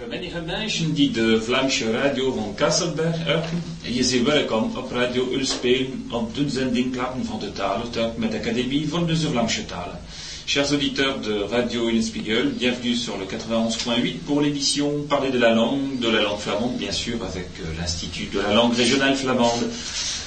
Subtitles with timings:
[0.00, 2.34] De radio.
[10.46, 15.98] Chers auditeurs de Radio Spiegel, bienvenue sur le 91.8 pour l'émission Parler de la langue,
[16.00, 19.68] de la langue flamande, bien sûr, avec euh, l'Institut de la langue régionale flamande.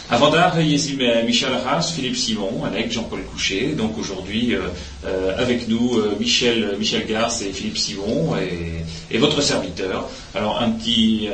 [0.10, 3.74] Avant d'art, Michel Arras, Philippe Simon, avec Jean-Paul Couchet.
[3.78, 4.62] Donc aujourd'hui, euh,
[5.06, 10.10] euh, avec nous, Michel, Michel Garce et Philippe Simon et, votre serviteur.
[10.36, 11.30] Alors un petit,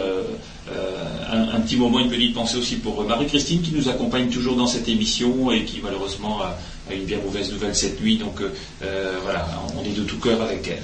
[1.32, 4.88] un, petit moment, une petite pensée aussi pour Marie-Christine qui nous accompagne toujours dans cette
[4.88, 6.56] émission et qui malheureusement a
[6.94, 8.50] une bien mauvaise nouvelle cette nuit, donc euh,
[8.84, 10.84] euh, voilà, on est de tout cœur avec elle.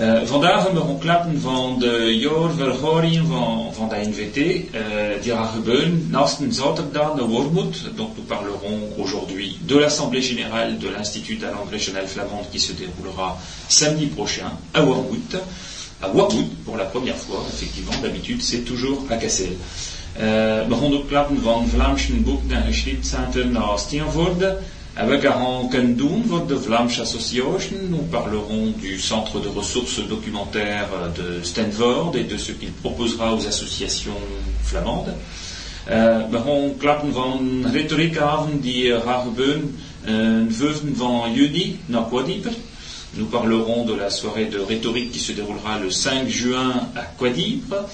[0.00, 4.80] Uh, vandaag hebben we klappen van de jaarverhoring van, van de NVT, uh,
[5.22, 7.76] die gaat gebeuren naast zaterdag de Wormoed.
[7.96, 12.58] Donc nous parlerons aujourd'hui de l'Assemblée générale de l'Institut de la langue régionale flamande qui
[12.58, 13.36] se déroulera
[13.66, 15.42] samedi prochain à Wormoed.
[16.00, 19.56] À Wormoed pour la première fois, effectivement, d'habitude c'est toujours à Cassel.
[20.18, 24.58] Uh, we klappen van Vlaamse boeken en geschriftzenten naar Steenvoorde.
[25.00, 31.42] Avec un Kendun, vote de Vlaams Association, nous parlerons du centre de ressources documentaires de
[31.42, 34.20] Stanford et de ce qu'il proposera aux associations
[34.62, 35.14] flamandes.
[35.88, 39.00] Uh, we gaan klappen van retoriekavond die uh,
[40.48, 42.52] 15 van juni naar Quadieper.
[43.16, 47.84] Nous parlerons de la soirée de rhétorique qui se déroulera le 5 juin à Quadieper.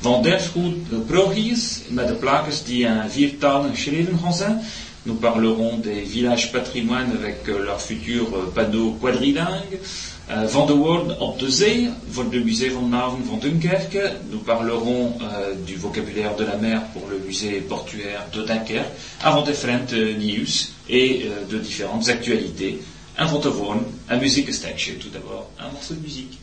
[0.00, 4.62] Van Derfgoed Progis, met de plakers die in vier talen geschreven gaan zijn.
[5.06, 9.78] Nous parlerons des villages patrimoine avec euh, leur futur euh, panneau quadrilingue.
[10.28, 14.02] Euh, van de World op de Zee, voor de musée van Naven van Dunkerque.
[14.32, 15.12] Nous parlerons
[15.64, 18.90] du vocabulaire de la mer pour le musée portuaire de Dunkerque,
[19.22, 22.80] avant different news et de différentes actualités.
[23.16, 23.40] Un van
[24.10, 24.50] un musique
[24.98, 26.40] tout d'abord, un morceau de musique.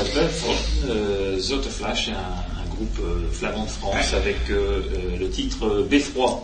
[0.00, 0.54] Zoteflaschen,
[0.88, 4.80] euh, Zoteflaschen, un, un, groupe euh, flamand de France avec euh,
[5.18, 6.42] le titre Beffroi.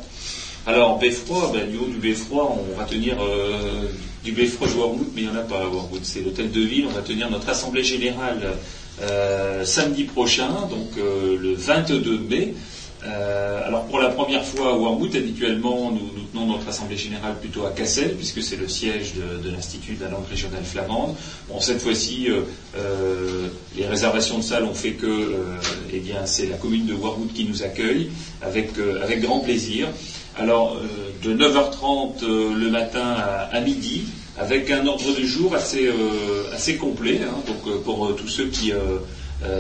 [0.67, 3.17] Alors, Beffroi, ben, du haut du Beffroi, on va tenir
[4.25, 6.87] du Beffroi Wormwood, mais il n'y en a pas à Wormwood, c'est l'hôtel de ville.
[6.91, 8.55] On va tenir notre assemblée générale
[9.65, 12.55] samedi prochain, donc le 22 mai.
[13.05, 17.65] Euh, alors pour la première fois à Wormwood, habituellement nous, tenons notre assemblée générale plutôt
[17.67, 21.15] à Cassel, puisque c'est le siège de, l'Institut de la langue régionale flamande.
[21.49, 22.29] Bon, cette fois-ci,
[23.97, 25.37] euh, euh, les réservations de salles ont fait que
[25.93, 28.11] eh bien, c'est la commune de Wormwood qui nous accueille,
[28.43, 28.71] avec,
[29.03, 29.89] avec grand plaisir.
[30.39, 30.77] Alors,
[31.23, 33.17] de 9h30 le matin
[33.53, 34.03] à, midi,
[34.39, 35.91] avec un ordre du jour assez,
[36.53, 38.73] assez complet, hein, donc pour tous ceux qui...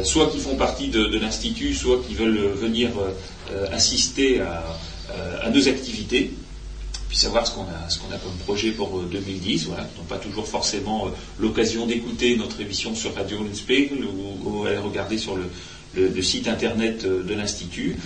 [0.04, 2.90] soit qui font partie de, l'Institut, soit qui veulent venir
[3.52, 6.32] euh, assister à, nos activités,
[7.08, 8.18] puis savoir ce qu'on a,
[8.76, 13.14] pour 2010, euh, voilà, qui n'ont pas toujours forcément euh, l'occasion d'écouter notre émission sur
[13.14, 15.44] Radio Unspiegel ou, ou aller regarder sur le,
[16.20, 17.96] site internet de l'Institut.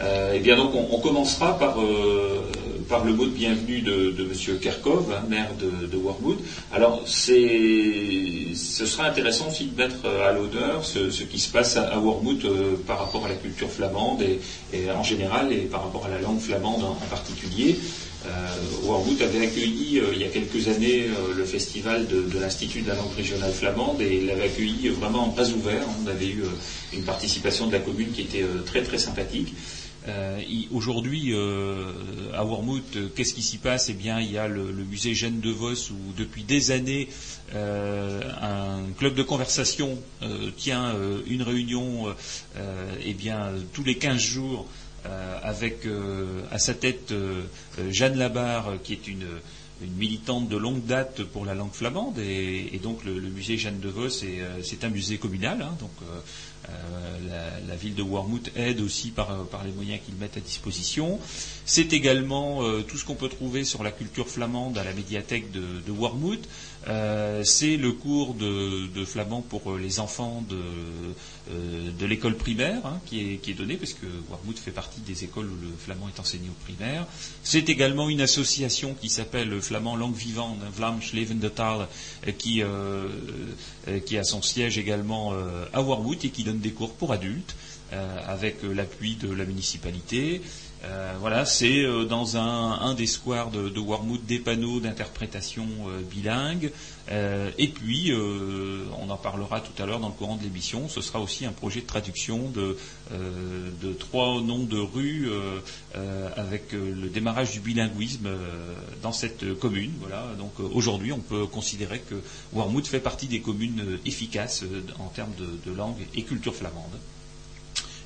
[0.00, 4.58] Euh, eh bien donc on, commencera par, le mot de bienvenue de, de M.
[4.60, 6.38] Kerkov, hein, maire de, de Wormwood.
[6.72, 8.54] Alors ce
[8.86, 12.46] sera intéressant aussi de mettre à l'honneur ce, qui se passe à, à Wormwood
[12.86, 16.40] par rapport à la culture flamande et, en général et par rapport à la langue
[16.40, 17.76] flamande en, particulier.
[18.30, 21.06] Euh, avait accueilli il y a quelques années
[21.36, 25.30] le festival de, l'Institut de la langue régionale flamande et il l'avait accueilli vraiment en
[25.30, 25.82] pas ouvert.
[26.02, 26.42] On avait eu
[26.94, 29.52] une participation de la commune qui était très très sympathique.
[30.08, 30.40] Euh,
[30.72, 31.92] Aujourd'hui, euh,
[32.32, 33.88] à Wormwood, qu'est-ce qui s'y passe?
[33.90, 37.08] Eh bien, il y a le, musée Gênes de Vos où depuis des années,
[37.54, 42.06] euh, un club de conversation euh, tient euh, une réunion,
[43.04, 44.66] eh bien, tous les 15 jours,
[45.42, 45.86] avec
[46.50, 47.12] à sa tête
[47.90, 49.26] Jeanne Labarre, qui est une
[49.96, 54.08] militante de longue date pour la langue flamande et, donc le, musée Jeanne de Vos
[54.08, 55.76] c'est un musée communal hein,
[56.68, 59.30] euh, la, ville de Wormwood aide aussi par,
[59.64, 61.18] les moyens qu'ils mettent à disposition.
[61.64, 65.50] C'est également euh, tout ce qu'on peut trouver sur la culture flamande à la médiathèque
[65.50, 65.92] de, de.
[66.88, 73.54] Euh, c'est le cours de, flamand pour les enfants de, l'école primaire hein, qui, est,
[73.54, 77.06] donné, parce que Wormwood fait partie des écoles où le flamand est enseigné au primaire.
[77.42, 81.86] C'est également une association qui s'appelle Flamand Langue Vivante, Vlaams Levende Taal,
[82.36, 82.62] qui,
[84.06, 85.32] qui a son siège également
[85.72, 87.54] à Wormwood et qui donne des cours pour adultes
[88.26, 90.42] avec l'appui de la municipalité.
[90.84, 93.80] Euh, voilà, c'est euh, dans un, des squares de, de
[94.26, 96.72] des panneaux d'interprétation euh, bilingue.
[97.58, 98.12] et puis,
[99.00, 100.88] on en parlera tout à l'heure dans le courant de l'émission.
[100.88, 102.76] Ce sera aussi un projet de traduction de,
[103.10, 105.28] de trois noms de rues
[106.36, 108.28] avec le démarrage du bilinguisme
[109.02, 109.90] dans cette commune.
[109.98, 110.24] Voilà.
[110.38, 112.14] Donc aujourd'hui, on peut considérer que
[112.52, 114.62] Wormwood fait partie des communes efficaces
[115.00, 115.34] en termes
[115.66, 116.94] de langue et culture flamande.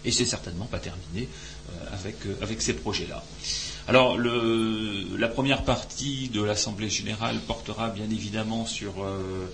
[0.07, 1.29] Et c'est certainement pas terminé
[1.93, 3.23] avec, euh, avec ces projets-là.
[3.87, 9.47] Alors, la première partie de l'Assemblée générale portera bien évidemment sur euh,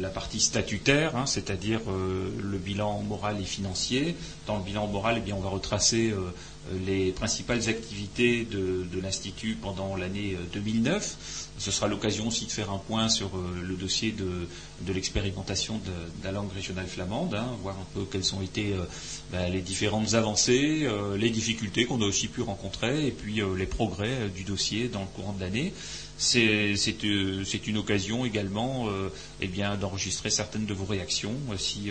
[0.00, 4.16] la partie statutaire, hein, c'est-à-dire le bilan moral et financier.
[4.48, 6.12] Dans le bilan moral, eh on va retracer
[6.84, 11.43] les principales activités de, l'Institut pendant l'année 2009.
[11.58, 16.32] Ce sera l'occasion aussi de faire un point sur le dossier de, l'expérimentation de, la
[16.32, 18.74] langue régionale flamande, hein, voir un peu quelles ont été
[19.30, 24.28] ben, les différentes avancées, les difficultés qu'on a aussi pu rencontrer, et puis les progrès
[24.34, 25.72] du dossier dans le courant de l'année.
[26.16, 28.88] C'est une occasion également
[29.40, 31.90] eh bien d'enregistrer certaines de vos réactions si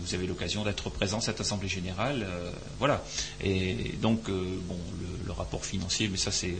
[0.00, 2.26] vous avez l'occasion d'être présent à cette assemblée générale.
[2.78, 3.04] voilà.
[3.42, 4.78] Et donc bon
[5.26, 6.54] le, rapport financier, mais ça c'est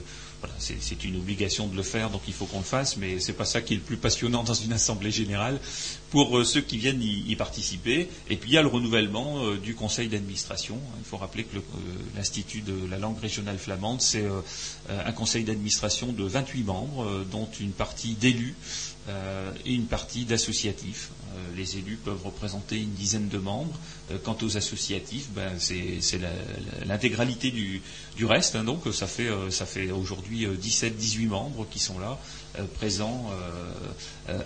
[0.59, 3.37] c'est une obligation de le faire, donc il faut qu'on le fasse, mais ce n'est
[3.37, 5.61] pas ça qui est le plus passionnant dans une assemblée générale
[6.11, 8.09] pour euh, ceux qui viennent y, participer.
[8.29, 10.79] Et puis il y a le renouvellement euh, du conseil d'administration.
[10.99, 11.61] Il faut rappeler que euh,
[12.17, 14.25] l'Institut de la langue régionale flamande, c'est
[14.89, 18.55] un conseil d'administration de 28 membres, dont une partie d'élus
[19.65, 21.11] et une partie d'associatifs.
[21.57, 23.79] Les élus peuvent représenter une dizaine de membres.
[24.25, 26.01] quant aux associatifs, ben, c'est
[26.87, 27.83] l'intégralité du,
[28.25, 28.55] reste.
[28.57, 28.65] Hein.
[28.65, 32.19] donc ça fait, fait aujourd'hui 17-18 membres qui sont là,
[32.75, 33.31] présents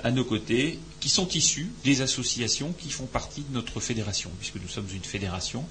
[0.04, 4.56] à nos côtés, qui sont issus des associations qui font partie de notre fédération, puisque
[4.56, 5.64] nous sommes une fédération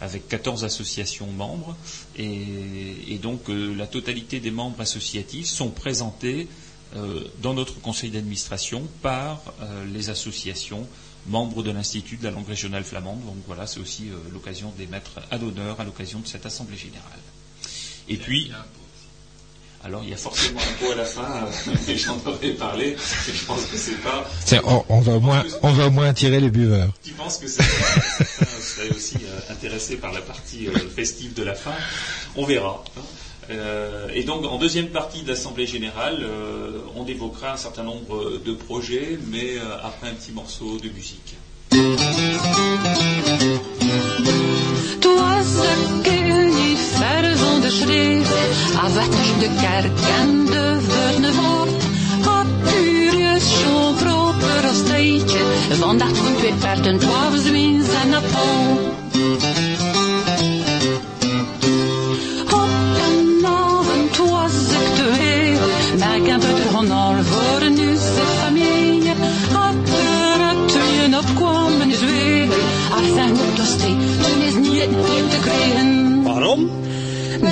[0.00, 1.76] avec 14 associations membres,
[2.16, 6.67] et, donc euh, la totalité des membres associatifs sont présentés euh,
[7.42, 10.86] dans notre conseil d'administration par euh, les associations
[11.26, 13.20] membres de l'Institut de la langue régionale flamande.
[13.24, 16.76] Donc voilà, c'est aussi l'occasion de les mettre à l'honneur à l'occasion de cette assemblée
[16.76, 17.20] générale.
[18.08, 18.50] Et puis,
[19.84, 21.46] Alors il y a forcément un pot à la fin,
[21.88, 24.28] et j'en aurais parlé, je pense que c'est pas...
[24.88, 26.92] On, va au moins, on va au moins tirer les buveurs.
[27.04, 28.14] Tu penses que certains,
[28.60, 31.74] seraient aussi euh, intéressés par la partie euh, festive de la fin?
[32.34, 32.82] On verra.
[33.50, 36.26] Euh, et donc, en deuxième partie de l'Assemblée générale,
[36.96, 41.36] on évoquera un certain nombre de projets, mais après un petit morceau de musique.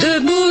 [0.01, 0.46] De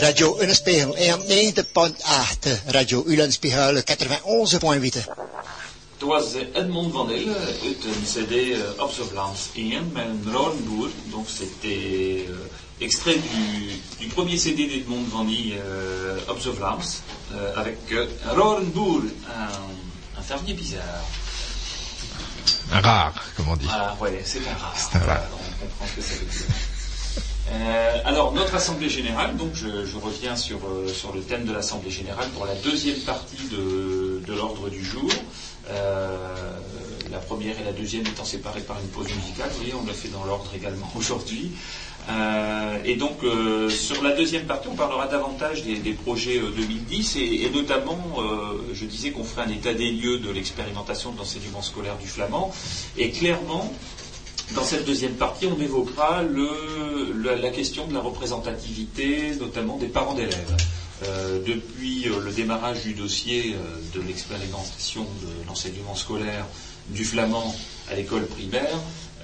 [0.00, 5.08] Radio Ulenspiegel 91.8, Radio Ulenspiegel 91.8.
[5.92, 10.88] Het was Edmond Van Hille uit een CD op zijn Vlaams 1 met een Rorenboer.
[11.10, 12.36] Donc c'était euh,
[12.78, 17.00] extrait du, du premier CD d'Edmond Van Hille euh, op zijn Vlaams
[17.32, 19.02] euh, avec euh, Rorenboer,
[19.36, 21.04] un, un fermier bizarre.
[22.72, 23.66] Un rare, comme on dit.
[23.70, 24.76] Ah ouais, c'est un rare.
[24.76, 25.28] C'est un rare.
[25.32, 26.79] On comprend ce que ça veut dire.
[27.52, 29.66] Euh, alors, notre Assemblée Générale, donc je,
[29.96, 34.32] reviens sur, euh, sur le thème de l'Assemblée Générale pour la deuxième partie de, de
[34.34, 35.10] l'ordre du jour.
[35.70, 36.16] Euh,
[37.10, 39.48] la première et la deuxième étant séparées par une pause musicale.
[39.50, 41.50] Vous voyez, on l'a fait dans l'ordre également aujourd'hui.
[42.84, 43.18] Et donc,
[43.68, 48.16] sur la deuxième partie, on parlera davantage des, des projets 2010 et, et notamment,
[48.72, 52.52] je disais qu'on ferait un état des lieux de l'expérimentation de l'enseignement scolaire du flamand.
[52.96, 53.72] Et clairement,
[54.54, 60.56] dans cette deuxième partie, on évoquera la, question de la représentativité, notamment des parents d'élèves.
[61.02, 66.44] Euh, depuis euh, le démarrage du dossier euh, de l'expérimentation de l'enseignement scolaire
[66.88, 67.54] du flamand
[67.90, 68.76] à l'école primaire,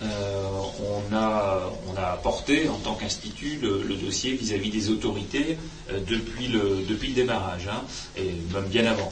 [0.03, 5.57] on, a, on, a, porté en tant qu'institut le, dossier vis-à-vis des autorités
[5.91, 7.83] depuis, le, depuis, le, démarrage, hein,
[8.15, 9.11] et même bien avant.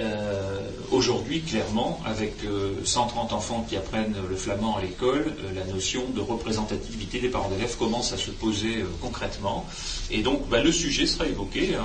[0.00, 0.60] Euh,
[0.92, 2.36] aujourd'hui, clairement, avec
[2.84, 7.28] 130 euh, enfants qui apprennent le flamand à l'école, euh, la notion de représentativité des
[7.28, 9.66] parents d'élèves commence à se poser concrètement.
[10.10, 11.74] Et donc, bah, le sujet sera évoqué.
[11.74, 11.84] Hein.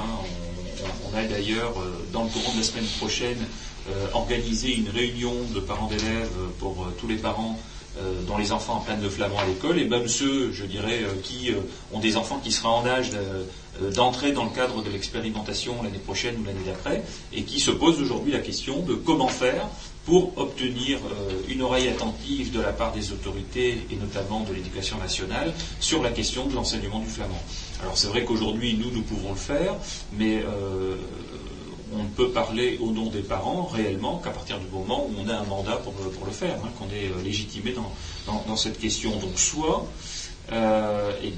[1.11, 1.73] On, a d'ailleurs,
[2.13, 3.37] dans le courant de la semaine prochaine,
[4.13, 6.29] organisé une réunion de parents d'élèves
[6.59, 7.57] pour tous les parents
[8.27, 11.51] dont les enfants apprennent le flamand à l'école, et même ceux, je dirais, qui
[11.93, 13.11] ont des enfants qui seraient en âge
[13.81, 17.71] euh, d'entrer dans le cadre de l'expérimentation l'année prochaine ou l'année d'après, et qui se
[17.71, 19.67] pose aujourd'hui la question de comment faire
[20.05, 24.97] pour obtenir euh, une oreille attentive de la part des autorités et notamment de l'éducation
[24.97, 27.41] nationale sur la question de l'enseignement du flamand.
[27.81, 29.75] Alors c'est vrai qu'aujourd'hui nous nous pouvons le faire,
[30.13, 30.95] mais euh,
[31.93, 35.29] on ne peut parler au nom des parents réellement qu'à partir du moment où on
[35.29, 35.93] a un mandat pour,
[36.25, 37.73] le faire, hein, qu'on est légitimé
[38.25, 39.11] dans, cette question.
[39.17, 39.87] Donc soit
[40.51, 41.33] euh, eh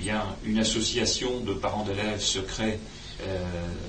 [0.45, 2.79] une association de parents d'élèves se crée
[3.25, 3.43] euh,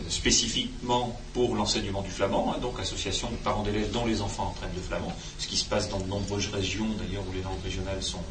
[0.08, 4.74] spécifiquement pour l'enseignement du flamand, hein, donc association de parents d'élèves dont les enfants apprennent
[4.74, 8.02] le flamand, ce qui se passe dans de nombreuses régions d'ailleurs où les langues régionales
[8.02, 8.22] sont,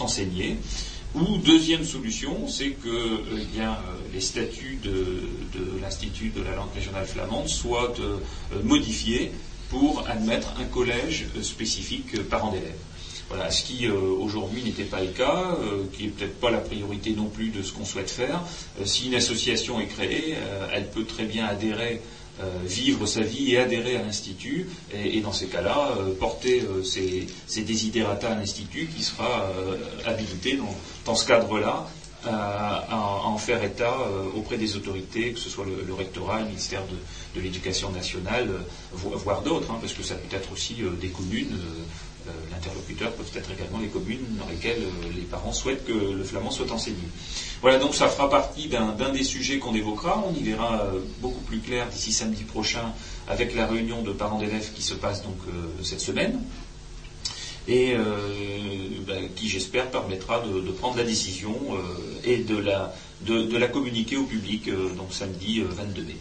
[0.00, 0.56] enseignées.
[1.14, 3.76] Ou deuxième solution, c'est que euh, eh bien,
[4.12, 5.28] les statuts de,
[5.80, 7.94] l'Institut de la langue régionale flamande soient
[8.62, 9.32] modifiés
[9.70, 12.78] pour admettre un collège spécifique parents d'élèves.
[13.28, 16.58] Voilà, ce qui euh, aujourd'hui n'était pas le cas, euh, qui n'est peut-être pas la
[16.58, 18.42] priorité non plus de ce qu'on souhaite faire.
[18.80, 20.34] Euh, si une association est créée,
[20.72, 22.00] elle peut très bien adhérer
[22.64, 28.30] vivre sa vie et adhérer à l'Institut, et, dans ces cas-là, porter ses, ses désidérata
[28.30, 29.50] à l'Institut qui sera
[30.06, 30.58] habilité
[31.04, 31.88] dans, ce cadre-là
[32.24, 33.94] à, en faire état
[34.36, 36.82] auprès des autorités, que ce soit le, rectorat, le ministère
[37.34, 38.48] de, l'Éducation nationale,
[38.92, 41.82] voire d'autres, hein, parce que ça peut être aussi des communes euh,
[42.50, 46.50] l'interlocuteur peuvent être également les communes dans lesquelles euh, les parents souhaitent que le flamand
[46.50, 47.02] soit enseigné.
[47.60, 50.24] Voilà, donc ça fera partie d'un des sujets qu'on évoquera.
[50.28, 52.92] On y verra euh, beaucoup plus clair d'ici samedi prochain
[53.28, 55.36] avec la réunion de parents d'élèves qui se passe donc
[55.82, 56.40] cette semaine
[57.66, 57.94] et
[59.06, 61.54] ben, qui, j'espère, permettra de, prendre la décision
[62.24, 62.94] et de la,
[63.26, 66.16] de la, communiquer au public donc samedi 22 mai.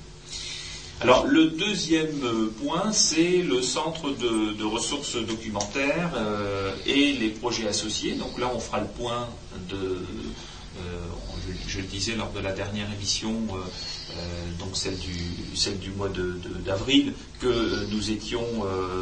[0.99, 7.67] Alors le deuxième euh, point, c'est le centre de, ressources documentaires euh, et les projets
[7.67, 8.13] associés.
[8.13, 9.29] Donc là, on fera le point
[9.69, 10.99] de, euh,
[11.67, 13.31] je, le disais lors de la dernière émission,
[14.60, 15.15] donc celle du,
[15.56, 16.10] celle du mois
[16.65, 18.45] d'avril, que nous étions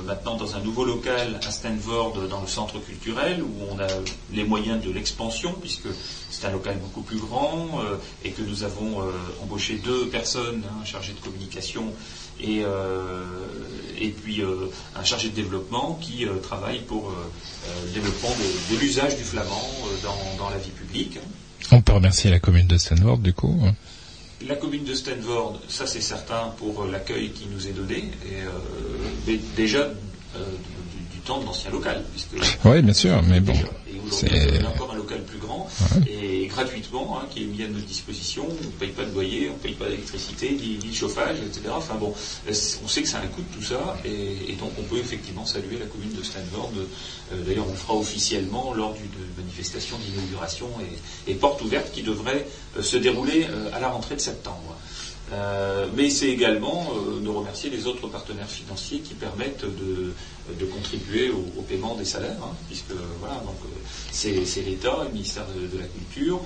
[0.05, 3.87] maintenant dans un nouveau local à Stanford, dans le centre culturel, où on a
[4.33, 5.87] les moyens de l'expansion, puisque
[6.35, 10.63] c'est un local beaucoup plus grand euh, et que nous avons euh, embauché deux personnes,
[10.65, 11.93] un hein, chargé de communication
[12.41, 13.23] et, euh,
[13.97, 14.41] et puis
[14.95, 17.13] un chargé de développement qui travaille pour
[17.85, 18.29] le développement
[18.71, 19.69] de, l'usage du flamand
[20.37, 21.17] dans, la vie publique.
[21.71, 23.57] On peut remercier la commune de Stanford du coup.
[24.47, 28.43] La commune de Stanford, ça c'est certain pour l'accueil qui nous est donné, et,
[29.25, 29.89] mais déjà
[31.13, 32.03] du, temps de l'ancien local.
[32.11, 33.53] Puisque oui, bien sûr, mais bon.
[34.11, 35.69] C'est encore un local plus grand
[36.09, 38.47] et gratuitement hein, qui est mis à notre disposition.
[38.49, 41.61] On ne paye pas de loyer, on ne paye pas d'électricité, ni, de chauffage, etc.
[41.71, 42.13] Enfin bon,
[42.47, 45.45] on sait que ça a un coût de tout ça et, donc on peut effectivement
[45.45, 46.71] saluer la commune de Stanford.
[47.33, 50.69] Euh, d'ailleurs, on le fera officiellement lors d'une manifestation d'inauguration
[51.27, 54.75] et, porte ouverte qui devrait euh, se dérouler euh, à la rentrée de septembre.
[55.33, 61.31] Euh, mais c'est également euh, de remercier les autres partenaires financiers qui permettent de, contribuer
[61.31, 66.41] au, paiement des salaires, hein, puisque voilà, euh, c'est l'État, le ministère de, la Culture,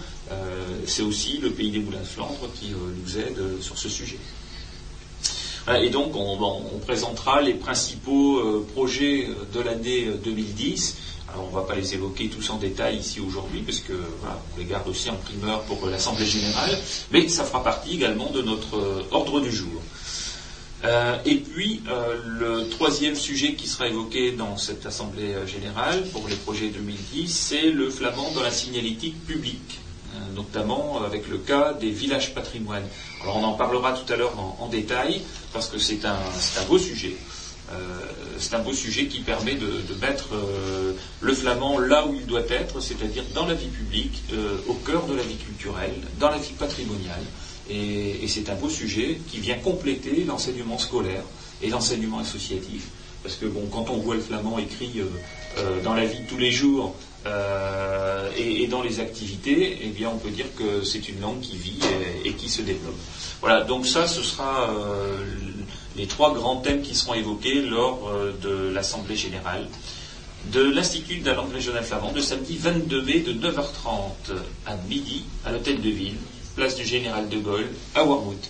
[0.86, 4.20] c'est aussi le pays des Moulins de Flandre qui nous aide sur ce sujet.
[5.82, 11.76] Et donc on, présentera les principaux projets de l'année 2010 alors on ne va pas
[11.76, 13.94] les évoquer tous en détail ici aujourd'hui, parce que
[14.58, 16.78] les garde aussi en primeur pour l'Assemblée générale,
[17.12, 19.82] mais ça fera partie également de notre euh, ordre du jour.
[20.86, 26.28] Euh, et puis, euh, le troisième sujet qui sera évoqué dans cette Assemblée générale pour
[26.28, 29.80] les projets 2010, c'est le flamand dans la signalétique publique,
[30.36, 32.84] notamment avec le cas des villages patrimoine.
[33.22, 35.22] Alors on en parlera tout à l'heure en, détail,
[35.52, 36.16] parce que c'est un,
[36.70, 37.16] beau sujet.
[38.38, 39.68] C'est un beau sujet qui permet de,
[40.02, 40.30] mettre
[41.22, 44.24] le flamand là où il doit être, c'est-à-dire dans la vie publique,
[44.68, 47.24] au cœur de la vie culturelle, dans la vie patrimoniale.
[47.70, 51.24] Et, c'est un beau sujet qui vient compléter l'enseignement scolaire
[51.62, 52.88] et l'enseignement associatif.
[53.24, 55.02] Parce que bon, quand on voit le flamand écrit
[55.84, 56.96] dans la vie de tous les jours
[58.38, 61.80] et, dans les activités, eh bien, on peut dire que c'est une langue qui vit
[62.26, 62.98] et, qui se développe.
[63.42, 64.74] Voilà, donc ça, ce sera
[66.00, 69.68] les trois grands thèmes qui seront évoqués lors euh, de l'Assemblée générale
[70.46, 74.32] de l'Institut de la langue régionale flamande le samedi 22 mai de 9h30
[74.66, 76.16] à midi à l'hôtel de ville,
[76.56, 78.50] place du Général de Gaulle à Warmouth.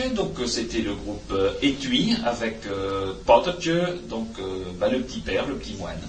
[0.00, 0.46] un muzieksteekje.
[0.46, 3.12] c'était le groupe euh, Étui avec euh,
[4.08, 6.00] donc euh, bah, le petit père, le petit moine.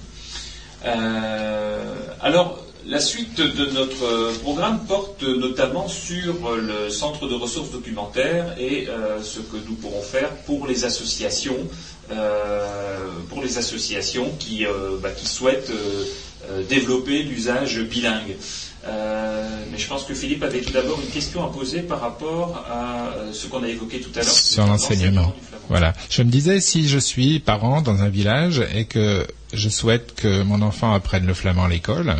[2.21, 8.87] alors, la suite de notre programme porte notamment sur le centre de ressources documentaires et
[9.23, 11.55] ce que nous pourrons faire pour les associations,
[13.29, 14.65] pour les associations qui,
[15.01, 15.71] bah, qui souhaitent
[16.67, 18.35] développer l'usage bilingue.
[18.85, 22.65] Euh, mais je pense que Philippe avait tout d'abord une question à poser par rapport
[22.69, 24.31] à euh, ce qu'on a évoqué tout à l'heure.
[24.31, 25.33] Sur l'enseignement.
[25.69, 25.93] Voilà.
[26.09, 30.43] Je me disais, si je suis parent dans un village et que je souhaite que
[30.43, 32.15] mon enfant apprenne le flamand à l'école,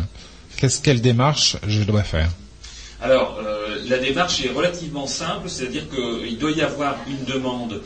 [0.56, 2.30] qu'est-ce quelle démarche je dois faire?
[3.02, 7.82] Alors, euh, la démarche est relativement simple, c'est-à-dire qu'il doit y avoir une demande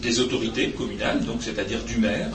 [0.00, 2.28] des autorités communales, donc c'est-à-dire du maire,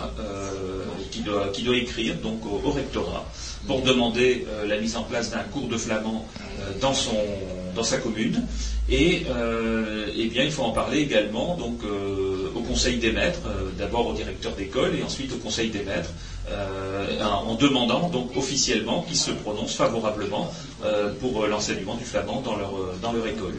[1.10, 3.26] qui doit, qui, doit, écrire donc au, rectorat
[3.70, 6.28] pour demander la mise en place d'un cours de flamand
[6.82, 7.14] dans, son,
[7.76, 8.44] dans sa commune.
[8.90, 9.28] Et
[10.18, 13.42] eh bien, il faut en parler également au conseil des maîtres,
[13.78, 16.10] d'abord au directeur d'école et ensuite au conseil des maîtres,
[16.50, 20.52] euh, en demandant donc officiellement qu'ils se prononcent favorablement
[20.84, 23.54] euh, pour l'enseignement du flamand dans leur, dans leur école.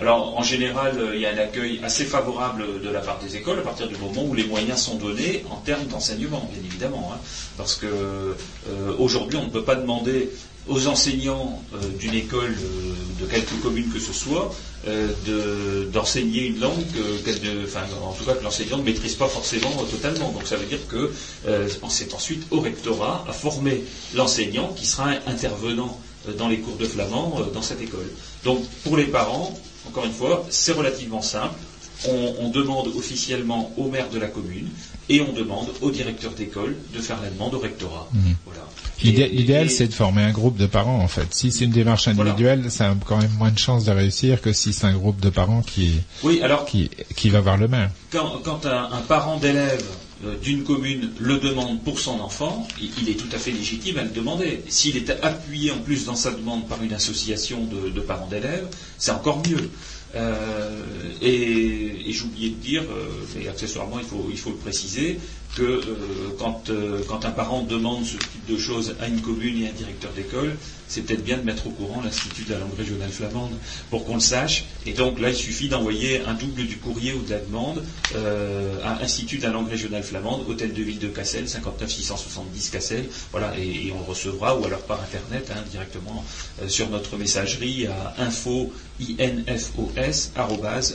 [0.00, 3.58] Alors, en général, il y a un accueil assez favorable de la part des écoles
[3.58, 7.12] à partir du moment où les moyens sont donnés en termes d'enseignement, bien évidemment.
[7.14, 7.18] Hein.
[7.56, 8.34] parce que euh,
[8.98, 10.30] aujourd'hui, on ne peut pas demander
[10.68, 11.60] aux enseignants
[11.98, 12.54] d'une école
[13.20, 14.52] de quelque commune que ce soit
[14.86, 16.84] euh, d'enseigner une langue,
[18.22, 20.30] tout cas que l'enseignant ne maîtrise pas forcément totalement.
[20.32, 21.12] Donc ça veut dire que
[21.46, 26.76] euh, c'est ensuite au rectorat à former l'enseignant qui sera intervenant euh, dans les cours
[26.76, 28.10] de flamand dans cette école.
[28.44, 29.56] Donc pour les parents,
[29.88, 31.58] encore une fois, c'est relativement simple.
[32.08, 34.68] On, demande officiellement au maire de la commune
[35.08, 38.08] et on demande au directeur d'école de faire la demande au rectorat.
[38.12, 38.18] Mmh.
[38.44, 38.62] Voilà.
[39.02, 41.32] L'idéal, c'est de former un groupe de parents, en fait.
[41.32, 44.52] Si c'est une démarche individuelle, ça a quand même moins de chances de réussir que
[44.52, 46.00] si c'est un groupe de parents qui,
[47.16, 47.90] qui, va voir le maire.
[48.10, 49.84] Quand, un, parent d'élève
[50.42, 52.66] d'une commune le demande pour son enfant,
[52.98, 54.62] il est tout à fait légitime à le demander.
[54.68, 59.10] S'il est appuyé en plus dans sa demande par une association de parents d'élèves, c'est
[59.12, 59.70] encore mieux.
[60.14, 60.82] Euh,
[61.22, 65.18] et, et oublié de dire, euh, mais accessoirement il faut le préciser,
[65.54, 65.82] que euh,
[66.38, 66.70] quand,
[67.08, 70.10] quand, un parent demande ce type de choses à une commune et à un directeur
[70.12, 70.56] d'école,
[70.88, 73.52] c'est peut-être bien de mettre au courant l'Institut de la langue régionale flamande
[73.90, 74.64] pour qu'on le sache.
[74.86, 77.82] Et donc là, il suffit d'envoyer un double du courrier ou de la demande
[78.84, 83.04] à Institut de la langue régionale flamande, Hôtel de Ville de Cassel, 59 670 Cassel.
[83.30, 86.24] Voilà, et, on le recevra, ou alors par Internet, hein, directement
[86.68, 89.90] sur notre messagerie à info, info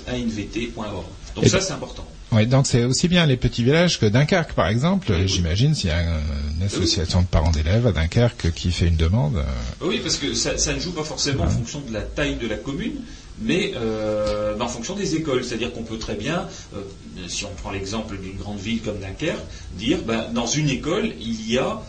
[0.08, 1.06] anvt.org.
[1.36, 2.06] Donc ça, c'est important.
[2.32, 5.14] Oui, donc c'est aussi bien les petits villages que Dunkerque, par exemple.
[5.26, 9.44] J'imagine s'il y a une association de parents d'élèves à Dunkerque qui fait une demande.
[9.82, 12.58] Oui, parce que ça, ne joue pas forcément en fonction de la taille de la
[12.58, 12.96] commune,
[13.40, 15.46] mais euh, en fonction des écoles.
[15.46, 16.82] C'est-à-dire qu'on peut très bien, euh,
[17.28, 19.40] si on prend l'exemple d'une grande ville comme Dunkerque,
[19.78, 21.82] dire ben, dans une école, il y a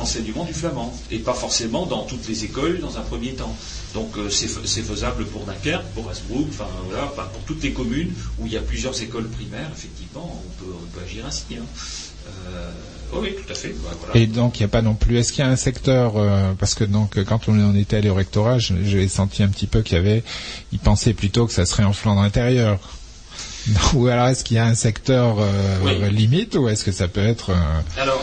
[0.00, 3.54] enseignement du flamand, et pas forcément dans toutes les écoles dans un premier temps.
[3.94, 8.46] Donc euh, c'est faisable pour Dunkerque, pour Asbrook, enfin voilà, pour toutes les communes où
[8.46, 11.44] il y a plusieurs écoles primaires, effectivement, on peut, agir ainsi.
[11.52, 11.64] Hein.
[12.50, 12.70] Euh,
[13.14, 13.74] oui, tout à fait.
[14.14, 15.16] Et donc il n'y a pas non plus.
[15.16, 18.14] Est-ce qu'il y a un secteur euh, parce que donc quand on était allé au
[18.14, 20.22] rectorat, j'ai senti un petit peu qu'il y avait,
[20.72, 22.78] ils pensaient plutôt que ça serait en Flandre intérieure.
[23.94, 25.36] Ou alors est-ce qu'il y a un secteur
[26.10, 27.50] limite ou est-ce que ça peut être
[27.98, 28.22] Alors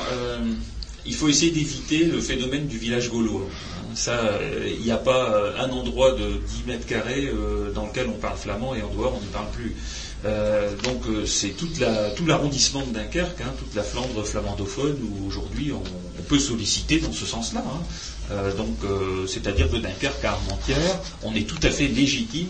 [1.06, 3.48] il faut essayer d'éviter le phénomène du village gaulois.
[3.96, 8.08] Ça, il n'y a pas euh, un endroit de 10 mètres carrés euh, dans lequel
[8.10, 9.74] on parle flamand et en dehors on ne parle plus.
[10.26, 11.70] Euh, donc c'est tout
[12.26, 15.84] l'arrondissement de Dunkerque, hein, toute la Flandre flamandophone où aujourd'hui on,
[16.28, 17.64] peut solliciter dans ce sens-là.
[17.64, 18.36] Hein.
[18.58, 18.78] donc
[19.28, 22.48] c'est-à-dire de Dunkerque à Armentières, on est tout à fait légitime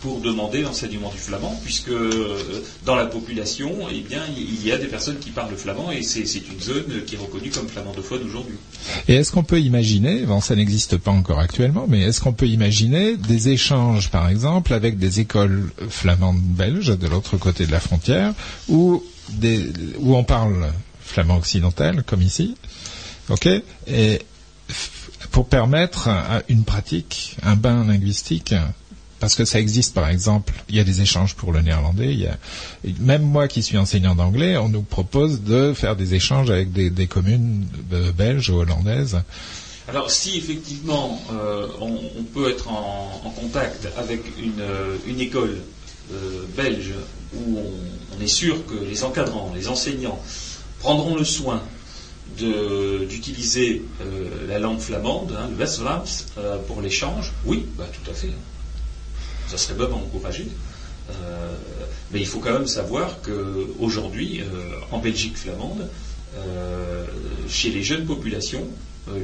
[0.00, 4.78] pour demander l'enseignement du flamand, puisque euh, dans la population, eh bien, il y a
[4.78, 8.22] des personnes qui parlent le flamand et c'est une zone qui est reconnue comme flamandophone
[8.24, 8.56] aujourd'hui.
[9.08, 12.46] Et est-ce qu'on peut imaginer, bon, ça n'existe pas encore actuellement, mais est-ce qu'on peut
[12.46, 17.80] imaginer des échanges, par exemple, avec des écoles flamandes belges de l'autre côté de la
[17.80, 18.34] frontière,
[18.68, 19.02] où,
[20.04, 22.54] on parle flamand occidental, comme ici,
[23.30, 23.48] ok,
[23.86, 24.20] et
[25.32, 26.08] pour permettre
[26.48, 28.54] une pratique, un bain linguistique
[29.20, 32.20] parce que ça existe par exemple, il y a des échanges pour le néerlandais, il
[32.20, 32.38] y a,
[33.00, 37.06] même moi qui suis enseignant d'anglais, on nous propose de faire des échanges avec des,
[37.06, 37.66] communes
[38.16, 39.20] belges ou hollandaises.
[39.88, 45.56] Alors si effectivement euh, on, peut être en, contact avec une, euh, école
[46.12, 46.92] euh, belge
[47.34, 50.20] où on, est sûr que les encadrants, les enseignants
[50.80, 51.62] prendront le soin
[52.36, 53.82] d'utiliser
[54.48, 56.04] la langue flamande, hein, le West-Vlaams,
[56.66, 58.32] pour l'échange, oui, bah, tout à fait.
[59.48, 60.48] Ça serait bon à encourager.
[61.10, 61.54] Euh,
[62.12, 64.44] mais il faut quand même savoir qu'aujourd'hui, euh,
[64.90, 65.88] en Belgique flamande,
[66.36, 67.04] euh,
[67.48, 68.66] chez les jeunes populations,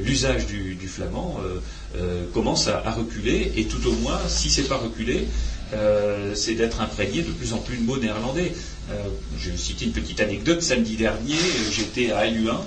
[0.03, 1.39] l'usage du, flamand
[2.33, 5.27] commence à, reculer, et tout au moins, si ce n'est pas reculé,
[6.33, 8.51] c'est d'être imprégné de plus en plus de mots néerlandais.
[9.37, 10.63] je vais citer une petite anecdote.
[10.63, 11.37] Samedi dernier,
[11.71, 12.61] j'étais à AU1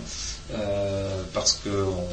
[0.54, 2.06] euh, parce qu'on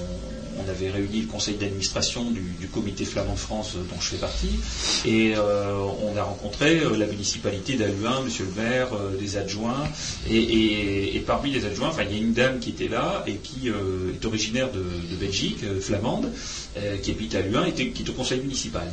[0.58, 4.60] on avait réuni le conseil d'administration du, comité flamand France euh, dont je fais partie,
[5.06, 8.90] et euh, on a rencontré euh, la municipalité d'Aluin, monsieur le maire,
[9.20, 9.84] des adjoints,
[10.30, 14.26] et, parmi les adjoints, il y a une dame qui était là et qui est
[14.26, 14.84] originaire de,
[15.20, 16.32] Belgique, flamande,
[17.02, 18.92] qui habite à Luin et qui est au conseil municipal.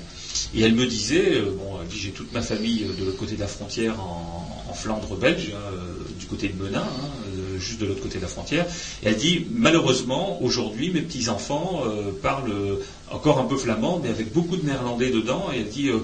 [0.54, 4.00] Et elle me disait, bon, j'ai toute ma famille de l'autre côté de la frontière
[4.00, 5.70] en, Flandre belge, hein,
[6.18, 7.21] du côté de Menin, hein,
[7.62, 8.66] juste de l'autre côté de la frontière.
[9.02, 12.52] Et elle dit, malheureusement, aujourd'hui, mes petits-enfants euh, parlent
[13.12, 15.46] encore un peu flamand, mais avec beaucoup de néerlandais dedans.
[15.54, 15.98] Et elle dit, euh,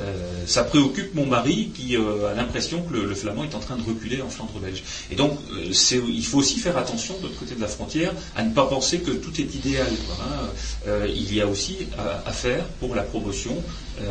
[0.00, 0.12] euh,
[0.46, 3.82] ça préoccupe mon mari qui euh, a l'impression que le, flamand est en train de
[3.82, 4.82] reculer en Flandre belge.
[5.10, 5.32] Et donc,
[5.64, 8.98] il faut aussi faire attention de l'autre côté de la frontière à ne pas penser
[9.00, 9.86] que tout est idéal.
[10.20, 10.92] hein.
[11.08, 13.56] Il y a aussi à, à faire pour la promotion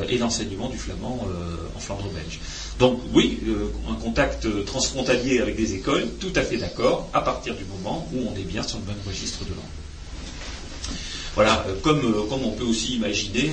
[0.10, 1.26] et l'enseignement du flamand
[1.76, 2.40] en Flandre belge.
[2.80, 3.40] Donc oui,
[3.90, 8.28] un contact transfrontalier avec des écoles, tout à fait d'accord, à partir du moment où
[8.32, 9.87] on est bien sur le même registre de langue.
[11.38, 13.52] Voilà, euh, comme, euh, comme on peut aussi imaginer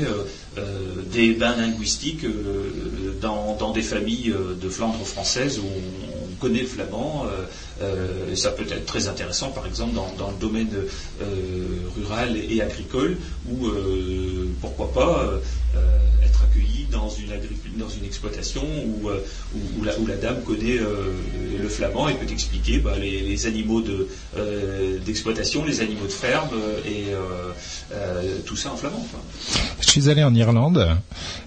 [0.57, 2.25] euh, des bains linguistiques
[3.21, 7.27] dans, des familles de Flandre française où on, on connaît le flamand.
[8.35, 10.71] ça peut être très intéressant, par exemple, dans, le domaine
[11.95, 13.19] rural et, agricole,
[13.51, 13.69] où
[14.63, 15.31] pourquoi pas
[16.95, 17.09] dans
[17.89, 19.19] une, exploitation où, euh,
[19.55, 21.13] où- la, dame connaît euh,
[21.61, 23.83] le flamand et peut expliquer bah, les, les animaux
[24.37, 26.49] euh, d'exploitation, les animaux de ferme
[26.87, 27.07] et
[28.47, 29.07] tout ça en flamand.
[29.81, 30.97] Je suis allé en Irlande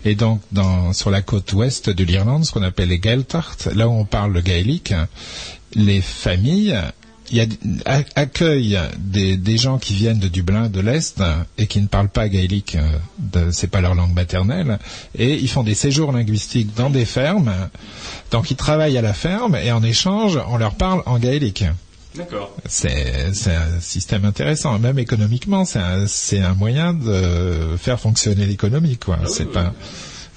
[0.06, 3.88] et donc dans, sur la côte ouest de l'Irlande, ce qu'on appelle les Gaeltacht, là
[3.88, 4.94] où on parle le gaélique,
[5.74, 6.78] les familles
[7.32, 7.46] il y a,
[7.86, 11.22] a- accueillent des, des gens qui viennent de Dublin, de l'Est,
[11.58, 12.78] et qui ne parlent pas gaélique,
[13.36, 14.80] euh, c'est pas leur langue maternelle,
[15.18, 17.54] et ils font des séjours linguistiques dans des fermes,
[18.32, 21.63] donc ils travaillent à la ferme, et en échange, on leur parle en gaélique.
[22.16, 22.56] D'accord.
[22.68, 29.20] C'est un système intéressant, même économiquement, c'est un, un moyen de faire fonctionner l'économie, quoi.
[29.22, 29.74] Ah c'est oui, pas,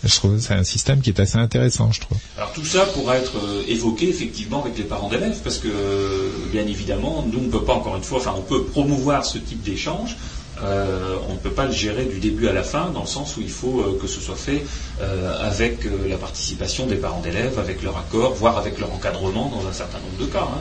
[0.04, 2.18] je trouve, c'est un système qui est assez intéressant, je trouve.
[2.36, 6.30] Alors tout ça pourra être euh, évoqué effectivement avec les parents d'élèves, parce que euh,
[6.52, 9.38] bien évidemment, nous on ne peut pas encore une fois, enfin on peut promouvoir ce
[9.38, 10.16] type d'échange.
[10.62, 13.36] euh, on ne peut pas le gérer du début à la fin, dans le sens
[13.36, 14.62] où il faut euh, que ce soit fait
[15.00, 19.66] euh, avec la participation des parents d'élèves, avec leur accord, voire avec leur encadrement dans
[19.66, 20.42] un certain nombre de cas.
[20.52, 20.60] hein.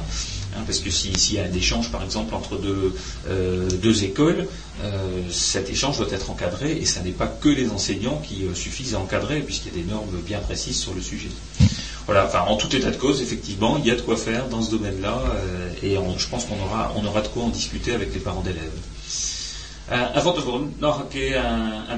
[0.55, 2.95] Hein, parce que si- s'il y a un échange, par exemple, entre deux,
[3.27, 4.47] euh, deux écoles,
[4.83, 8.53] euh, cet échange doit être encadré, et ce n'est pas que les enseignants qui euh,
[8.55, 11.29] suffisent à encadrer, puisqu'il y a des normes bien précises sur le sujet.
[12.07, 14.71] Voilà, en tout état de cause, effectivement, il y a de quoi faire dans ce
[14.71, 15.21] domaine-là,
[15.83, 18.71] et je pense qu'on aura, on aura de quoi en discuter avec les parents d'élèves.
[20.15, 21.97] En van tevoren nog een keer een, een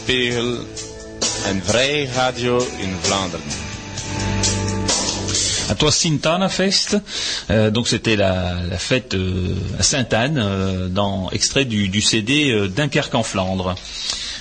[0.00, 0.58] Eulenspiegel
[1.48, 2.66] Een vrije radio
[7.50, 12.50] euh, donc c'était la, la fête euh, à Sainte-Anne, euh, dans extrait du, du CD
[12.50, 13.74] euh, Dunkerque en Flandre.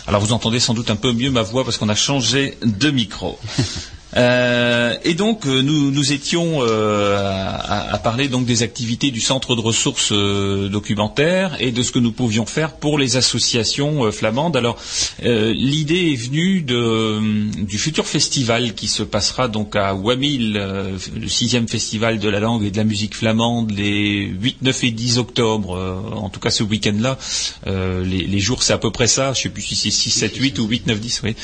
[0.07, 2.89] Alors vous entendez sans doute un peu mieux ma voix parce qu'on a changé de
[2.89, 3.37] micro.
[4.19, 9.21] Euh, et donc euh, nous, nous étions euh, à, à parler donc des activités du
[9.21, 14.05] centre de ressources euh, documentaires et de ce que nous pouvions faire pour les associations
[14.05, 14.57] euh, flamandes.
[14.57, 14.77] Alors
[15.23, 21.27] euh, l'idée est venue de, du futur festival qui se passera donc à Wamil, le
[21.29, 25.17] sixième festival de la langue et de la musique flamande, les 8, 9 et 10
[25.19, 25.69] octobre.
[26.15, 27.17] en tout cas ce week-end-là,
[27.65, 29.33] les, les jours c'est à peu près ça.
[29.33, 31.21] Je sais plus si c'est 6, 7, 8 ou 8, 9, 10.
[31.23, 31.35] Oui.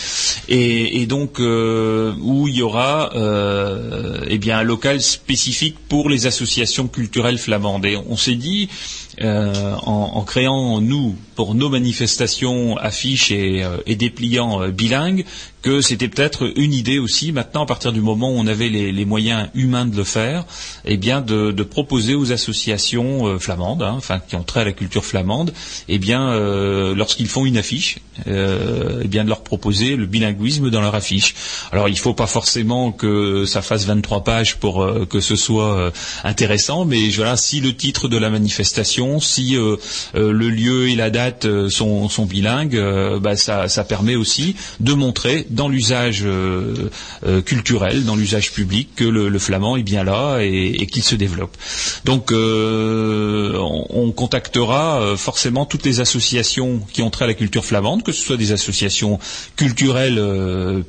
[0.49, 6.25] Et, et donc où il y aura euh, eh bien un local spécifique pour les
[6.25, 7.85] associations culturelles flamandes.
[7.85, 8.69] Et on s'est dit
[9.21, 15.25] euh, en, créant nous pour nos manifestations affiches et, euh, dépliants bilingues
[15.65, 19.05] que c'était peut-être une idée aussi maintenant à partir du moment où on avait les,
[19.05, 20.45] moyens humains de le faire,
[20.85, 24.73] eh bien de, proposer aux associations euh, flamandes, hein, enfin qui ont trait à la
[24.73, 25.53] culture flamande,
[25.87, 27.97] eh bien euh, lorsqu'ils font une affiche,
[28.27, 31.33] euh, eh bien de leur proposer le bilinguisme dans leur affiche.
[31.71, 35.91] Alors il ne faut pas forcément que ça fasse 23 pages pour que ce soit
[36.23, 41.47] intéressant, mais voilà si le titre de la manifestation, si le lieu et la date
[41.69, 42.79] sont, bilingues,
[43.19, 46.89] bah, ça permet aussi de montrer dans l'usage euh,
[47.25, 51.55] euh, culturel, dans l'usage public, que le, flamand est bien là et, qu'il se développe.
[52.03, 57.65] Donc euh, on, on contactera forcément toutes les associations qui ont trait à la culture
[57.65, 59.19] flamande, que ce soit des associations
[59.55, 60.21] culturelles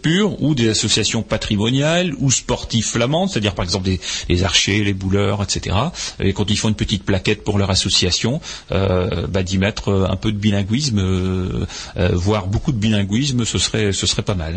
[0.02, 4.94] pures ou des associations patrimoniales ou sportives flamandes, c'est-à-dire par exemple des, les archers, les
[4.94, 5.76] bouleurs, etc.
[6.20, 8.40] Et quand ils font une petite plaquette pour leur association,
[8.70, 11.66] bah, d'y mettre un peu de bilinguisme,
[12.12, 14.55] voire beaucoup de bilinguisme, ce serait, ce serait pas mal.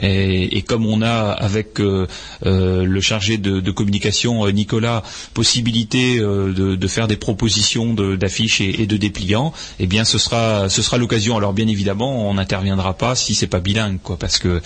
[0.00, 2.06] Et, comme on a avec euh,
[2.46, 5.02] euh, le chargé de, communication euh, Nicolas
[5.34, 10.82] possibilité de, faire des propositions d'affiches et, et de dépliants, eh bien ce sera, ce
[10.82, 11.36] sera l'occasion.
[11.36, 14.60] Alors bien évidemment, on n'interviendra pas si c'est pas bilingue, quoi, parce que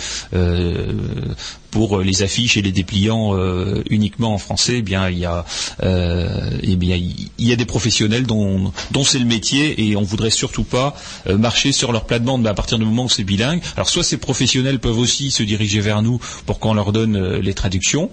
[1.71, 5.45] pour les affiches et les dépliants euh, uniquement en français, eh bien il y a,
[5.83, 8.73] euh, eh bien il y a des professionnels dont,
[9.05, 10.95] c'est le métier et on voudrait surtout pas
[11.29, 13.62] euh, marcher sur leur plate-bande à partir du moment où c'est bilingue.
[13.77, 17.41] Alors soit ces professionnels peuvent aussi se diriger vers nous pour qu'on leur donne euh,
[17.41, 18.11] les traductions.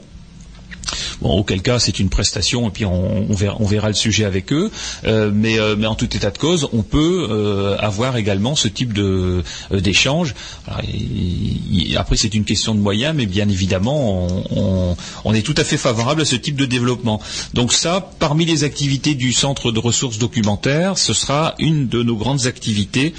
[1.22, 4.52] Bon, auquel cas c'est une prestation et puis on, verra, on verra le sujet avec
[4.54, 4.72] eux.
[5.06, 8.68] Euh, mais, euh, mais en tout état de cause, on peut euh, avoir également ce
[8.68, 10.36] type de d'échange.
[10.68, 14.28] Après, c'est une question de moyens, mais bien évidemment,
[15.26, 17.22] on, est tout à fait favorable à ce type de développement.
[17.54, 22.16] Donc ça, parmi les activités du centre de ressources documentaires, ce sera une de nos
[22.16, 23.14] grandes activités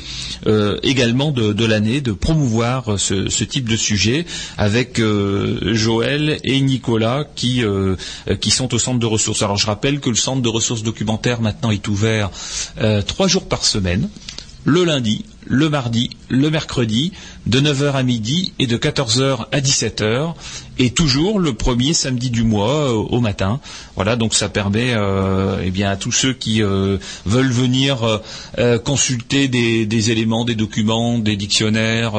[0.82, 4.26] également de, l'année, de promouvoir ce, type de sujet
[4.58, 7.96] avec Joël et Nicolas qui euh,
[8.28, 9.42] euh, qui sont au centre de ressources.
[9.42, 12.30] Alors je rappelle que le centre de ressources documentaires maintenant est ouvert
[12.80, 14.08] euh, trois jours par semaine,
[14.64, 17.12] le lundi, le mardi, le mercredi,
[17.46, 20.34] de 9h à midi et de 14h à 17h,
[20.78, 23.60] et toujours le premier samedi du mois euh, au matin.
[23.94, 28.20] Voilà, donc ça permet euh, eh bien à tous ceux qui euh, veulent venir
[28.84, 32.14] consulter des, éléments, des documents, des dictionnaires,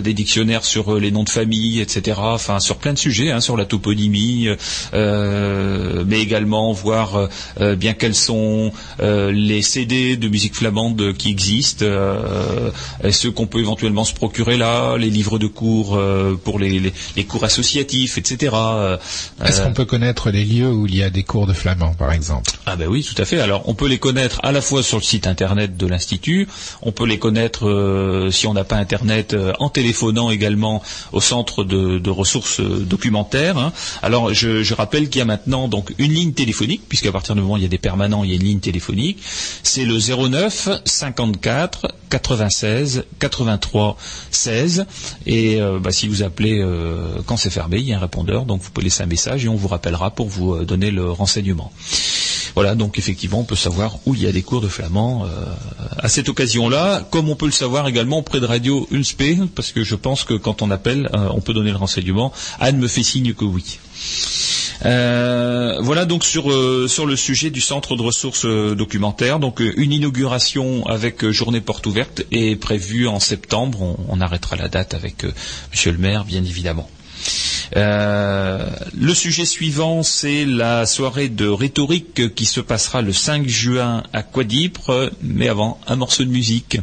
[0.00, 2.18] des dictionnaires sur les noms de famille, etc.
[2.20, 4.48] Enfin, sur plein de sujets, hein, sur la toponymie,
[4.92, 7.28] mais également voir
[7.76, 11.84] bien quels sont les CD de musique flamande qui existent,
[13.10, 16.92] ceux qu'on peut éventuellement se procurer là, les livres de cours euh, pour les, les-
[17.16, 18.52] les cours associatifs, etc.
[18.54, 18.96] Euh,
[19.44, 21.94] Est-ce euh, qu'on peut connaître les lieux où il y a des cours de flamand,
[21.94, 22.52] par exemple?
[22.66, 23.40] Ah ben oui, tout à fait.
[23.40, 26.48] Alors on peut les connaître à la fois sur le site internet de l'institut,
[26.82, 30.82] on peut les connaître euh, si on n'a pas internet euh, en téléphonant également
[31.12, 33.58] au centre de, de ressources euh, documentaires.
[33.58, 33.72] hein.
[34.02, 37.40] Alors je, je rappelle qu'il y a maintenant donc une ligne téléphonique, puisqu'à partir du
[37.40, 39.18] moment où il y a des permanents, il y a une ligne téléphonique.
[39.62, 41.92] C'est le 09 54
[42.48, 43.96] 96 83
[44.30, 44.86] 16.
[45.26, 48.44] Et euh, bah, si vous appelez euh, quand c'est fermé, il y a un répondeur,
[48.44, 51.10] donc vous pouvez laisser un message et on vous rappellera pour vous euh, donner le
[51.10, 51.72] renseignement.
[52.54, 55.26] Voilà, donc effectivement, on peut savoir où il y a des cours de flamand
[55.96, 59.84] à cette occasion-là, comme on peut le savoir également auprès de Radio Unspe, parce que
[59.84, 62.32] je pense que quand on appelle, on peut donner le renseignement.
[62.58, 63.78] Anne me fait signe que oui.
[64.84, 69.38] Euh, voilà donc sur euh, sur le sujet du centre de ressources euh, documentaires.
[69.38, 73.96] Donc une inauguration avec journée porte ouverte est prévue en septembre.
[74.08, 75.24] On, arrêtera la date avec
[75.70, 76.90] Monsieur le maire, bien évidemment.
[77.74, 84.22] Le sujet suivant, c'est la soirée de rhétorique qui se passera le 5 juin à
[84.22, 86.78] Quadipre, mais avant, un morceau de musique.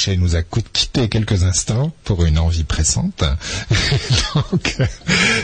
[0.00, 3.22] Couchet nous a quitté quelques instants pour une envie pressante.
[4.34, 4.76] Donc,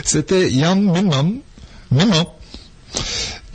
[0.03, 1.35] c'était Jan Minman,
[1.91, 2.25] Minman,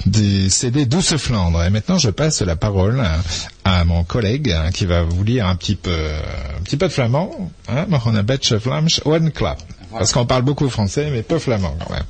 [0.07, 1.64] du CD Douce Flandre.
[1.64, 3.20] Et maintenant, je passe la parole à,
[3.64, 6.92] à mon collègue hein, qui va vous lire un petit peu, un petit peu de
[6.92, 7.50] flamand.
[7.68, 9.61] Hein, on a Vlaams, one clap.
[9.90, 12.05] Parce qu'on parle beaucoup français, mais peu flamand quand même.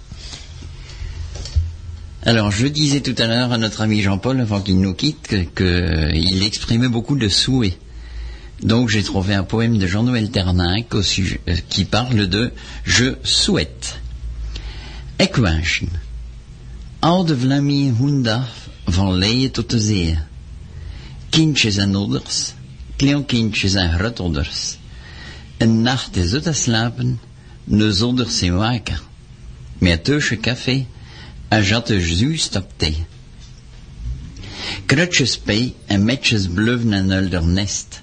[2.24, 5.44] Alors, je disais tout à l'heure à notre ami Jean-Paul, avant qu'il nous quitte, que-
[5.44, 7.78] que il exprimait beaucoup de souhaits.
[8.60, 12.52] Donc, j'ai trouvé un poème de Jean-Noël Terninck euh, qui parle de
[12.84, 13.98] Je souhaite.
[15.18, 15.88] Ik wenschen.
[17.00, 18.48] Oude Vlamie hunda
[18.86, 20.18] van leien tot de zee.
[21.30, 22.54] Kindjes en ouders,
[22.96, 24.78] kleinkindjes en grootouders.
[25.58, 27.20] Een nacht is uit te slapen,
[27.64, 29.02] ne zonder zijn waker.
[29.78, 30.86] Met tussen café,
[31.48, 33.06] en jatte juist op thee.
[34.86, 38.01] Krutjes pij en metjes bluffen en nest.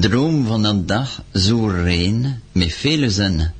[0.00, 3.54] Droom van een dag zo rein, met vele zinnen.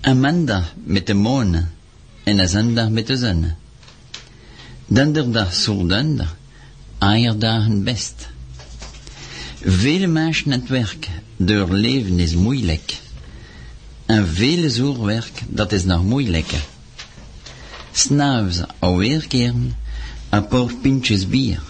[0.00, 1.70] Een maandag met de maan
[2.22, 3.52] en een zondag met de zon.
[4.86, 6.34] Donderdag zo donder,
[6.98, 8.28] eierdagen best.
[9.62, 12.98] Vele mensen aan het werk, door leven is moeilijk.
[14.06, 16.64] En vele zoerwerk, dat is nog moeilijker.
[17.92, 19.76] S'nachts alweer keren,
[20.30, 21.69] een paar pintjes bier.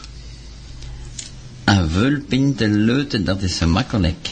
[1.64, 4.28] Een vul pinten leuten, dat is gemakkelijk.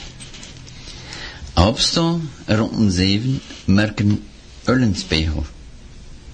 [1.54, 4.22] Opstaan, rond een zeven, merken
[4.64, 5.46] ullenspiegel.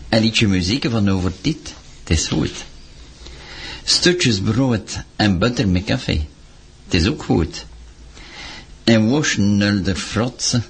[0.09, 2.65] Een liedje muziek van over dit, het is goed.
[3.85, 6.27] Stukjes brood en butter met café,
[6.85, 7.65] het is ook goed.
[8.85, 10.65] En waschen nulder frotsen,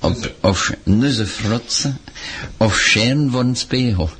[0.00, 1.98] of, of neuze frotsen,
[2.56, 4.10] of scheren een spiegel.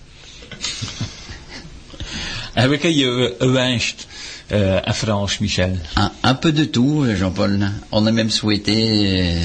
[2.53, 4.07] Heb ik je gewenst,
[4.53, 7.69] euh, à France, Michel Un, un peu de tout, Jean-Paul.
[7.93, 8.75] On a même souhaité
[9.21, 9.45] euh,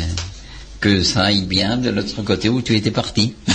[0.80, 3.34] que ça aille bien de l'autre côté où tu étais parti.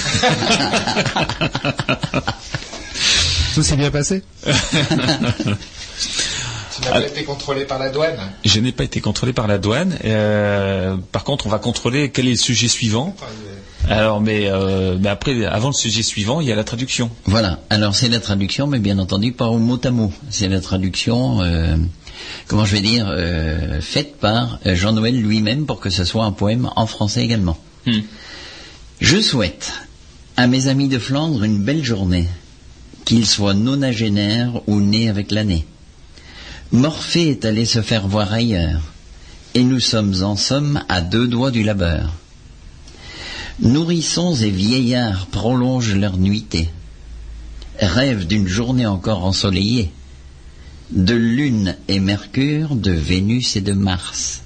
[3.55, 4.23] Tout s'est bien passé?
[6.87, 9.59] Tu n'as pas été contrôlé par la douane Je n'ai pas été contrôlé par la
[9.59, 9.97] douane.
[10.05, 13.15] Euh, par contre, on va contrôler quel est le sujet suivant.
[13.89, 17.11] Alors, mais, euh, mais après, avant le sujet suivant, il y a la traduction.
[17.25, 17.61] Voilà.
[17.71, 20.13] Alors c'est la traduction, mais bien entendu pas au mot à mot.
[20.31, 21.77] C'est la traduction, euh,
[22.49, 26.69] comment je vais dire, euh, faite par Jean-Noël lui-même pour que ce soit un poème
[26.75, 27.57] en français également.
[27.87, 28.01] Hmm.
[29.01, 29.73] Je souhaite
[30.37, 32.27] à mes amis de Flandre une belle journée,
[33.05, 35.65] qu'ils soient nonagénaires ou nés avec l'année.
[36.73, 38.83] Morphée est allé se faire voir ailleurs,
[39.55, 42.13] et nous sommes en somme à deux doigts du labeur.
[43.61, 46.69] Nourrissons et vieillards prolongent leur nuitée,
[47.81, 49.93] rêvent d'une journée encore ensoleillée,
[50.91, 54.43] de lune et mercure, de Vénus et de Mars,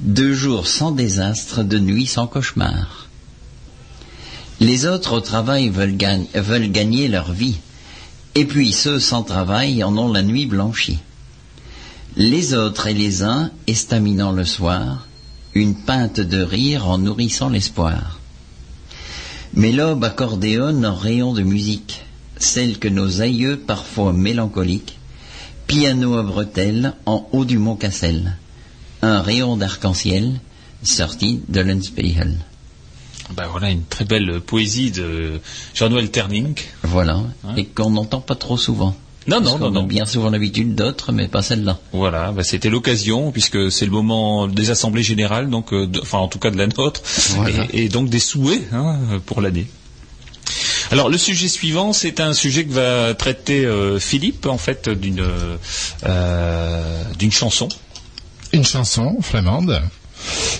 [0.00, 3.08] deux jours sans désastre, de nuits sans cauchemar.
[4.60, 5.96] Les autres au travail veulent
[6.72, 7.58] gagner leur vie,
[8.34, 11.00] et puis ceux sans travail en ont la nuit blanchie.
[12.16, 15.06] Les autres et les uns, estaminant le soir,
[15.54, 18.20] une pinte de rire en nourrissant l'espoir.
[19.54, 22.02] Mais l'aube accordéonne en rayon de musique,
[22.38, 24.98] celle que nos aïeux, parfois mélancoliques,
[25.66, 28.36] piano à bretelles en haut du mont Cassel,
[29.02, 30.40] un rayon d'arc-en-ciel
[30.82, 32.36] sorti de l'Unspiegel.
[33.36, 35.40] Ben voilà une très belle poésie de
[35.74, 36.54] Jean-Noël Terning.
[36.82, 37.52] Voilà, Ouais.
[37.62, 38.94] et qu'on n'entend pas trop souvent.
[39.28, 39.82] Non, Parce non, non, a non.
[39.84, 41.78] bien souvent l'habitude d'autres, mais pas celle-là.
[41.92, 46.18] Voilà, ben c'était l'occasion puisque c'est le moment des assemblées générales, donc, euh, de- enfin
[46.18, 47.00] en tout cas de la nôtre,
[47.36, 47.66] Voilà.
[47.72, 49.68] et, et donc des souhaits hein, pour l'année.
[50.90, 55.24] Alors le sujet suivant, c'est un sujet que va traiter euh, Philippe en fait d'une
[56.04, 57.68] euh, d'une chanson.
[58.52, 59.80] Une chanson flamande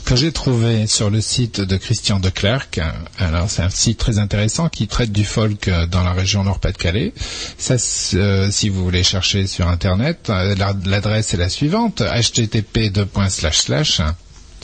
[0.05, 2.81] que j'ai trouvée sur le site de Christian de Clercq.
[3.19, 7.13] Alors c'est un site très intéressant qui traite du folk euh, dans la région Nord-Pas-de-Calais.
[7.59, 7.77] Ça,
[8.15, 12.91] euh, si vous voulez chercher sur internet, euh, la- l'adresse est la suivante http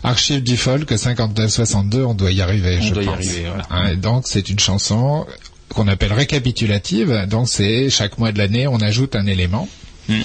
[0.03, 2.77] archive du folk 59-62, on doit y arriver.
[2.79, 3.65] On je doit y arriver, voilà.
[3.71, 5.25] Hein, et donc c'est une chanson
[5.73, 7.25] qu'on appelle récapitulative.
[7.27, 9.67] Donc c'est chaque mois de l'année, on ajoute un élément.
[10.07, 10.21] Hmm.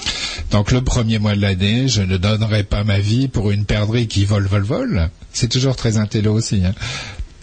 [0.51, 4.07] Donc le premier mois de l'année, je ne donnerai pas ma vie pour une perdrix
[4.07, 5.09] qui vole, vole, vole.
[5.33, 6.61] C'est toujours très intello aussi.
[6.63, 6.73] Hein.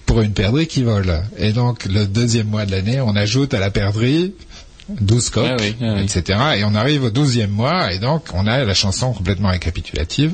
[0.06, 1.22] Pour une perdrix qui vole.
[1.38, 4.32] Et donc le deuxième mois de l'année, on ajoute à la perdrix
[4.88, 6.02] 12 coques, Ah oui, ah oui.
[6.04, 6.38] etc.
[6.56, 10.32] Et on arrive au 12e mois et donc on a la chanson complètement récapitulative.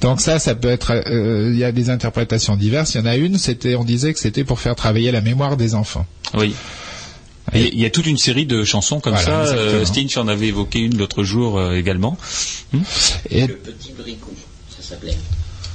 [0.00, 2.94] Donc ça, ça peut être, euh, il y a des interprétations diverses.
[2.94, 5.56] Il y en a une, c'était, on disait que c'était pour faire travailler la mémoire
[5.56, 6.06] des enfants.
[6.34, 6.54] Oui.
[7.52, 9.52] Et Il y a toute une série de chansons comme Voilà, ça.
[9.54, 9.84] Euh.
[9.84, 12.16] Stinch en avait évoqué une l'autre jour euh, également.
[13.30, 14.30] Et Le petit bricou,
[14.68, 15.16] ça s'appelait.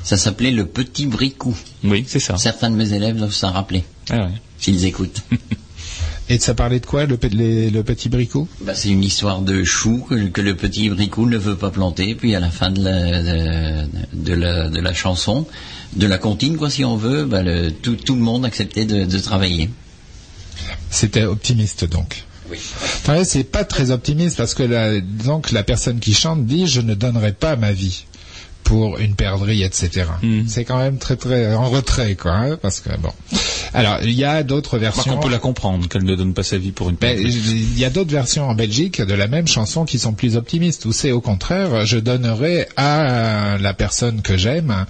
[0.04, 1.58] Ça s'appelait le petit bricou.
[1.84, 2.38] Oui, c'est ça.
[2.38, 4.32] Certains de mes élèves doivent s'en rappeler, Ah ouais.
[4.60, 5.22] s'ils écoutent.
[6.28, 8.48] Et ça parlait de quoi, le, pe- les- le petit bricot?
[8.62, 12.16] Bah, c'est une histoire de chou que, que le petit bricou ne veut pas planter,
[12.16, 15.46] puis à la fin de la, de, de la, de la chanson,
[15.96, 19.06] de la comptine, quoi, si on veut, bah, le, tout, tout le monde acceptait de,
[19.06, 19.70] de travailler.
[20.90, 22.24] C'était optimiste donc.
[22.50, 22.58] Oui.
[22.60, 26.80] Enfin, c'est pas très optimiste parce que la, donc la personne qui chante dit je
[26.82, 28.06] ne donnerai pas ma vie
[28.66, 30.08] pour une perdrix, etc.
[30.22, 30.48] Mm.
[30.48, 33.12] C'est quand même très très en retrait quoi, hein, parce que bon.
[33.74, 35.18] Alors il y a d'autres versions.
[35.18, 37.32] on peut la comprendre qu'elle ne donne pas sa vie pour une Ben, perdrix.
[37.32, 40.86] il y a d'autres versions en Belgique de la même chanson qui sont plus optimistes,
[40.86, 44.86] où c'est au contraire, je donnerai à la personne que j'aime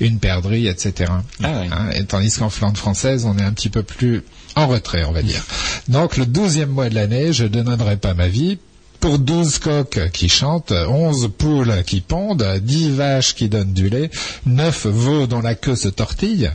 [0.00, 1.10] une perdrix, etc.
[1.42, 1.68] Ah ouais.
[1.72, 4.22] Hein, et tandis qu'en Flandre française, on est un petit peu plus
[4.54, 5.42] en retrait, on va dire.
[5.88, 8.58] Donc le douzième mois de l'année, je ne donnerai pas ma vie
[9.04, 14.08] pour 12 coqs qui chantent, 11 poules qui pondent, 10 vaches qui donnent du lait,
[14.46, 16.50] 9 veaux dont la queue se tortille,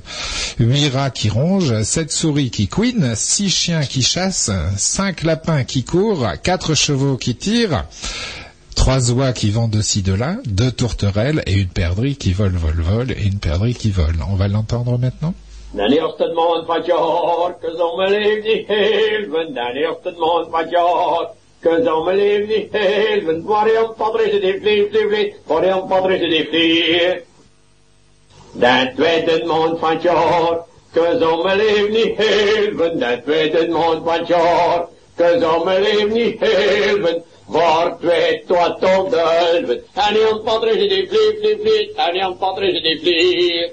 [0.58, 5.84] 8 rats qui rongent, 7 souris qui couinent, 6 chiens qui chassent, 5 lapins qui
[5.84, 7.86] courent, 4 chevaux qui tirent,
[8.76, 12.56] 3 oies qui vont de ci de là, 2 tourterelles et une perdrix qui vole,
[12.56, 14.16] vole, vole et une perdrix qui vole.
[14.28, 15.36] On va l'entendre maintenant?
[21.60, 22.80] Den eerste maand van het jaar, kus om mijn leven niet helpen.
[22.80, 23.48] Den eerste maand van het jaar, kus om mijn leven niet helpen.
[23.50, 25.26] Waarom vader is het die vlieg, vlieg, vlieg.
[25.46, 26.98] Waarom vader is het die vlieg.
[28.62, 30.78] Den tweede maand van het jaar,
[31.24, 33.00] kus om mijn leven niet helpen.
[33.00, 34.86] Den tweede maand van het jaar,
[35.16, 37.24] kus om mijn leven niet helpen.
[37.46, 39.84] Waar twee tot tot duiven.
[39.94, 41.90] En een vader is het die vlieg, vlieg, vlieg.
[41.96, 43.72] En een vader is het die vlieg.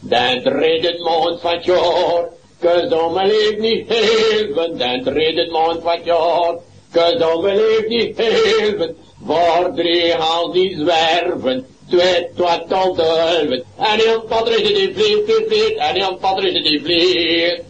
[0.00, 2.28] Den derde maand van het jaar,
[2.60, 4.78] kus om mijn leven niet helpen.
[4.78, 6.54] Den derde maand van het jaar,
[6.92, 8.96] kus om mijn leven niet helpen.
[9.18, 13.64] Waar drie haal die zwerven, twee tot al duiven.
[13.78, 15.76] En een vader is het die vliegt, vliegt, vliegt.
[15.76, 17.62] En een vader is het die vliegt.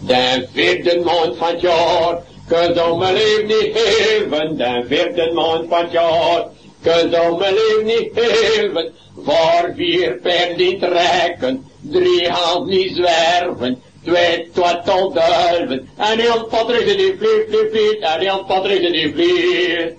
[0.00, 4.56] Den vierde maand van het jaar, kus om mijn leven niet helpen.
[4.56, 6.46] Den vierde maand van het jaar,
[6.82, 8.92] kus om mijn leven niet helpen.
[9.24, 13.82] Voor vier pen die trekken, drie hand niet zwerven.
[14.08, 17.98] Twee tot al duiven, en een patrijs die vliegt, vliegt, vliegt.
[18.00, 19.94] En een patrijs die vliegt.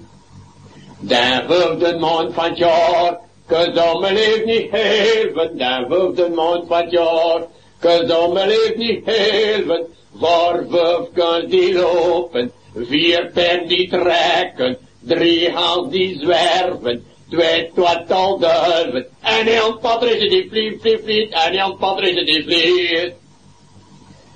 [0.99, 5.57] Den vijfde maand van het jaar, kus om mijn leven niet helpen.
[5.57, 7.41] Den vijfde maand van het jaar,
[7.79, 9.87] kus om mijn leven niet helpen.
[10.19, 17.05] Voor vijf kan die lopen, vier pen die trekken, drie hand die zwerven.
[17.29, 21.33] Twee tot al duiven, en een patrijs die vliegt, vliegt, vliegt.
[21.33, 23.13] En een patrijs die vliegt.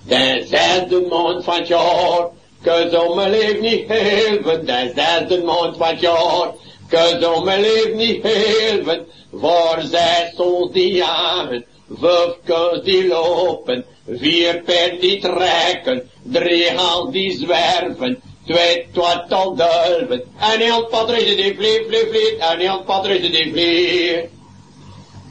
[0.05, 2.27] Den zesde maand van het jaar,
[2.61, 4.65] kus om mijn leven niet helpen.
[4.65, 6.51] Den zesde maand van het jaar,
[6.89, 9.05] kus om mijn leven niet helpen.
[9.31, 17.13] Voor zes ons die jagen, vijf kus die lopen, vier pen die trekken, drie hand
[17.13, 18.21] die zwerven.
[18.45, 22.37] Twee tot al duiven, en een patrijs die vliegt, vliegt.
[22.37, 24.27] En een patrijs die vliegt.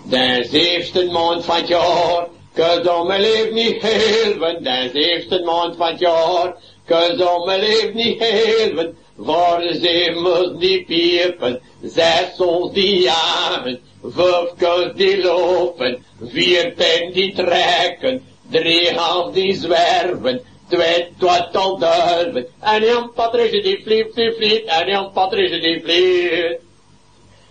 [0.04, 4.64] Den zevende maand van het jaar, kus om mijn leven niet helpen.
[4.64, 8.96] Den zevende maand van het jaar, kus om mijn leven niet helpen.
[9.16, 17.12] Voor de zeemers die piepen, zes ons die jagen, vijf kus die lopen, vier pen
[17.12, 24.12] die trekken, drie hand die zwerven, twee tot al duiven, en een patrijs die vliegt,
[24.12, 26.60] vliegt, vliegt, en een patrijs die vliegt.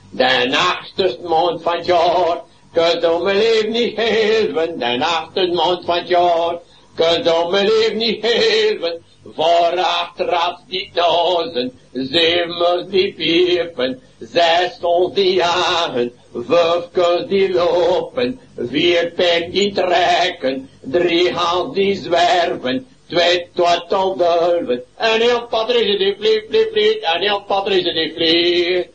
[0.09, 2.41] Den achtste maand van het jaar,
[2.73, 4.79] kus om mijn leven niet helpen.
[4.79, 6.57] Den achtste maand van het jaar,
[6.95, 9.03] kus om mijn leven niet helpen.
[9.35, 19.11] Voor achteraf die dozen, zevers die piepen, zes ons die jagen, vijf die lopen, vier
[19.15, 26.15] pen die trekken, drie hand die zwerven, twee tot al duiven, en een patrijs die
[26.17, 28.89] vliegt, vliegt, vliegt, en een patrijs die vliegt.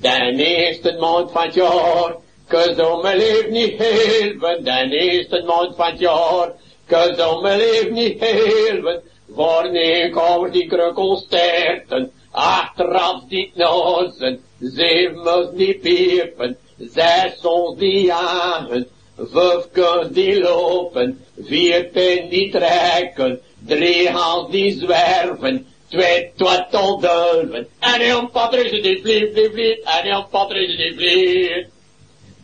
[0.00, 4.64] Den eerste maand van het kus om mijn leven niet helpen.
[4.64, 6.52] Den eerste maand van het jaar,
[6.86, 9.02] kus om mijn leven niet helpen.
[9.26, 18.86] Wanneer kommer die krukkelsterten, achteraf die nozen, zevens die piepen, zes ons die jagen,
[19.16, 21.16] vijf kun die lopen,
[21.48, 29.32] vier pen die trekken, drie Hans die zwerven, twee twatteldulven, en een Patrice die vliegt,
[29.32, 31.74] vliegt, vliegt, en een Patrice die vliegt.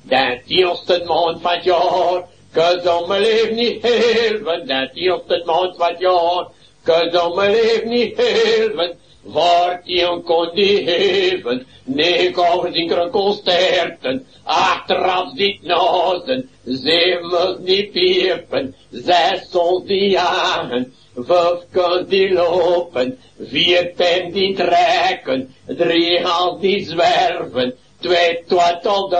[0.03, 2.22] Dat eerste maand van het jaar,
[2.53, 6.46] kan mijn leven niet helpen, dat eerste maand van het jaar,
[6.82, 15.32] kan mijn leven niet helpen, Wordt een kon die heven, nee, over die krankelsterten, achteraf
[15.32, 24.32] die nozen, zeven die piepen, zes ons die jagen, vijf kan die lopen, vier pen
[24.32, 29.12] die trekken, drie hand die zwerven, twee twaalf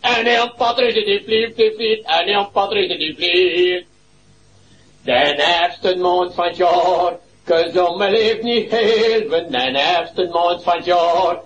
[0.00, 3.86] en een patrice die vliegt, die vliegt, en een patrice die vliegt.
[5.04, 7.18] Den eerste maand van het jaar,
[7.96, 11.40] mijn leeft niet helpen, den eerste maand van het jaar.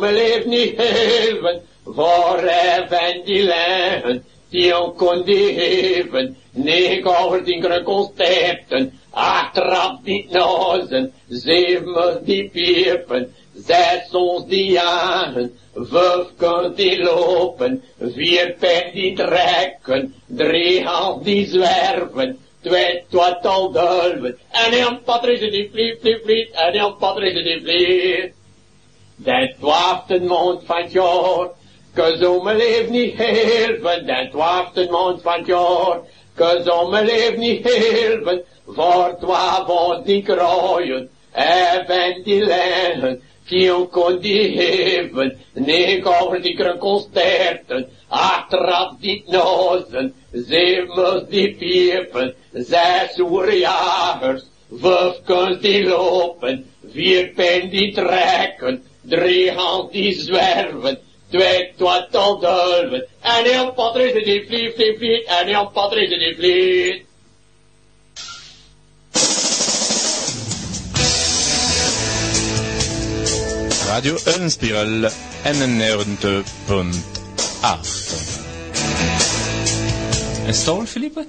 [0.00, 6.36] Mijn leeft niet helpen, voor even die leggen, die ook kon die heven.
[6.50, 16.32] Negen over die krukkelstekten, achteraf die nozen, zeven die piepen, zes ons die jagen, vijf
[16.36, 24.72] kunt die lopen, vier pen die trekken, drie half die zwerven, twee twaalf dulven, en
[24.72, 28.34] een patrice die vliegt, die vliegt, en een patrice die vliegt.
[29.16, 31.48] De twaalfde maand van het jaar,
[31.94, 36.00] gezongen leeft niet helpen, de twaalfde maand van het jaar,
[36.34, 45.30] gezongen leeft niet helpen, voor twaalf die kraaien, en die leggen, Tien kon die heven,
[45.54, 54.42] negen over die krankelsterten, achteraf die nozen, zeven die piepen, zes oerjagers,
[54.82, 60.98] vijf die lopen, vier pen die trekken, drie hand die zwerven,
[61.30, 67.05] twee twaalf dulven, en een patrice die vliegt, die vliegt, en een patrice die vliegt.
[73.88, 75.10] Radio Ønspiral
[75.44, 76.86] NN90.8
[80.48, 81.20] Un stall, Philippe?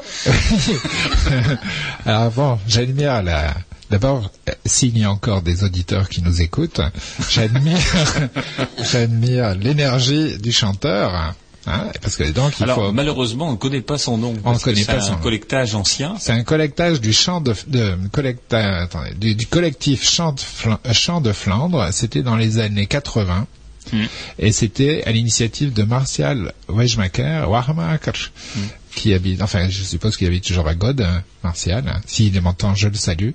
[2.05, 3.53] Alors bon, j'admire la...
[3.89, 6.81] D'abord, euh, s'il y a encore des auditeurs qui nous écoutent,
[7.29, 7.79] j'admire,
[8.91, 11.33] j'admire l'énergie du chanteur.
[11.67, 12.91] Hein, parce que donc il Alors faut.
[12.93, 14.33] malheureusement, on ne connaît pas son nom.
[14.45, 15.17] On que connaît c'est pas un son nom.
[15.19, 16.15] collectage ancien.
[16.19, 20.79] C'est un collectage du chant de, de collecta- attendez, du, du collectif chant de, Fla-
[20.85, 21.89] euh, de Flandre.
[21.91, 23.47] C'était dans les années 80.
[23.93, 24.03] Hmm.
[24.39, 28.13] Et c'était à l'initiative de Martial Weijmaker, Warmaker,
[28.55, 28.59] Hmm.
[28.95, 31.83] qui habite, enfin, je suppose qu'il habite toujours à God, hein, Martial.
[31.87, 31.99] hein.
[32.05, 33.31] S'il m'entend, je le salue.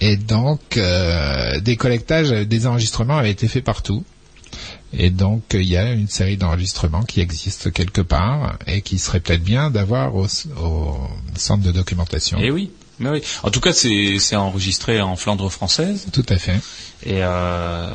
[0.00, 4.04] Et donc, euh, des collectages, euh, des enregistrements avaient été faits partout.
[4.92, 9.20] Et donc, il y a une série d'enregistrements qui existent quelque part et qui serait
[9.20, 12.38] peut-être bien d'avoir au, centre de documentation.
[12.40, 12.70] Eh.
[12.98, 13.22] Mais oui.
[13.42, 16.06] En tout cas, c'est c'est enregistré en Flandre française.
[16.12, 16.60] Tout à fait.
[17.04, 17.88] Et, euh,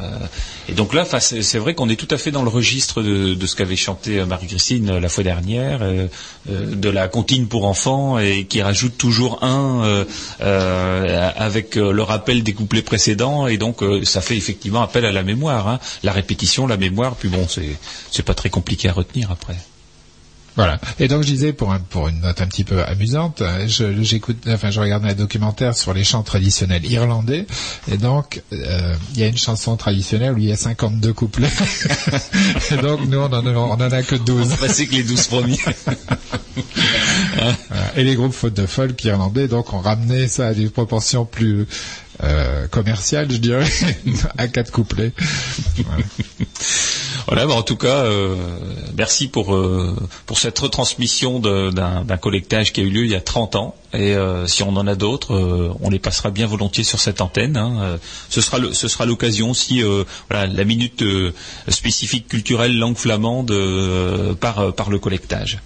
[0.70, 3.46] et donc là, c'est vrai qu'on est tout à fait dans le registre de, de
[3.48, 6.08] ce qu'avait chanté Marie-Christine la fois dernière, euh,
[6.50, 10.06] euh, de la comptine pour enfants, et qui rajoute toujours un euh,
[10.42, 15.12] euh, avec le rappel des couplets précédents, et donc euh, ça fait effectivement appel à
[15.12, 15.80] la mémoire, hein.
[16.04, 17.16] la répétition, la mémoire.
[17.16, 17.48] Puis bon,
[18.12, 19.58] c'est pas très compliqué à retenir après.
[20.56, 20.80] Voilà.
[21.00, 24.02] Et donc je disais pour un, pour une note un petit peu amusante, euh, je
[24.02, 27.48] j'écoute, enfin je regarde un documentaire sur les chants traditionnels irlandais,
[27.90, 31.48] et donc euh, il y a une chanson traditionnelle où il y a 52 couplets.
[32.72, 34.56] et donc nous on en a, on en a que 12.
[34.58, 35.60] Passer que les douze premiers.
[37.70, 37.94] Voilà.
[37.96, 41.66] Et les groupes faute de folk irlandais donc ont ramené ça à des proportions plus
[42.24, 43.66] euh, commerciales, je dirais,
[44.38, 45.12] à quatre couplets.
[45.86, 46.04] Voilà.
[47.28, 48.36] Voilà, bah en tout cas, euh,
[48.98, 49.96] merci pour euh,
[50.26, 53.76] pour cette retransmission d'un collectage qui a eu lieu il y a 30 ans.
[53.94, 57.22] Et euh, si on en a d'autres, euh, on les passera bien volontiers sur cette
[57.22, 57.58] antenne.
[57.58, 57.78] hein.
[57.82, 57.98] Euh,
[58.30, 61.04] ce sera ce sera l'occasion si euh, voilà la minute
[61.68, 63.54] spécifique culturelle langue flamande
[64.40, 65.60] par par le collectage.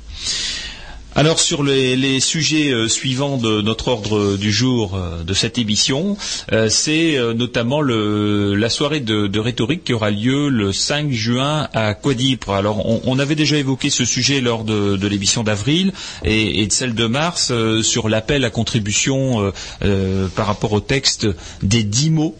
[1.17, 6.17] Alors sur les, sujets euh, suivants de notre ordre du jour euh, de cette émission,
[6.51, 11.93] euh, c'est notamment le, la soirée de, rhétorique qui aura lieu le 5 juin à
[11.93, 12.49] Quadipre.
[12.49, 15.93] Alors on, avait déjà évoqué ce sujet lors de, l'émission d'avril
[16.25, 19.53] et, et de celle de mars sur l'appel à contribution
[20.35, 21.27] par rapport au texte
[21.63, 22.35] des dix mots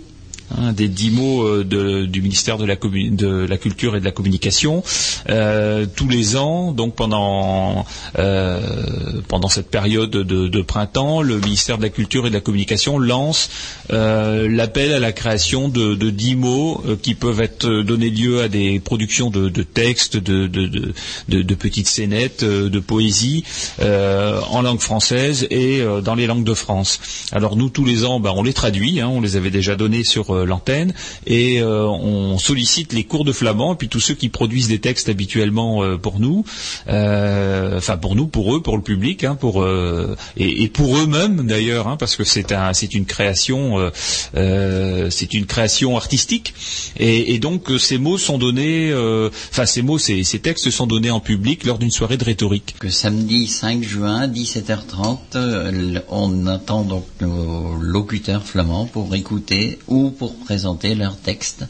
[0.52, 4.12] hein, des dix mots euh, du ministère de la, de la Culture et de la
[4.12, 4.84] Communication.
[5.30, 7.86] Euh, tous les ans, donc pendant
[8.18, 12.98] euh, pendant cette période de, printemps, le ministère de la Culture et de la Communication
[12.98, 13.50] lance
[13.90, 19.30] l'appel à la création de, dix mots qui peuvent être donner lieu à des productions
[19.30, 23.44] de, textes, de, petites scénettes, de poésie
[23.82, 27.00] en langue française et dans les langues de France.
[27.32, 30.04] Alors nous, tous les ans, ben, on les traduit, hein, on les avait déjà donnés
[30.04, 30.94] sur l'antenne,
[31.28, 34.80] et euh, on sollicite les cours de flamand, et puis tous ceux qui produisent des
[34.80, 36.44] textes habituellement euh, pour nous,
[36.88, 41.46] euh, enfin pour nous, pour eux, pour le public, hein, pour euh, et, pour eux-mêmes
[41.48, 43.90] d'ailleurs, hein, parce que c'est un, c'est une création, euh,
[44.36, 46.54] euh, c'est une création artistique,
[46.98, 50.88] et, donc euh, ces mots sont donnés, euh, enfin ces mots, ces, ces textes sont
[50.88, 52.76] donnés en public lors d'une soirée de rhétorique.
[52.80, 59.78] Que samedi 5 juin, 17h30, euh, l- on attend donc nos locuteurs flamands pour écouter
[59.88, 61.66] ou pour présenter leurs textes,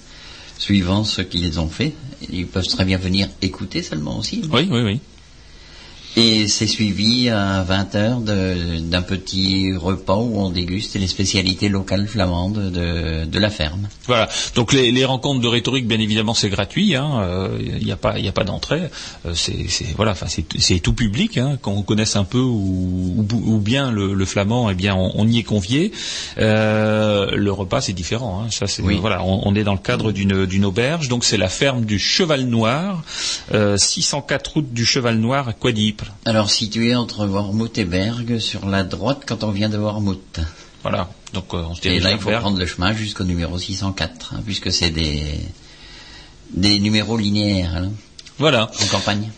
[0.58, 1.94] suivant ce qu'ils ont fait.
[2.30, 4.44] Ils peuvent très bien venir écouter seulement aussi.
[4.52, 5.00] Oui, oui, oui.
[6.18, 12.08] Et c'est suivi à 20h de- d'un petit repas où on déguste les spécialités locales
[12.08, 13.90] flamandes de, de la ferme.
[14.08, 14.30] Voilà.
[14.56, 16.92] Donc les, les rencontres de rhétorique, bien évidemment, c'est gratuit.
[16.92, 17.50] Il hein,
[17.84, 18.84] n'y a pas, a pas d'entrée.
[19.26, 19.66] Euh, c'est,
[19.98, 20.12] voilà.
[20.14, 21.38] Enfin, c'est, c'est tout public.
[21.38, 25.12] Hein, qu'on connaisse un peu ou, ou, ou bien le, le flamand, eh bien, on,
[25.16, 25.92] on y est convié.
[26.38, 28.42] Euh, le repas, c'est différent.
[28.46, 28.98] Hein, ça, c'est Oui.
[29.02, 29.22] voilà.
[29.24, 31.10] On, on est dans le cadre d'une, auberge.
[31.10, 33.04] Donc c'est la ferme du Cheval Noir,
[33.54, 35.54] euh, 604 route du Cheval Noir à
[36.26, 40.40] Alors situé entre Wormhout et Berg, sur la droite quand on vient de Wormhout.
[40.82, 41.10] Voilà.
[41.34, 44.34] Donc euh, on se Et dirige là, il faut prendre le chemin jusqu'au numéro 604,
[44.36, 45.40] hein, puisque c'est des,
[46.54, 47.92] des numéros linéaires hein,
[48.38, 48.70] Voilà.
[48.84, 49.30] en campagne.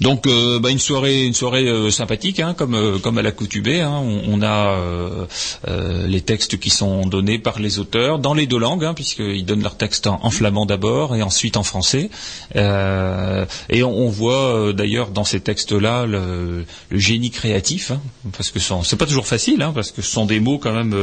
[0.00, 3.80] Donc euh, bah, une soirée, une soirée euh, sympathique, hein, comme euh, comme à l'accoutumée.
[3.80, 8.46] Hein, on, on a euh, les textes qui sont donnés par les auteurs dans les
[8.46, 12.10] deux langues, hein, puisqu'ils donnent leurs textes en, flamand d'abord et ensuite en français.
[12.54, 18.00] Et on, on voit d'ailleurs dans ces textes-là le, le génie créatif, hein,
[18.36, 20.94] parce que c'est pas toujours facile, hein, parce que ce sont des mots quand même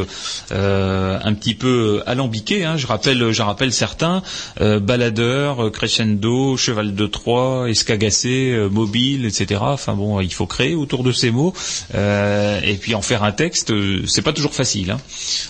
[0.51, 2.63] un petit peu alambiqués.
[2.63, 4.21] Hein, je rappelle, je rappelle certains
[4.59, 8.55] baladeur, crescendo, cheval de Troie, escagacé,
[8.85, 9.61] mobile, etc.
[9.63, 11.53] Enfin bon, il faut créer autour de ces mots
[11.95, 13.71] euh, et puis en faire un texte.
[13.71, 14.91] euh, c'est pas toujours facile.
[14.91, 14.99] Hein.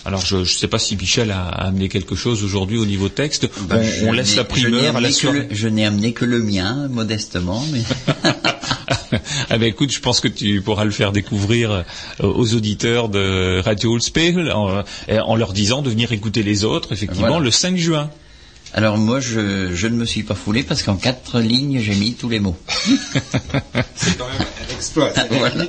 [0.05, 3.09] Alors je ne sais pas si Michel a, a amené quelque chose aujourd'hui au niveau
[3.09, 3.49] texte.
[3.69, 5.47] Ben, on, laisse la primeur à la soirée.
[5.49, 7.81] le- Je n'ai amené que le mien, modestement, mais
[9.49, 11.83] ah ben écoute, je pense que tu pourras le faire découvrir euh,
[12.21, 17.27] aux auditeurs de Radio Ulspel en, en leur disant de venir écouter les autres, effectivement,
[17.27, 17.43] Voilà.
[17.43, 18.09] le 5 juin.
[18.76, 22.13] Alors moi, je, je ne me suis pas foulé parce qu'en quatre lignes, j'ai mis
[22.13, 22.57] tous les mots.
[23.95, 25.13] C'est quand même un exploit.
[25.30, 25.65] Voilà.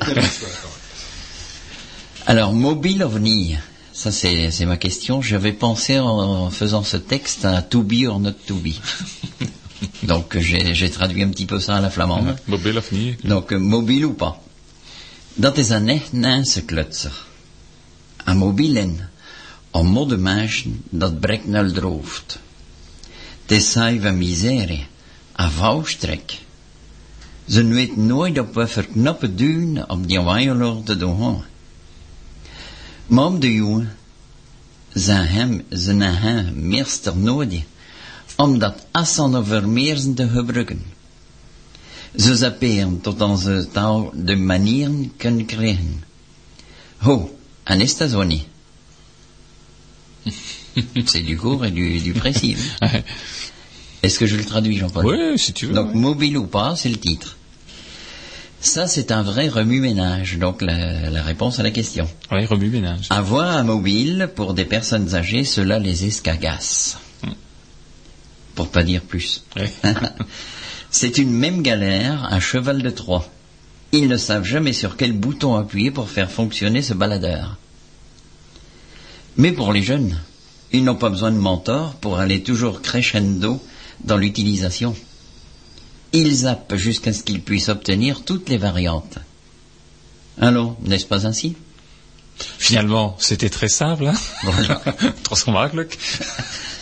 [2.25, 3.55] Alors, mobile ovni,
[3.93, 5.21] ça c'est c'est ma question.
[5.21, 8.73] J'avais pensé en, en faisant ce texte à to be or not to be.
[10.03, 12.35] Donc j'ai j'ai traduit un petit peu ça à la flamande.
[13.23, 14.41] Donc euh, mobile ou pas.
[15.37, 17.25] Dat is een echt Nijnse klutser.
[18.25, 19.09] Een mobielen,
[19.71, 22.39] om modde mensen, dat breekt naar het hoofd.
[23.47, 24.87] Het is saai van miserie,
[25.35, 26.37] een vouwstrek.
[27.47, 31.43] Ze weet nooit op wat voor knappe duwen op die weiler te doen.
[33.07, 33.95] Maar om de jongen,
[34.93, 37.63] zijn hem, zijn hem meester nodig,
[38.35, 40.83] om dat assan vermeersen te gebruiken.
[42.15, 46.03] Ze zapperen tot onze taal de manieren kunnen krijgen.
[46.97, 48.45] Ho, en is dat zo niet?
[51.05, 52.57] C'est du court et du, du précis.
[52.79, 53.03] hein.
[54.03, 55.73] Est-ce que je le traduis, Jean-Paul Oui, si tu veux.
[55.73, 55.99] Donc, oui.
[55.99, 57.37] mobile ou pas, c'est le titre.
[58.59, 62.07] Ça, c'est un vrai remue-ménage, donc la, la réponse à la question.
[62.31, 63.07] Ouais, remue-ménage.
[63.09, 66.97] Avoir un mobile, pour des personnes âgées, cela les escagasse.
[68.55, 69.43] Pour pas dire plus.
[69.55, 69.71] Ouais.
[70.89, 73.27] C'est une même galère, un cheval de Troie.
[73.91, 77.57] Ils ne savent jamais sur quel bouton appuyer pour faire fonctionner ce baladeur.
[79.37, 80.19] Mais pour les jeunes,
[80.71, 83.61] ils n'ont pas besoin de mentor pour aller toujours crescendo
[84.03, 84.95] dans l'utilisation.
[86.13, 89.19] Ils zappent jusqu'à ce qu'ils puissent obtenir toutes les variantes.
[90.39, 91.55] Alors, n'est-ce pas ainsi?
[92.37, 94.07] Finalement, c'était très simple.
[94.07, 94.13] Hein?
[94.43, 94.81] Voilà.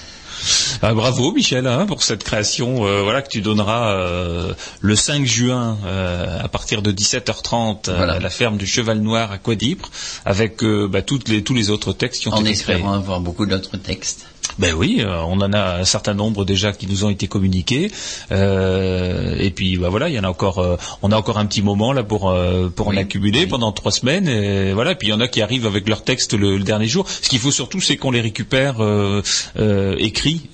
[0.86, 0.94] Trop gemakkelijk.
[0.94, 5.26] Ah, bravo Michel hein, pour cette création euh, voilà que tu donneras euh, le 5
[5.26, 8.14] juin euh, à partir de 17h30 Voilà.
[8.14, 9.90] à la ferme du Cheval Noir à Quadipre
[10.26, 12.76] avec bah, toutes les, tous les autres textes qui ont En été créés.
[12.76, 14.28] espérant avoir beaucoup d'autres textes.
[14.60, 17.92] Ben oui, on en a un certain nombre déjà qui nous ont été communiqués.
[18.32, 21.46] Euh, et puis bah voilà, il y en a encore, euh, on a encore un
[21.46, 23.48] petit moment là pour euh, pour en accumuler oui.
[23.48, 24.28] pendant trois semaines.
[24.30, 26.64] Et voilà, et puis il y en a qui arrivent avec leur texte le, le
[26.64, 27.06] dernier jour.
[27.10, 28.76] Ce qu'il faut surtout, c'est qu'on les récupère
[29.98, 30.50] écrits,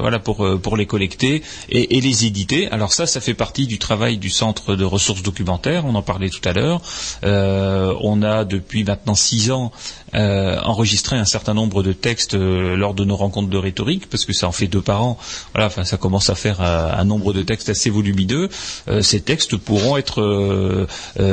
[0.00, 2.68] voilà pour euh, pour les collecter et, et les éditer.
[2.70, 5.84] Alors ça, ça fait partie du travail du centre de ressources documentaires.
[5.86, 6.80] On en parlait tout à l'heure.
[7.24, 9.72] Euh, on a depuis maintenant six ans
[10.14, 14.24] euh, enregistré un certain nombre de textes euh, lors de nos rencontres de rhétorique, parce
[14.24, 15.18] que ça en fait deux par an.
[15.54, 18.48] Voilà, ça commence à faire un nombre de textes assez volumineux.
[18.88, 20.88] Euh, ces textes pourront être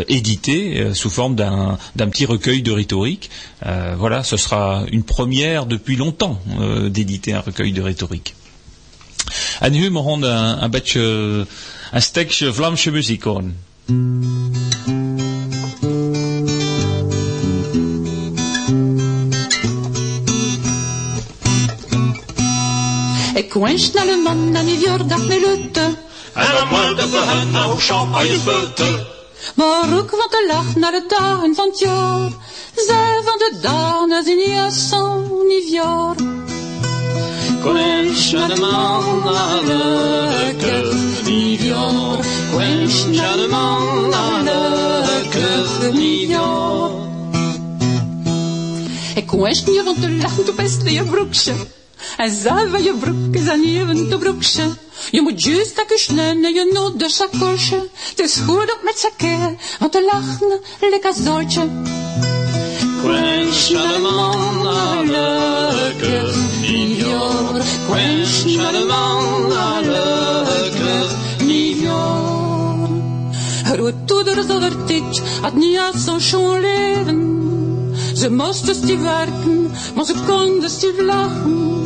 [0.07, 3.29] édités sous forme d'un petit recueil de rhétorique.
[3.97, 6.39] Voilà, ce sera une première depuis longtemps
[6.89, 8.35] d'éditer un recueil de rhétorique.
[13.25, 13.53] Horen.
[23.35, 25.81] Ik wens naar de man naar New York dat me lutte.
[26.33, 29.07] En dan moet de hen nou champagnesputten.
[29.55, 32.29] Maar ook van te lach naar de dagen van het jaar.
[32.75, 36.15] Zij van de dagen zijn niet sans niet jaar.
[37.61, 39.63] Quench naar de man naar
[43.11, 46.89] naar de man naar leuke nieuwjaar.
[49.15, 51.53] Ik wens van te lachen, toen best je broekje.
[52.17, 54.63] En zij van je broek is aan even te broekje.
[55.11, 57.87] Je moet juist dat kussen en je nood de sakosje.
[58.09, 61.67] Het is goed op met zakken, want te lachen lekker zootje.
[63.01, 67.61] Quench naar de man naar leuke nieuwjaar.
[67.89, 71.07] Quench naar de man naar leuke
[71.43, 72.89] nieuwjaar.
[73.63, 77.35] Grootmoeder zonder dit had niet aan zo'n schoon leven.
[78.15, 81.83] Ze moesten stief werken, maar ze konden stief lachen.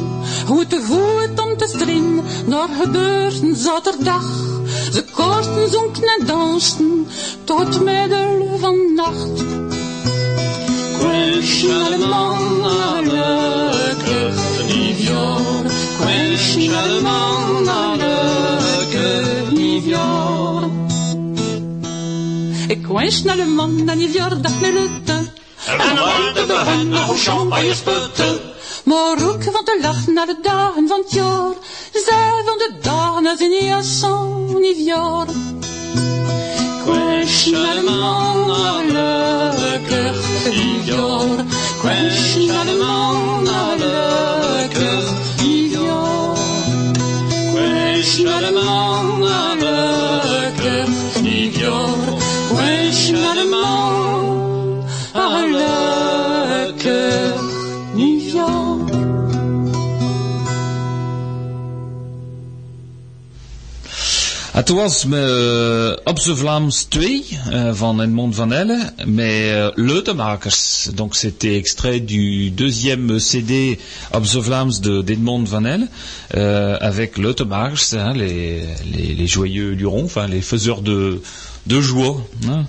[0.47, 4.23] Hoe te voet om te stringen, naar gebeurten zaterdag.
[4.91, 7.07] Ze kochten, zonken en dansten,
[7.43, 9.43] tot middel van nacht.
[10.99, 14.31] Quench naar de man naar leuke
[14.73, 15.63] nieuwjaar.
[15.99, 16.99] Quench naar de
[17.65, 17.97] naar
[19.53, 20.63] nieuwjaar.
[22.67, 23.97] Ik wens naar de man naar
[24.41, 25.38] dag met lutte.
[25.77, 28.39] En dan moet de hen nou champagnesputten.
[28.83, 31.53] Maar ook van te lachen naar de dagen van het jaar.
[31.93, 35.25] Zij van de dagen zijn niet als zo'n nieuwjaar.
[36.83, 40.13] Quench naar de man naar leuke
[40.49, 41.45] nieuwjaar.
[41.79, 42.77] Quench naar de
[64.59, 70.89] Het was me, op z'n Vlaams 2 euh, van Edmond Van Elle, mais euh, Leutemakers.
[70.93, 73.79] Donc c'était extrait du deuxième CD
[74.11, 75.87] op z'n Vlaams de d'Edmond Van Elle,
[76.81, 81.21] avec Leutemakers, hein, les, les, les joyeux lurons, enfin les faiseurs de
[81.69, 82.17] de joie.
[82.49, 82.65] hein.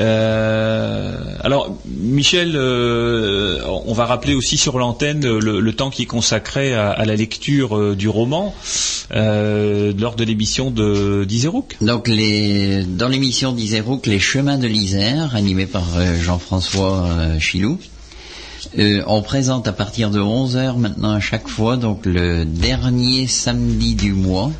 [0.00, 6.06] Euh, alors, Michel, euh, on va rappeler aussi sur l'antenne le, le temps qui est
[6.06, 8.54] consacré à, la lecture euh, du roman
[9.14, 11.76] euh, lors de l'émission de d'Iserouk.
[11.80, 17.78] Donc les, dans l'émission d'Isérouk, Les chemins de l'Isère, animée par euh, Jean-François euh, Chilou,
[18.78, 23.94] euh, on présente à partir de 11h maintenant à chaque fois, donc le dernier samedi
[23.94, 24.52] du mois,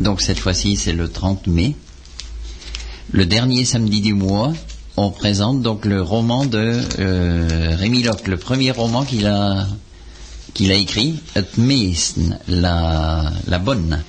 [0.00, 1.74] donc cette fois-ci c'est le 30 mai,
[3.12, 4.52] le dernier samedi du mois,
[4.96, 9.66] on présente donc le roman de euh, Rémi Locke, le premier roman qu'il a
[10.54, 14.02] qu'il a écrit, Het meesten, la, la bonne.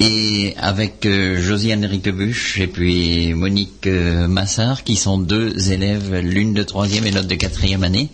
[0.00, 6.54] Et avec euh, Josiane Rictebuche et puis Monique euh, Massard, qui sont deux élèves, l'une
[6.54, 8.08] de troisième et l'autre de quatrième année,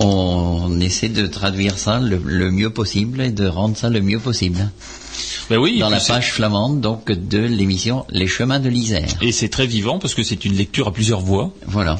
[0.00, 4.18] on essaie de traduire ça le, le mieux possible et de rendre ça le mieux
[4.18, 4.68] possible.
[5.50, 9.08] Ben oui, Dans la page flamande donc de l'émission Les chemins de l'Isère.
[9.20, 11.52] Et c'est très vivant parce que c'est une lecture à plusieurs voix.
[11.66, 11.98] Voilà.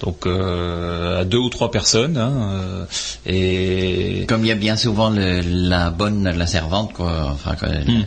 [0.00, 2.16] Donc euh, à deux ou trois personnes.
[2.16, 2.84] hein, euh,
[3.26, 7.68] et Comme il y a bien souvent le- la bonne, la servante, quoi, enfin, quoi,
[7.68, 8.04] Hmm.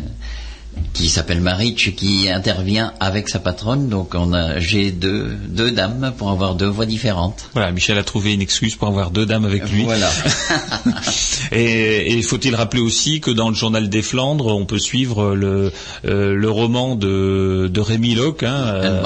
[0.93, 3.89] Qui s'appelle Maritch, qui intervient avec sa patronne.
[3.89, 7.49] Donc on a, j'ai deux, deux dames pour avoir deux voix différentes.
[7.53, 9.83] Voilà, Michel a trouvé une excuse pour avoir deux dames avec lui.
[9.83, 10.09] Voilà.
[11.51, 15.71] Et, et faut-il rappeler aussi que dans le journal des Flandres, on peut suivre le,
[16.05, 19.03] euh, le roman de, de Rémi Locke, hein, euh,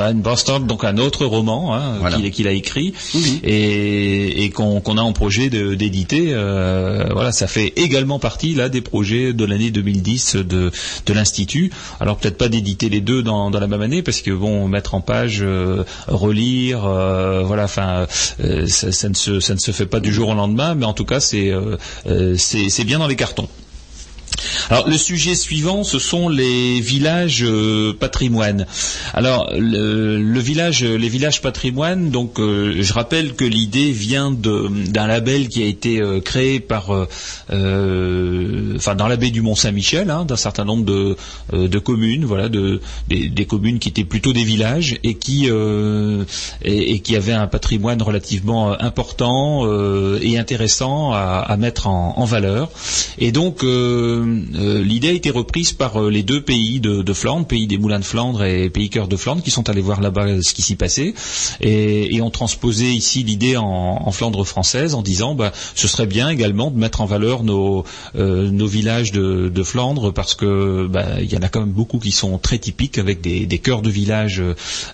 [0.00, 2.16] Anne Bastard, donc un autre roman hein, Voilà.
[2.16, 2.94] qu'il qu'il a écrit
[3.42, 6.28] et, et qu'on qu'on a en projet de- d'éditer.
[6.28, 10.70] euh, voilà, ça fait également partie là des projets de l'année 2010 de,
[11.06, 11.70] de l'institut.
[12.00, 14.94] Alors peut-être pas d'éditer les deux dans, dans la même année parce que bon, mettre
[14.94, 18.06] en page, euh, relire, euh, voilà, enfin,
[18.42, 20.86] euh, ça, ça ne se, ça ne se fait pas du jour au lendemain, mais
[20.86, 21.52] en tout cas c'est
[22.36, 23.48] c'est c'est bien dans les cartons.
[24.70, 28.66] Alors le sujet suivant, ce sont les villages euh, patrimoine.
[29.12, 32.10] Alors le, village, les villages patrimoine.
[32.10, 36.94] Donc euh, je rappelle que l'idée vient d'un label qui a été euh, créé par,
[36.94, 37.08] euh,
[37.50, 41.16] euh, enfin dans la baie du Mont Saint-Michel, hein, d'un certain nombre de,
[41.52, 46.24] euh, communes, voilà, de, des, communes qui étaient plutôt des villages et qui euh,
[46.62, 52.70] et, qui avaient un patrimoine relativement euh, important euh, et intéressant à, mettre en, valeur.
[53.18, 54.33] Et donc euh, euh,
[54.82, 58.04] l'idée a été reprise par euh, les deux pays de, Flandre, pays des moulins de
[58.04, 61.14] Flandre et pays cœur de Flandre, qui sont allés voir là-bas ce qui s'y passait
[61.60, 66.70] et, ont transposé ici l'idée en, Flandre française en disant bah, ce serait bien également
[66.70, 67.84] de mettre en valeur nos,
[68.16, 72.10] euh, villages de, Flandre parce que bah, il y en a quand même beaucoup qui
[72.12, 74.42] sont très typiques avec des, cœurs de village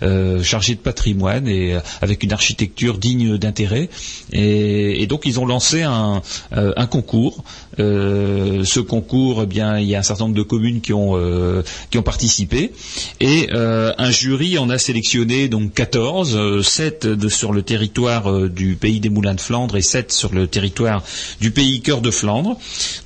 [0.02, 3.88] euh, chargés de patrimoine et euh, avec une architecture digne d'intérêt
[4.32, 7.44] et, donc ils ont lancé un, euh, concours.
[7.78, 11.16] Euh, ce concours, eh bien, il y a un certain nombre de communes qui ont
[11.16, 12.72] euh, qui ont participé
[13.20, 18.30] et euh, un jury en a sélectionné donc 14, euh, 7 de- sur le territoire
[18.30, 21.02] euh, du pays des Moulins de Flandre et 7 sur le territoire
[21.40, 22.56] du pays cœur de Flandre.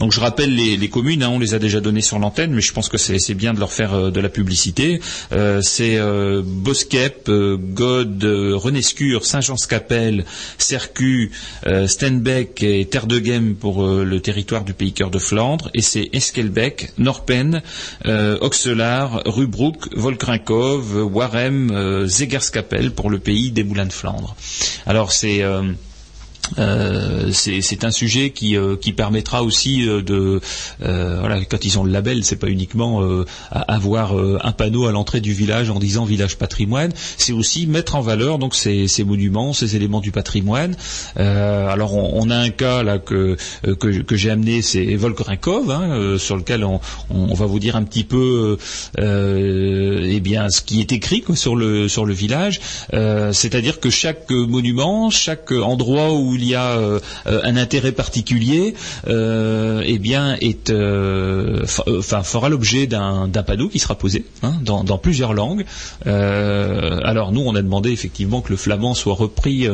[0.00, 2.60] Donc je rappelle les, les communes, hein, on les a déjà données sur l'antenne, mais
[2.62, 5.00] je pense que c'est bien de leur faire euh, de la publicité.
[5.32, 5.98] Euh, c'est
[6.42, 10.24] Boskep, God, Renescure, Saint-Jean-Scapelle,
[10.58, 11.32] Cercu,
[11.86, 16.08] Stenbeck et Terre de Gem pour le territoire du pays cœur de Flandre, et c'est
[16.14, 17.62] Eskelbeck, Norpen,
[18.06, 24.36] euh, Oxelaar, Rubroek, Volkrinkov, Warem, euh, Zegerskapelle pour le pays des Moulins de Flandre.
[24.86, 25.42] Alors c'est
[26.58, 30.40] euh, c'est un sujet qui, euh, qui permettra aussi euh, de
[30.80, 33.02] voilà quand ils ont le label c'est pas uniquement
[33.50, 36.92] avoir un panneau à l'entrée du village en disant village patrimoine.
[37.16, 40.76] C'est aussi mettre en valeur donc ces, ces monuments ces éléments du patrimoine.
[41.16, 46.64] Alors on, a un cas là que que, j'ai amené c'est Volkrinkov hein, sur lequel
[46.64, 46.80] on,
[47.10, 48.58] on, va vous dire un petit peu
[48.98, 52.60] eh bien ce qui est écrit quoi, sur le sur le village.
[52.92, 58.74] C'est-à-dire que chaque monument chaque endroit où il y a euh, euh, un intérêt particulier
[59.08, 65.34] euh, eh bien est euh, fera l'objet d'un panneau qui sera posé hein, dans, plusieurs
[65.34, 65.64] langues
[66.04, 69.66] alors nous on a demandé effectivement que le flamand soit repris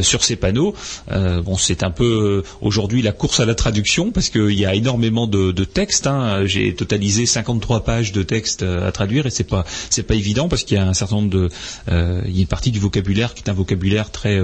[0.00, 0.74] sur ces panneaux
[1.10, 5.26] bon c'est un peu aujourd'hui la course à la traduction parce qu'il y a énormément
[5.26, 6.44] de, textes hein.
[6.44, 10.48] j'ai totalisé 53 pages de texte euh, à traduire et c'est pas c'est pas évident
[10.48, 11.50] parce qu'il y a un certain nombre de
[11.88, 14.38] il y a une partie du vocabulaire qui est un vocabulaire très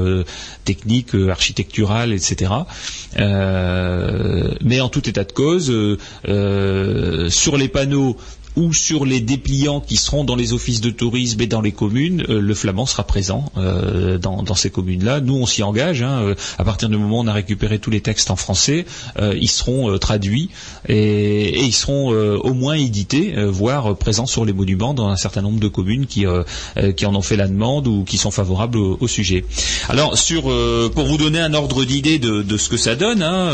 [0.65, 2.65] technique euh, architectural etc
[3.19, 5.99] Euh, mais en tout état de cause euh,
[6.29, 8.17] euh, sur les panneaux
[8.57, 12.25] ou sur les dépliants qui seront dans les offices de tourisme et dans les communes,
[12.29, 15.21] euh, le flamand sera présent euh, dans, dans ces communes-là.
[15.21, 16.03] Nous, on s'y engage.
[16.03, 18.87] hein, euh, à partir du moment où on a récupéré tous les textes en français,
[19.19, 20.51] euh, ils seront euh, traduits
[20.89, 25.43] et, et ils seront au moins édités, voire présents sur les monuments dans un certain
[25.43, 26.25] nombre de communes qui,
[26.97, 29.45] qui en ont fait la demande ou qui sont favorables au, au sujet.
[29.89, 33.53] Alors, sur, pour vous donner un ordre d'idée de, de ce que ça donne, hein,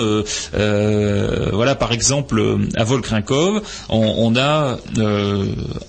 [1.52, 5.46] voilà, par exemple, à Volkrinkov, on, on a euh,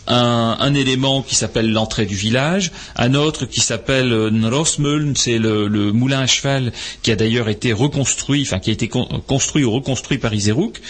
[0.07, 5.37] un, un élément qui s'appelle l'entrée du village, un autre qui s'appelle euh, Nrosmuln, c'est
[5.37, 6.71] le, le moulin à cheval
[7.01, 10.81] qui a d'ailleurs été reconstruit, enfin qui a été con- construit ou reconstruit par Iserouk,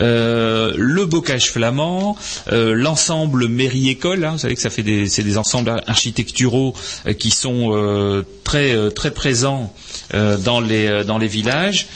[0.00, 2.16] euh, le bocage flamand,
[2.52, 6.74] euh, l'ensemble mairie-école, hein, vous savez que ça fait des, c'est des ensembles architecturaux
[7.06, 9.72] euh, qui sont euh, très très présents
[10.12, 11.86] dans les dans les villages,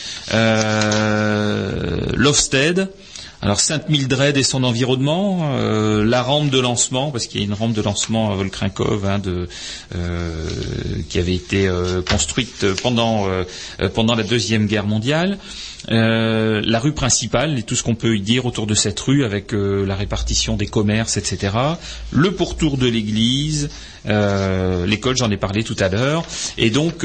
[2.14, 2.88] l'Ofsted.
[3.44, 7.54] Alors Sainte-Mildred et son environnement, euh, la rampe de lancement, parce qu'il y a une
[7.54, 9.20] rampe de lancement à Volkrinkov hein,
[9.96, 10.48] euh,
[11.08, 13.26] qui avait été euh, construite pendant,
[13.94, 15.38] pendant la Deuxième Guerre mondiale.
[15.88, 19.96] La rue principale et tout ce qu'on peut dire autour de cette rue avec la
[19.96, 21.56] répartition des commerces, etc.
[22.12, 23.70] Le pourtour de l'église,
[24.04, 26.24] l'école, j'en ai parlé tout à l'heure.
[26.58, 27.04] Et donc...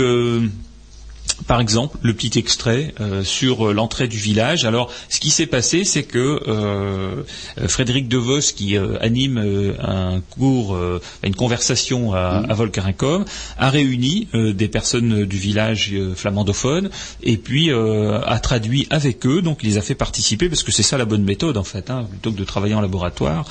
[1.28, 4.66] euh, par exemple, le petit extrait euh, sur euh, l'entrée du village.
[4.66, 7.24] Alors, ce qui s'est passé, c'est que euh,
[7.68, 13.26] Frédéric Devos, qui euh, anime euh, un cours, euh, une conversation à, à Volkarinkov,
[13.58, 16.90] a réuni euh, des personnes du village euh, flamandophone
[17.24, 19.42] et puis euh, a traduit avec eux.
[19.42, 21.90] Donc, il les a fait participer parce que c'est ça la bonne méthode en fait,
[21.90, 23.46] hein, plutôt que de travailler en laboratoire.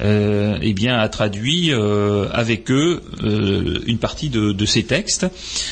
[0.00, 5.26] Euh, eh bien, a traduit euh, avec eux euh, une partie de, de ces textes.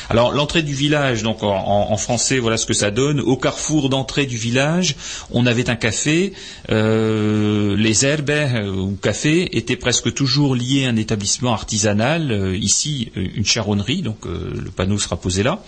[0.09, 3.19] Alors, l'entrée du village, donc en, français, voilà ce que ça donne.
[3.19, 4.95] Au carrefour d'entrée du village,
[5.31, 6.33] on avait un café.
[6.69, 12.31] Euh, les herbes euh, ou cafés étaient presque toujours liés à un établissement artisanal.
[12.31, 15.63] Euh, ici, euh, une charronnerie, donc euh, le panneau sera posé là.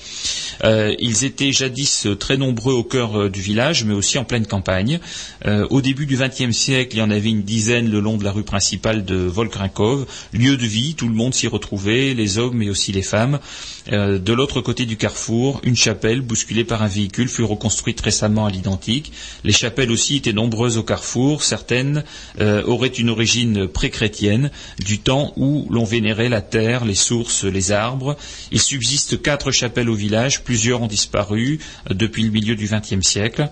[0.64, 4.26] Euh, ils étaient jadis euh, très nombreux au cœur euh, du village, mais aussi en
[4.26, 5.00] pleine campagne.
[5.46, 8.24] Euh, au début du XXe siècle, il y en avait une dizaine le long de
[8.24, 10.06] la rue principale de Volkrinkov.
[10.34, 13.40] Lieu de vie, tout le monde s'y retrouvait, les hommes mais aussi les femmes.
[13.92, 18.48] Euh, de l'autre côté du carrefour, une chapelle bousculée par un véhicule fut reconstruite récemment
[18.48, 19.12] à l'identique.
[19.44, 21.44] Les chapelles aussi étaient nombreuses au carrefour.
[21.44, 22.04] Certaines
[22.40, 24.50] euh, auraient une origine pré-chrétienne,
[24.84, 28.18] du temps où l'on vénérait la terre, les sources, les arbres.
[28.52, 31.60] Il subsiste quatre chapelles au village, plusieurs ont disparu
[31.90, 33.50] euh, depuis le milieu du XXe siècle.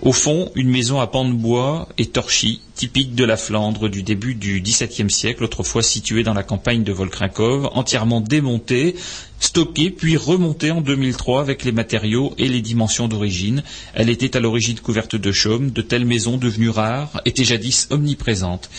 [0.00, 4.02] Au fond, une maison à pans de bois et torchis, typique de la Flandre du
[4.02, 8.94] début du XVIIe siècle, autrefois située dans la campagne de Volkrinkov, entièrement démontée,
[9.40, 13.62] stockée puis remontée en 2003 avec les matériaux et les dimensions d'origine.
[13.94, 15.70] Elle était à l'origine couverte de chaume.
[15.70, 18.70] De telles maisons devenues rares étaient jadis omniprésentes.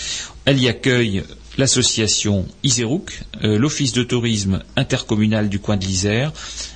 [0.46, 1.24] Elle y accueille
[1.58, 6.32] l'association Iserouk, euh, l'office de tourisme intercommunal du coin de l'Isère,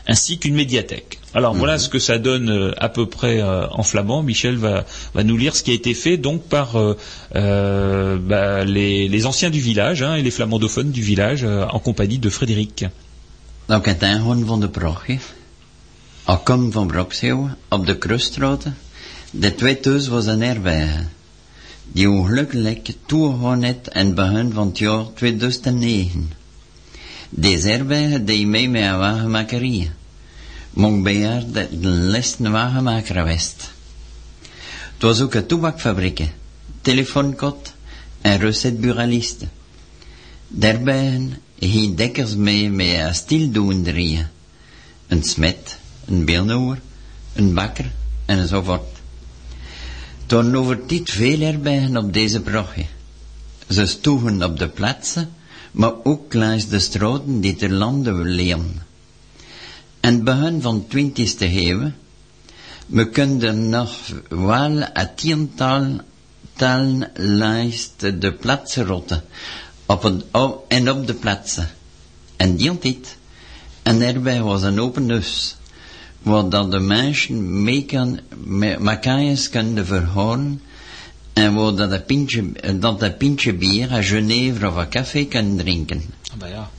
[0.07, 1.19] ainsi qu'une médiathèque.
[1.33, 4.21] Alors voilà ce que ça donne euh, à peu près euh, en flamand.
[4.21, 4.85] Michel va,
[5.15, 6.73] va nous lire ce qui a été fait donc par
[7.33, 12.29] bah, les, les anciens du village hein, et les flamandophones du village en compagnie de
[12.29, 12.85] Frédéric.
[13.65, 15.17] Nou, het aangaan van de Prachtje.
[16.23, 18.71] Al kom van Broxeeuw op de Krustroute.
[19.31, 21.03] De twee thuis was een herberge.
[21.91, 26.31] Die ongelukkig toegegaan net in het begin van het jaar 2009.
[27.29, 28.99] Deze herberge deed mee met een
[31.03, 33.71] bejaard dat de laatste wagenmaker geweest.
[34.93, 36.29] Het was ook een toebakfabriek,
[36.81, 37.73] telefoonkot
[38.21, 39.47] en receptburaliste.
[40.47, 41.29] Daarbij
[41.69, 44.27] ging dekkers mee met een stildoenderieën.
[45.07, 46.77] Een smet, een beelnoer,
[47.33, 47.91] een bakker
[48.25, 49.01] en zo voort.
[50.25, 52.85] Toen dit veel herbergen op deze brochtje.
[53.69, 55.31] Ze stoegen op de plaatsen,
[55.71, 58.81] maar ook langs de straten die ter lande liggen.
[59.99, 61.91] En begin van 20e eeuw,
[62.85, 63.97] we kunnen nog
[64.29, 65.99] wel een tiental
[66.53, 69.23] talen langs de plaatsen rotten,
[69.93, 71.69] op het, op, en op de plaatsen.
[72.35, 73.17] En die tijd,
[73.83, 75.55] en daarbij was een open huis,
[76.21, 78.19] waar dat de mensen mee kan,
[78.77, 80.61] met kunnen verhoren,
[81.33, 85.57] en waar dat een pintje, dat een pintje bier, een Genève of een café kan
[85.57, 86.03] drinken.
[86.39, 86.69] Ah ja.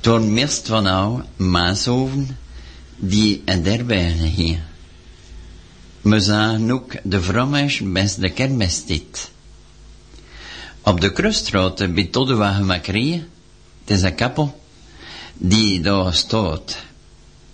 [0.00, 2.38] Toen meest van nou Maashoven,
[2.96, 4.58] die en daarbij hier.
[6.00, 9.30] We zagen ook de vrommers best de kermis dit.
[10.88, 13.24] Op de kruisstraat bij Toddewagenmakerie,
[13.84, 14.14] het is een
[15.34, 16.76] die daar staat.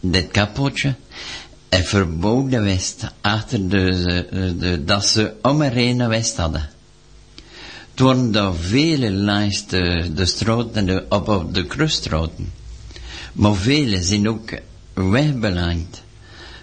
[0.00, 0.94] Dit kappeltje
[1.68, 6.70] is verboden west, achter de, de, de, dat ze om een west hadden.
[7.94, 12.52] Worden daar vele langs de, de straat en de, op, op de kruisstraten.
[13.32, 14.50] Maar vele zijn ook
[14.92, 16.02] wegbelangt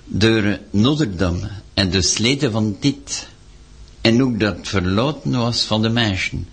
[0.06, 3.27] door Notre-Dame en de sleten van dit.
[4.02, 6.48] En ook dat verlaten was van de mensen.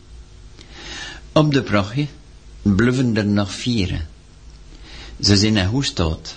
[1.32, 2.06] Op de prachtje
[2.62, 4.06] blijven er nog vier.
[5.20, 6.36] Ze zijn naar Hoestaat.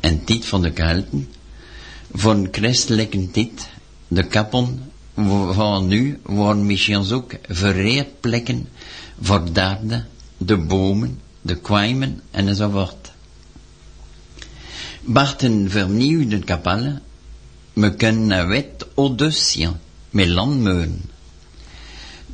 [0.00, 1.28] En dit van de kalten,
[2.12, 3.68] van christelijke dit,
[4.08, 4.92] de kappen
[5.52, 8.68] van nu worden misschien ook vereerd plekken
[9.20, 10.06] voor daarden,
[10.36, 13.12] de bomen, de kwijmen en zo voort.
[15.00, 17.02] Barten vernieuwde kapellen,
[17.72, 19.78] we kunnen een wet Odyssea
[20.10, 21.11] met landmeulen.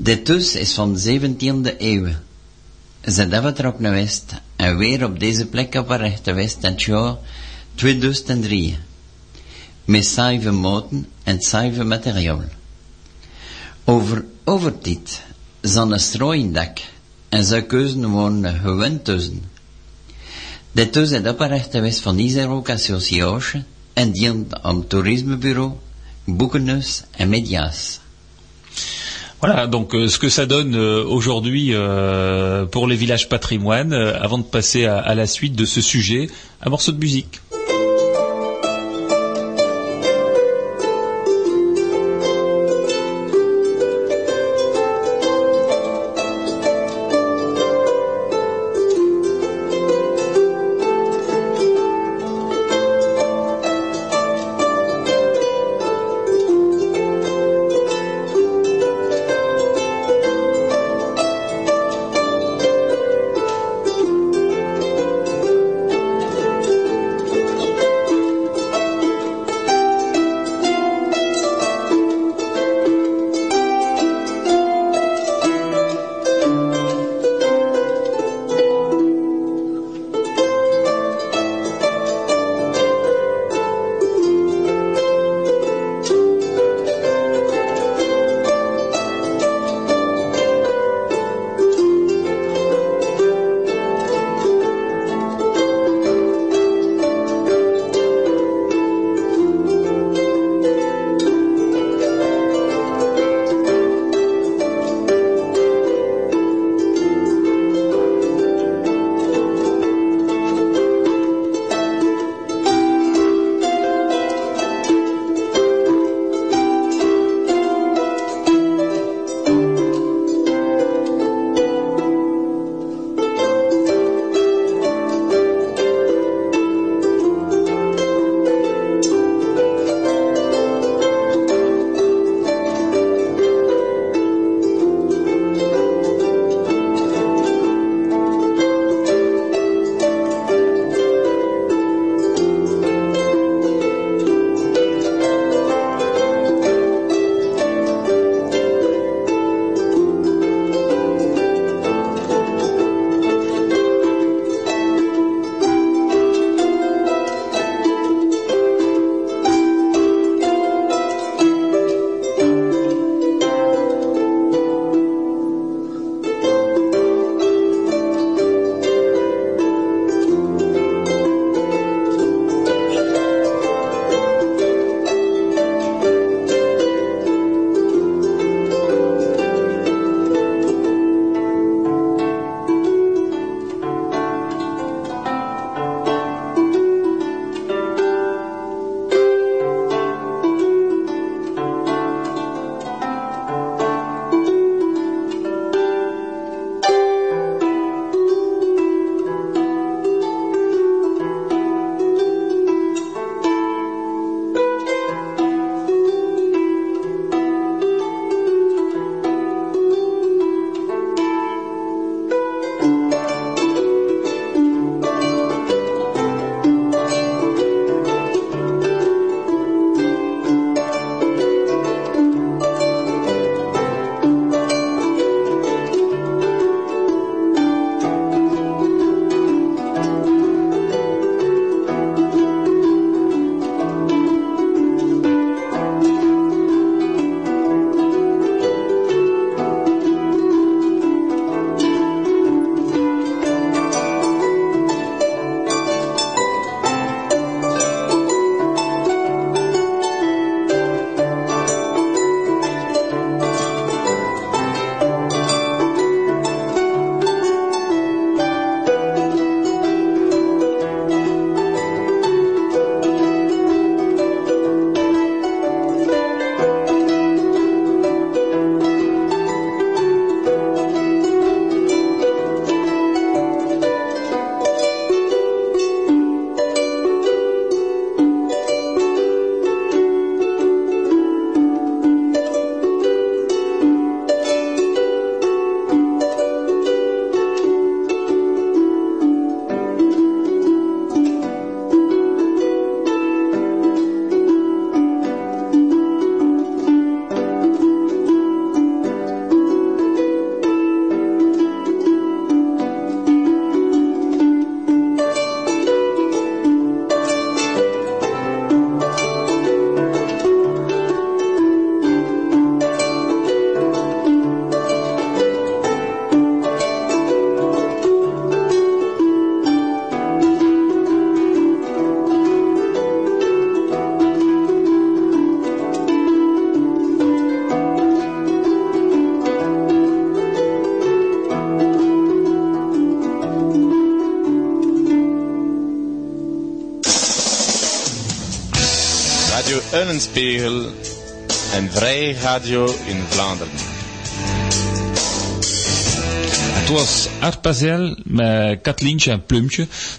[0.01, 2.07] Dit huis is van de 17e eeuw.
[3.05, 7.17] Ze afgetrokken naar West en weer op deze plek opgericht geweest in het jaar
[7.75, 8.79] 2003.
[9.85, 10.17] Met
[10.51, 12.45] moten en zuiver materiaal.
[13.85, 15.23] Over, over dit
[15.61, 16.79] zat een strooiendak
[17.29, 19.43] en zou keuzen worden gewend tussen.
[20.73, 25.73] Dit huis is opgericht geweest van Iserok Association en dient aan toerismebureau,
[26.25, 28.01] boekenhuis en media's.
[29.41, 34.21] Voilà, donc euh, ce que ça donne euh, aujourd'hui euh, pour les villages patrimoine, euh,
[34.21, 36.29] avant de passer à la suite de ce sujet,
[36.61, 37.41] un morceau de musique.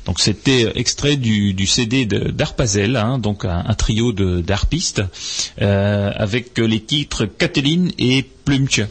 [0.05, 5.01] Donc c'était extrait du, CD d'Arpazel, hein, donc un, trio d'harpistes,
[5.61, 8.85] euh, avec les titres Kathleen et Plumpje.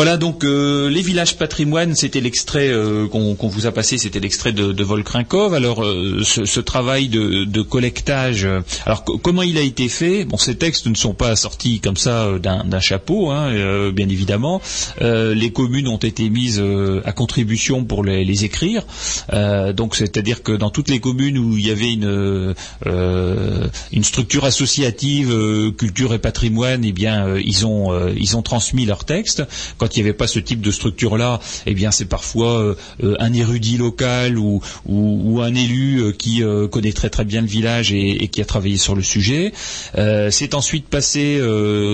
[0.00, 4.54] Voilà donc euh, les villages patrimoine, c'était l'extrait euh, qu'on vous a passé, c'était l'extrait
[4.54, 5.52] de, de Volkrinkov.
[5.52, 9.90] Alors euh, ce, ce travail de, de collectage, euh, alors co- comment il a été
[9.90, 10.24] fait?
[10.24, 14.08] Bon, ces textes ne sont pas sortis comme ça euh, d'un chapeau, hein, euh, bien
[14.08, 14.62] évidemment.
[15.00, 16.62] Les communes ont été mises
[17.04, 18.86] à contribution pour les, les écrire.
[19.76, 22.54] Donc c'est-à-dire que dans toutes les communes où il y avait une
[22.86, 25.28] une structure associative
[25.76, 29.42] culture et patrimoine, eh bien ils ont ils ont transmis leurs textes.
[29.96, 33.32] Il n'y avait pas ce type de structure-là, eh bien c'est parfois euh, euh, un
[33.32, 34.60] érudit local ou,
[35.42, 38.94] un élu euh, qui connaît très très bien le village et, qui a travaillé sur
[38.94, 39.52] le sujet.
[40.30, 41.40] C'est ensuite passé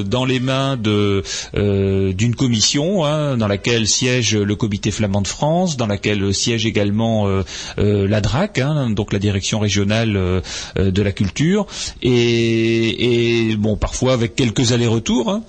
[0.07, 5.87] dans les mains d'une commission hein, dans laquelle siège le Comité flamand de France, dans
[5.87, 7.29] laquelle siège également
[7.77, 10.43] la DRAC, hein, donc la direction régionale
[10.77, 11.67] de la culture,
[12.03, 15.43] et, bon parfois avec quelques allers-retours hein,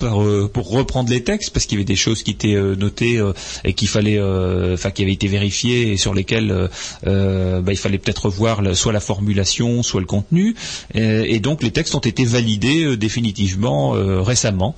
[0.54, 3.34] pour reprendre les textes parce qu'il y avait des choses qui étaient euh, notées euh,
[3.64, 6.70] et qu'il fallait, euh, enfin qui avaient été vérifiées et sur lesquelles
[7.06, 10.56] euh, bah, il fallait peut-être revoir soit la formulation, soit le contenu,
[10.94, 13.92] et, et donc les textes ont été validés définitivement
[14.24, 14.76] récemment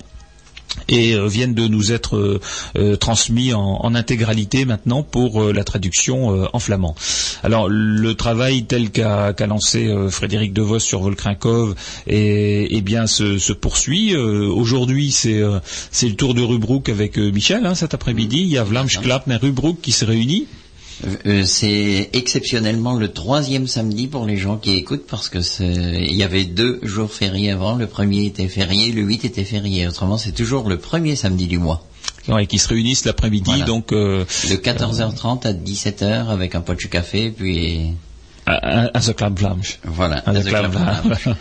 [0.88, 2.40] et euh, viennent de nous être euh,
[2.76, 6.94] euh, transmis en, en intégralité maintenant pour euh, la traduction euh, en flamand.
[7.42, 11.74] Alors le travail tel qu'a lancé euh, Frédéric Devos sur Volkrinkov
[12.06, 14.14] et, eh bien se, se poursuit.
[14.14, 15.58] Euh, Aujourd'hui c'est euh,
[16.02, 18.38] le tour de Rubruck avec euh, Michel hein, cet après-midi.
[18.40, 20.46] Il y a Vlamsklappen et Rubruck qui se réunissent.
[21.26, 26.22] Euh, c'est exceptionnellement le troisième samedi pour les gens qui écoutent parce que il y
[26.22, 27.76] avait deux jours fériés avant.
[27.76, 29.88] Le premier était férié, le 8 était férié.
[29.88, 31.86] Autrement, c'est toujours le premier samedi du mois.
[32.28, 33.50] Ouais, qui se réunissent l'après-midi.
[33.50, 33.64] Voilà.
[33.64, 37.92] Donc euh, De 14h30 à 17h avec un pot de café, puis
[38.50, 39.78] à, à the Club Vlaams.
[39.84, 40.22] voilà.
[40.26, 41.36] Ah, de de klap, Club Lounge.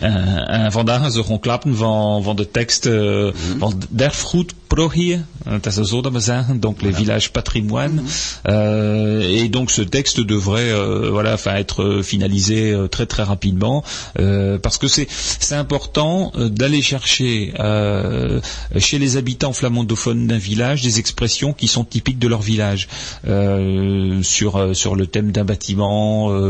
[0.00, 3.28] Eh, en vandaag ze gewoon klappen van, van de tekst eh,
[3.58, 8.02] van Derfgoed Progier, het is zo dat we zeggen, donc les villages patrimoine.
[8.46, 13.82] Euh, et donc ce texte devrait euh, voilà, être euh, finalisé euh, très très rapidement
[14.18, 15.08] euh, parce que c'est
[15.40, 18.40] c'est important euh, d'aller chercher euh,
[18.78, 22.86] chez les habitants flamandophones d'un village des expressions qui sont typiques de leur village
[23.26, 26.49] euh, sur euh, sur le thème d'un bâtiment, euh,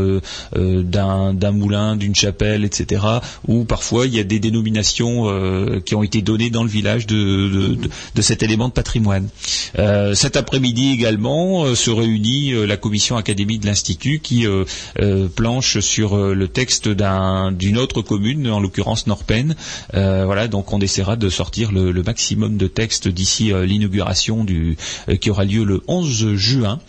[0.55, 3.03] d'un d'un moulin, d'une chapelle, etc.
[3.47, 7.07] Où parfois il y a des dénominations euh, qui ont été données dans le village
[7.07, 7.77] de
[8.15, 9.27] de, cet élément de patrimoine.
[9.79, 14.63] Euh, cet après-midi également euh, se réunit euh, la commission académique de l'institut qui euh,
[14.99, 19.55] euh, planche sur euh, le texte d'un- d'une autre commune, en l'occurrence Norpen.
[19.93, 25.15] Euh, voilà, donc on essaiera de sortir le, maximum de textes d'ici euh, l'inauguration euh,
[25.17, 26.79] qui aura lieu le 11 juin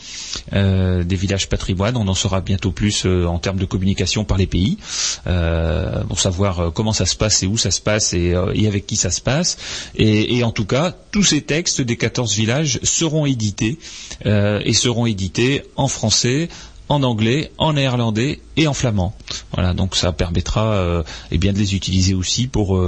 [0.52, 1.96] euh, des villages patrimoine.
[1.96, 4.78] On en saura bientôt plus euh, en termes de communication par les pays
[5.26, 8.34] euh, pour savoir euh, comment ça se passe et où ça se passe et,
[8.66, 9.56] avec qui ça se passe.
[9.96, 13.78] Et, en tout cas, tous ces textes des 14 villages seront édités
[14.24, 16.48] et seront édités en français
[16.88, 19.14] en anglais, en néerlandais et en flamand.
[19.54, 22.78] Voilà, donc ça permettra euh, eh bien de les utiliser aussi pour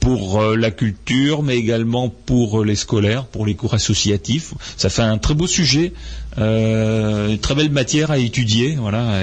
[0.00, 4.52] pour la culture, mais également pour les scolaires, pour les cours associatifs.
[4.76, 5.92] Ça fait un très beau sujet,
[6.38, 9.20] euh, très belle matière à étudier, voilà,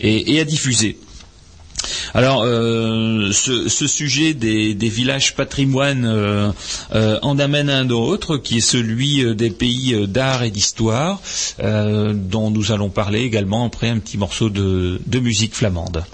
[0.00, 0.98] et, à diffuser.
[2.14, 6.50] Alors, euh, ce, sujet des, villages patrimoine euh,
[6.94, 11.20] euh, en amène un autre, qui est celui des pays d'art et d'histoire,
[11.58, 16.04] dont nous allons parler également après un petit morceau de, musique flamande.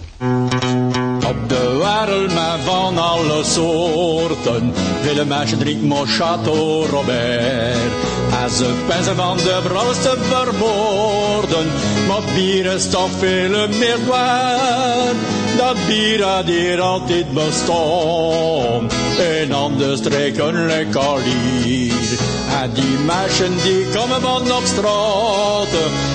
[8.31, 11.67] En ze pensen van de brouwste vermoorden,
[12.09, 15.17] maar bier is toch veel meer waard.
[15.57, 18.91] Dat bier had hier altijd bestaan,
[19.43, 21.23] in andere streken lekker
[21.65, 22.19] hier.
[22.63, 25.69] En die mensen die komen van op straat,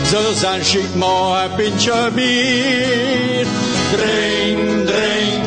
[0.08, 3.48] ze zijn chic maar een pintje bier.
[3.92, 5.43] Drink, drink,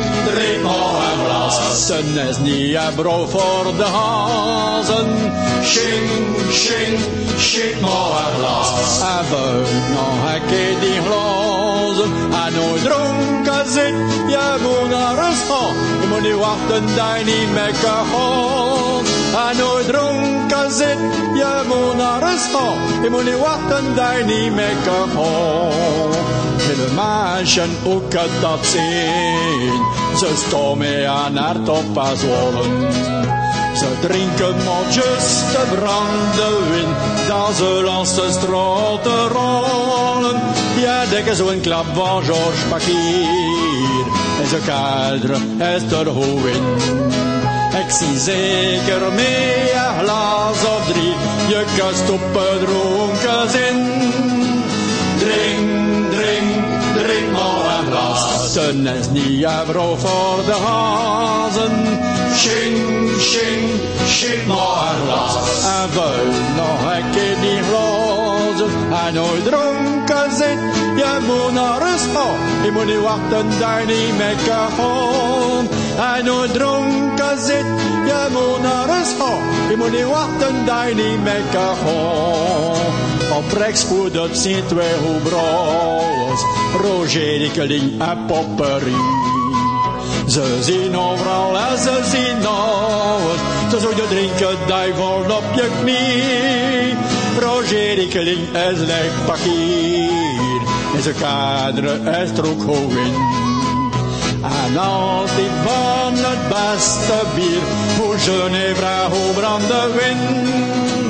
[1.57, 1.85] een glas.
[1.85, 5.17] Ten is niet brood voor de hazen.
[5.63, 6.09] Shing,
[6.51, 6.99] shing,
[7.39, 9.01] shing maar glas.
[9.01, 12.11] Er en er buit nog een keer die glazen.
[12.45, 13.93] En nooit dronken zit,
[14.27, 15.15] je naar
[16.23, 16.25] gaan.
[16.25, 19.49] Je moet niet wachten dat je niet meer kan gaan.
[19.49, 20.97] En nooit dronken zit,
[21.35, 23.03] je moet naar rust gaan.
[23.03, 25.75] Je moet niet wachten dat je niet meer kan gaan.
[26.95, 29.81] meisje ook dat zien.
[30.17, 32.91] Ze stomen aan haar toppazollen.
[33.75, 36.95] Ze drinken motjes te brandewijn,
[37.27, 40.41] dan ze langs de straten rollen.
[40.79, 44.26] Ja, dekken zo'n klap van Georges Pakier.
[44.41, 46.07] En ze kaderen er
[46.47, 46.65] in.
[47.79, 51.15] Ik zie zeker mee een glas of drie,
[51.47, 53.77] je kust op het dronken zin.
[55.17, 56.53] Drink, drink,
[56.95, 58.53] drink maar een glas.
[58.53, 61.99] Ten is niet een vrouw voor de hazen.
[62.35, 62.77] Shing,
[63.19, 63.69] shing,
[64.07, 65.35] shing maar een glas.
[65.63, 68.69] En vuil nog een keer die glazen.
[69.05, 70.59] En nooit dronken zit,
[70.95, 72.37] je moet naar rust gaan.
[72.63, 75.67] Je moet niet wachten, daar niet mee gaan.
[76.15, 77.65] En nooit dronken zit,
[78.05, 79.69] je moet naar rust gaan.
[79.69, 83.37] Je moet niet wachten, daar niet mee gaan.
[83.37, 86.41] Op rechts voor dat zien twee hoe brouwers.
[86.81, 89.25] Roger, Dikkeling en Popperie.
[90.27, 93.39] Ze zien overal en ze zien alles.
[93.69, 97.16] Ze zullen drinken, duivel op je knie.
[97.39, 100.61] Roger Dikkeling is lijk pakier.
[100.95, 103.15] En zijn kaderen is er ook hoog in.
[104.43, 107.61] En als die van het beste bier
[107.97, 111.06] voor Genevra hoe brand de wind.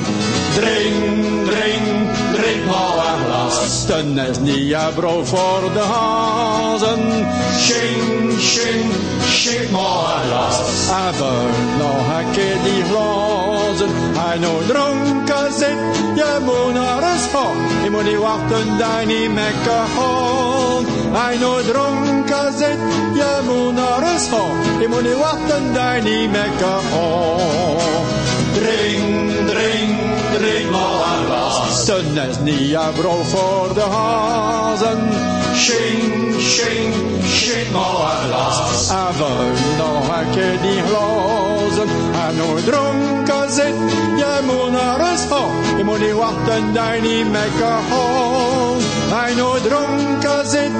[0.58, 1.86] Drink, drink,
[2.32, 3.84] drink maar een glas.
[3.86, 7.26] Ten is niet een brood voor de hazen.
[7.58, 8.92] Shing, shing,
[9.28, 10.58] shing maar een glas.
[11.06, 13.88] Even nog een keer die glazen.
[14.18, 15.78] Hij nooit dronken zit,
[16.14, 17.56] je moet naar rust gaan.
[17.84, 20.84] Je moet niet wachten, daar niet mee kan gaan.
[21.12, 22.78] Hij nooit dronken zit,
[23.14, 24.80] je moet naar rust gaan.
[24.80, 28.06] Je moet niet wachten, daar niet mee kan gaan.
[28.52, 31.84] Drink, drink, drink maar een glas.
[31.84, 35.08] Ten is niet een brood voor de hazen.
[35.54, 36.94] Shing, shing,
[37.24, 38.90] shing maar een glas.
[38.90, 41.88] Even nog een keer die glazen.
[42.26, 43.74] En nooit dronken zit,
[44.16, 45.76] je moet naar rust gaan.
[45.76, 48.76] Je moet niet wachten, daar niet mee kan gaan.
[49.10, 50.70] Hij nooit dronken zit,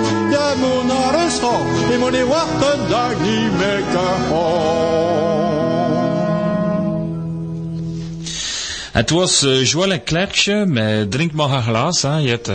[8.98, 12.46] Het was uh, Joël Clerc, mais Drink maar een glas, hein, je, hebt,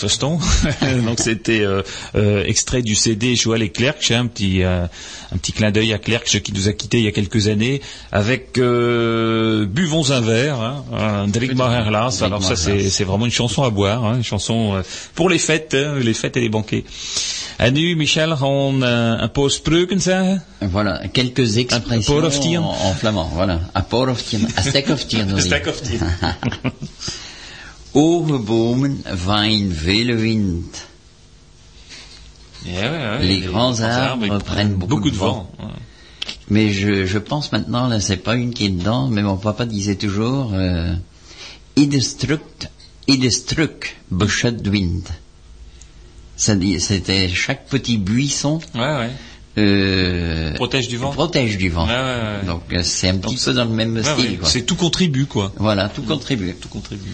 [0.00, 0.18] je.
[1.06, 1.82] Donc c'était euh,
[2.14, 4.86] euh, extrait du CD Joël et Clerc, un petit, euh,
[5.32, 7.80] un petit clin d'œil à Clerc qui nous a quittés il y a quelques années,
[8.12, 12.22] avec euh, Buvons un verre, hein, Drink maar een glas.
[12.22, 14.82] Alors ça c'est, c'est vraiment une chanson à boire, hein, une chanson euh,
[15.14, 16.84] pour les fêtes, hein, les fêtes et les banquets.
[17.56, 20.44] En nu, Michel, gaan uh, een paar spreuken zeggen?
[20.58, 23.32] Voilà, quelques expressions en, en flamand.
[23.32, 25.28] Voilà, een paar of tien, een stek of tien.
[25.28, 26.00] Een stek of tien.
[27.92, 30.84] Hoge bomen waaien vele wind.
[32.62, 35.50] Ja, ja, Les grands arbres prennent beaucoup de vent.
[36.48, 39.64] Mais je, je pense maintenant, là, c'est pas une qui est dedans, mais mon papa
[39.64, 40.94] disait toujours, euh,
[44.08, 45.08] beschut wind.
[46.36, 49.10] C'était chaque petit buisson Ouais, ouais.
[49.58, 51.10] euh, Protège du vent.
[51.10, 51.86] protège du vent.
[51.86, 52.46] Ouais, ouais.
[52.46, 54.38] Donc euh, c'est un petit Donc, peu dans le même style.
[54.44, 55.52] C'est tout contribue, quoi.
[55.56, 56.54] Voilà, tout contribue.
[56.60, 57.10] Tout contribue.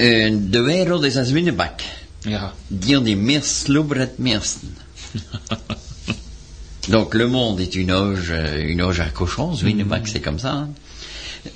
[0.00, 1.84] Euh, de wereld is als winnebak.
[2.26, 2.52] Ja.
[2.70, 4.70] Dire des mirs slobret mirsten.
[6.88, 10.52] Donc le monde est une auge, euh, une auge à cochon, Zwinebach c'est comme ça.
[10.52, 10.68] hein.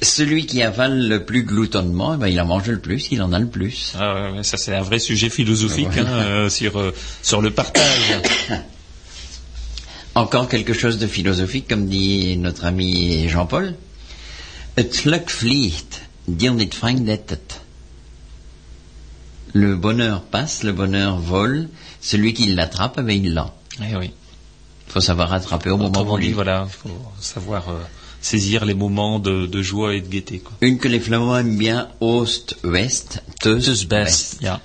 [0.01, 3.33] Celui qui avale le plus gloutonnement, eh ben, il en mange le plus, il en
[3.33, 3.95] a le plus.
[3.99, 8.21] Ah, ouais, ça c'est un vrai sujet philosophique hein, euh, sur euh, sur le partage.
[10.15, 13.75] Encore quelque chose de philosophique, comme dit notre ami Jean-Paul.
[19.55, 21.69] Le bonheur passe, le bonheur vole,
[22.01, 23.53] celui qui l'attrape, eh ben, il l'a.
[23.81, 24.13] Eh oui.
[24.87, 26.33] Il faut savoir attraper au moment dit, voulu.
[26.33, 26.91] voilà, faut
[27.21, 27.79] savoir euh,
[28.23, 30.39] saisir les moments de, de joie et de gaieté.
[30.39, 30.53] Quoi.
[30.63, 33.89] Une que les Flamands aiment bien, Ost-Ouest, Tous Teus-West.
[33.89, 34.37] best.
[34.43, 34.61] Ja.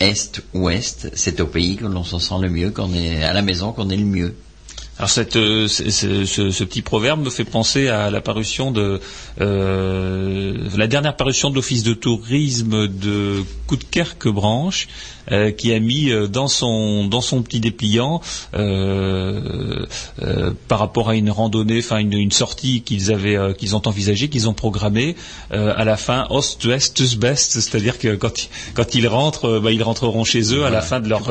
[0.00, 3.72] Est-Ouest, c'est au pays que l'on s'en sent le mieux, qu'on est à la maison,
[3.72, 4.34] qu'on est le mieux.
[4.96, 8.72] Alors cette, euh, ce, ce- ce- ce petit proverbe me fait penser à la parution
[8.72, 9.00] de
[9.40, 14.88] euh, la dernière parution de l'office de tourisme de Coudekerque-Branche,
[15.32, 18.20] euh, qui a mis euh, dans son dans son petit dépliant
[18.54, 19.84] euh,
[20.22, 24.28] euh, par rapport à une randonnée, enfin une, une sortie qu'ils avaient qu'ils ont envisagée,
[24.28, 25.16] qu'ils ont programmée
[25.50, 30.24] à la fin Ost-West, Best, c'est-à-dire que quand ils, quand ils rentrent, bah, ils rentreront
[30.24, 31.30] chez eux à la fin de leur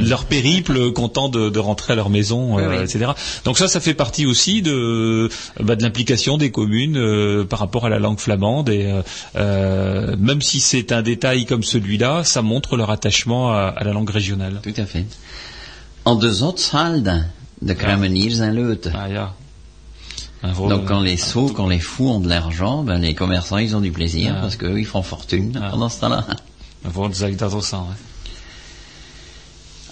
[0.00, 2.76] leur périple, contents de, de rentrer à leur maison, Oui, oui.
[2.76, 3.12] etc.
[3.44, 5.28] Donc ça, ça fait partie aussi de,
[5.60, 8.68] bah, de l'implication des communes par rapport à la langue flamande.
[8.68, 8.92] Et
[9.34, 14.10] même si c'est un détail comme celui-là, ça montre leur attachement à, à la langue
[14.10, 14.60] régionale.
[14.62, 15.06] Tout à fait.
[16.04, 17.26] En deux autres salles
[17.62, 18.88] de Krameniers en Leute.
[18.94, 19.34] Ah, ja.
[20.42, 23.74] Gros- Donc quand les sots, quand les fous ont de l'argent, ben, les commerçants ils
[23.74, 24.40] ont du plaisir Ah.
[24.42, 25.70] parce qu'eux ils font fortune Ah.
[25.70, 26.24] pendant ce temps-là.
[26.86, 27.86] un woord zeg ik dat al aan,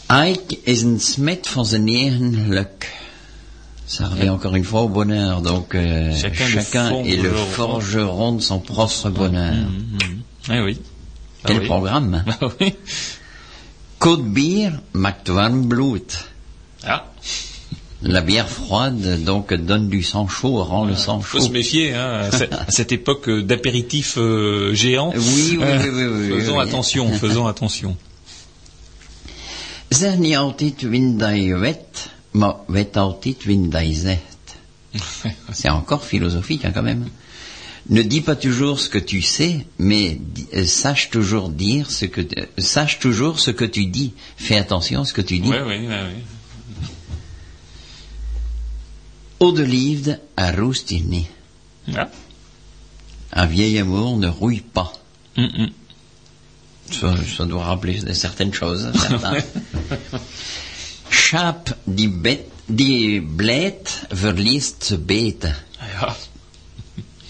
[0.09, 0.31] hè.
[0.31, 2.94] Ike is een smet van zijn eigen luk.
[3.89, 5.40] Ça revient encore une fois au bonheur.
[5.43, 8.36] Donc euh, Chacun est le forgeron.
[8.36, 9.55] de son propre bonheur.
[9.55, 10.23] Mhm.
[10.51, 10.78] Eh oui.
[11.43, 11.66] Ah Quel oui.
[11.66, 12.74] programme Ah oui.
[13.98, 14.23] Côte
[15.28, 16.02] warm bloed.
[16.85, 17.06] Ah,
[18.02, 21.47] La bière froide donc donne du sang chaud, rend le sang faut chaud.
[21.47, 25.12] se méfier hein, à ce- à cette époque euh, d'apéritif euh, géant.
[25.16, 26.62] Oui, oui, Euh, oui, oui, oui, faisons oui.
[26.62, 27.97] attention, faisons attention.
[35.52, 37.09] C'est encore philosophique hein, quand même.
[37.89, 40.19] Ne dis pas toujours ce que tu sais, mais
[40.55, 44.13] euh, sache toujours dire ce que euh, sache toujours ce que tu dis.
[44.37, 45.49] Fais attention à ce que tu dis.
[45.49, 45.87] Oui, oui, oui.
[45.89, 46.23] oui.
[49.39, 49.55] Eau
[50.37, 51.27] à niet.
[51.95, 52.09] Ah.
[53.33, 54.93] Un vieil amour ne rouille pas.
[55.37, 55.71] Mm, mm.
[56.91, 58.91] Ça, ça doit rappeler certaines choses.
[61.11, 65.55] Schaap die, bet, die blijt verliest beten.
[65.79, 66.17] Ah, ja.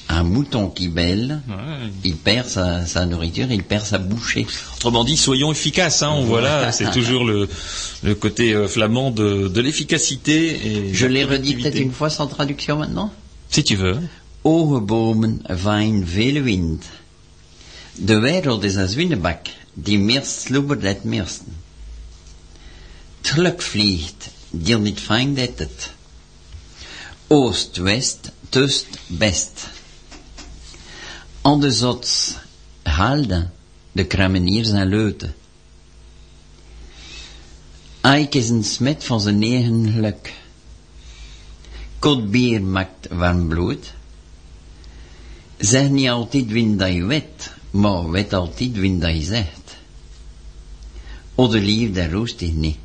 [0.08, 1.90] Un mouton qui bêle, Ouais.
[2.04, 4.46] il perd sa, sa nourriture, il perd sa bouchée.
[4.76, 6.02] Autrement dit, soyons efficaces.
[6.02, 7.48] Hein, on voit là, c'est toujours le,
[8.04, 10.90] le côté euh, flamand de, de l'efficacité.
[10.92, 13.10] Je l'ai redit peut-être une fois sans traduction maintenant.
[13.50, 13.98] Si tu veux.
[14.44, 16.84] Hoge bomen waaien vele wind.
[17.98, 21.56] De wereld is een zwinnebak, die meest slubbert het meesten.
[23.20, 25.90] Terug vliegt, die niet vangt het het.
[27.28, 28.30] Oost, west,
[31.46, 32.34] Aan de zots,
[33.92, 35.34] de krameniers en leuten.
[38.00, 40.34] Eik is een smet van zijn eigen geluk.
[41.98, 43.92] Kot bier maakt warm bloed.
[45.58, 49.76] Zeg niet altijd win dat je weet, maar weet altijd win dat zegt.
[51.34, 52.78] O de liefde roest dich niet.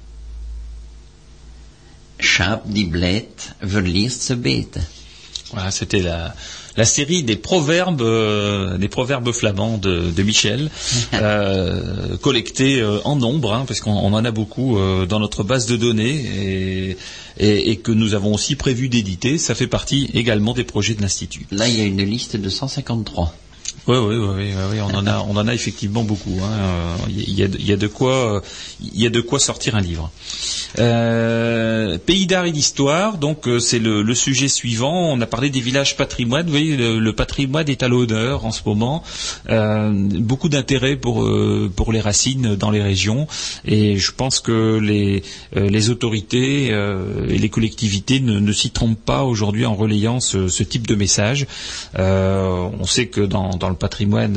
[2.18, 4.88] Schaap die blijt, verliest ze beten.
[5.52, 6.36] Voilà, c'était la,
[6.78, 10.70] la série des proverbes, euh, des proverbes flamands de, de Michel,
[11.14, 15.44] euh, collectés euh, en nombre, hein, parce qu'on on en a beaucoup euh, dans notre
[15.44, 16.98] base de données et,
[17.38, 19.38] et, et que nous avons aussi prévu d'éditer.
[19.38, 21.46] Ça fait partie également des projets de l'institut.
[21.52, 23.34] Là, il y a une liste de 153.
[23.88, 26.38] Oui, oui, oui, oui, on en a, on en a effectivement beaucoup.
[26.44, 26.52] hein.
[26.52, 28.42] Euh, Il y, a, de quoi, euh,
[28.94, 30.12] y a de quoi sortir un livre.
[30.78, 35.12] Euh, pays d'art et d'histoire, donc c'est le, sujet suivant.
[35.12, 36.46] On a parlé des villages patrimoine.
[36.46, 39.04] Vous voyez, le, patrimoine est à l'honneur en ce moment.
[39.50, 41.28] Beaucoup d'intérêt pour
[41.76, 43.28] pour les racines dans les régions,
[43.66, 45.24] et je pense que les
[45.56, 50.96] les autorités et les collectivités ne, s'y trompent pas aujourd'hui en relayant ce, type de
[50.96, 51.48] message.
[51.98, 53.71] On sait que dans, dans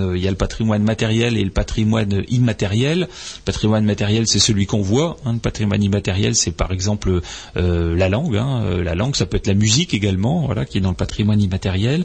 [0.01, 3.01] euh, il y a le patrimoine matériel et le patrimoine immatériel.
[3.01, 5.17] Le patrimoine matériel, c'est celui qu'on voit.
[5.25, 5.33] hein.
[5.35, 7.21] Le patrimoine immatériel, c'est par exemple
[7.57, 8.37] euh, la langue.
[8.37, 8.63] hein.
[8.65, 11.41] Euh, La langue, ça peut être la musique également, voilà, qui est dans le patrimoine
[11.41, 12.05] immatériel.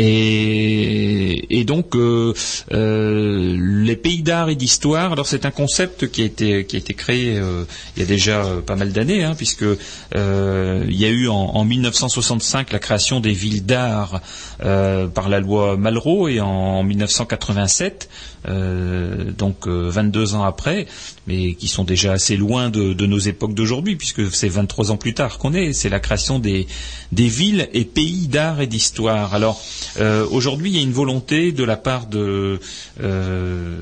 [0.00, 2.32] Et, et donc, euh,
[2.72, 5.10] euh, les pays d'art et d'histoire.
[5.10, 7.64] Alors, c'est un concept qui a été qui a été créé euh,
[7.96, 11.64] il y a déjà pas mal d'années, hein, puisque il y a eu en, en
[11.64, 14.20] 1965 la création des villes d'art
[14.58, 18.08] par la loi Malraux et en 1987,
[18.46, 20.86] euh, donc euh, 22 ans après,
[21.26, 25.14] mais qui sont déjà assez loin de, nos époques d'aujourd'hui, puisque c'est 23 ans plus
[25.14, 25.72] tard qu'on est.
[25.72, 26.66] C'est la création des
[27.12, 29.34] villes et pays d'art et d'histoire.
[29.34, 29.60] Alors
[29.98, 32.60] euh, aujourd'hui, il y a une volonté de la part de
[33.02, 33.78] euh,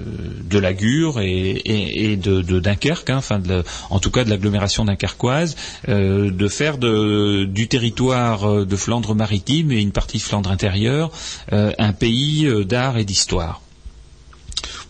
[0.49, 3.41] de la Gure et, de, Dunkerque, hein, enfin
[3.91, 5.57] en tout cas de l'agglomération dunkerquoise,
[5.89, 11.11] euh, de faire du territoire euh, de Flandre maritime et une partie de Flandre intérieure
[11.53, 13.61] euh, un pays euh, d'art et d'histoire.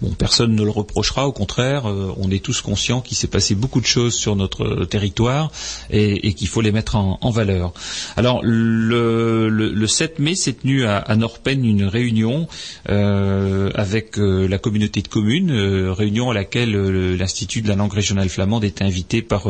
[0.02, 3.55] Bon, personne ne le reprochera, au contraire, euh, on est tous conscients qu'il s'est passé
[3.55, 5.51] beaucoup de choses sur notre euh, territoire
[5.89, 7.73] et, qu'il faut les mettre en, valeur.
[8.16, 12.47] Alors, le, le, le 7 mai s'est tenu à, Norpen une réunion
[12.90, 15.51] euh, avec la communauté de communes,
[15.90, 16.73] réunion à laquelle
[17.16, 19.47] l'Institut de la langue régionale flamande est invité par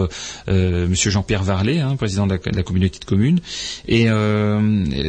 [0.48, 3.40] Monsieur Jean-Pierre Varlet, hein, président de la, communauté de communes.
[3.88, 4.06] Et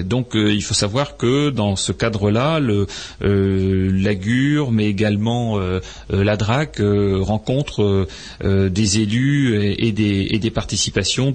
[0.03, 2.88] donc, il faut savoir que dans ce cadre-là, le,
[3.22, 5.80] la Gure, mais également euh,
[6.14, 8.08] euh, la DRAC euh, rencontre
[8.44, 11.34] des élus et, des, participations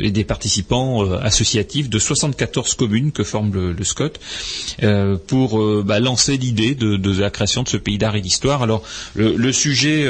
[0.00, 4.12] et des participants associatifs de 74 communes que forme le, SCOT
[5.26, 8.62] pour bah, lancer l'idée de, la création de ce pays d'art et d'histoire.
[8.62, 8.82] Alors
[9.14, 10.08] le, sujet,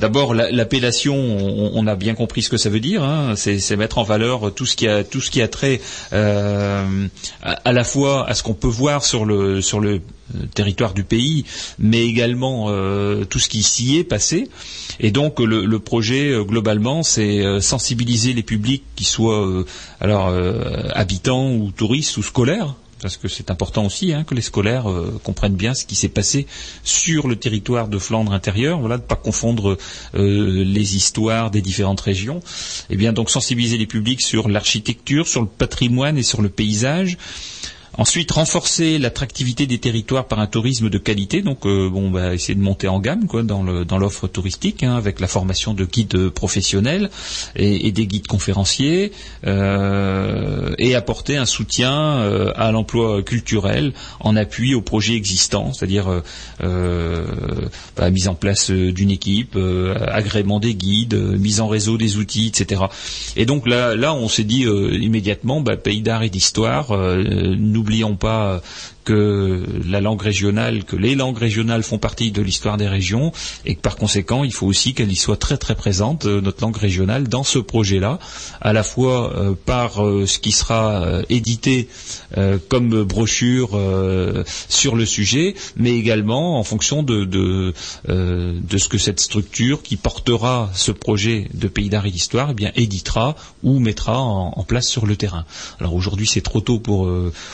[0.00, 3.02] d'abord la- l'appellation, on, a bien compris ce que ça veut dire.
[3.02, 3.34] hein.
[3.36, 5.80] c'est mettre en valeur tout ce qui a tout ce qui a trait
[6.12, 9.60] à, la fois à ce qu'on peut voir sur le
[10.54, 11.44] territoire du pays,
[11.78, 14.48] mais également euh, tout ce qui s'y est passé.
[15.00, 19.66] Et donc le, projet euh, globalement, c'est euh, sensibiliser les publics qui soient euh,
[20.02, 22.74] euh, habitants ou touristes ou scolaires.
[23.04, 26.08] Parce que c'est important aussi hein, que les scolaires euh, comprennent bien ce qui s'est
[26.08, 26.46] passé
[26.84, 29.76] sur le territoire de Flandre intérieure, voilà, de ne pas confondre
[30.14, 32.40] euh, les histoires des différentes régions.
[32.88, 37.18] Et bien donc sensibiliser les publics sur l'architecture, sur le patrimoine et sur le paysage.
[37.96, 41.42] Ensuite, renforcer l'attractivité des territoires par un tourisme de qualité.
[41.42, 44.82] Donc, euh, bon, bah, essayer de monter en gamme quoi, dans le- dans l'offre touristique,
[44.82, 47.08] hein, avec la formation de guides professionnels
[47.54, 49.12] et, et des guides conférenciers,
[49.46, 56.08] euh, et apporter un soutien euh, à l'emploi culturel en appui aux projets existants, c'est-à-dire
[56.08, 56.20] euh,
[56.62, 57.26] euh,
[57.96, 59.56] bah, mise en place euh, d'une équipe,
[60.08, 62.82] agrément des guides, mise en réseau des outils, etc.
[63.36, 67.54] Et donc là, là, on s'est dit immédiatement, bah, pays d'art et d'histoire, euh,
[67.84, 68.60] n'oublions pas
[69.04, 73.32] que la langue régionale, que les langues régionales font partie de l'histoire des régions
[73.64, 76.62] et que par conséquent, il faut aussi qu'elle y soit très très présente, euh, notre
[76.62, 78.18] langue régionale, dans ce projet-là,
[78.60, 81.88] à la fois euh, par euh, ce qui sera édité
[82.68, 83.78] comme brochure
[84.68, 87.72] sur le sujet, mais également en fonction de,
[88.06, 92.72] ce que cette structure qui portera ce projet de pays d'art et d'histoire eh bien,
[92.74, 95.44] éditera ou mettra en, place sur le terrain.
[95.80, 97.08] Alors aujourd'hui, c'est trop tôt pour,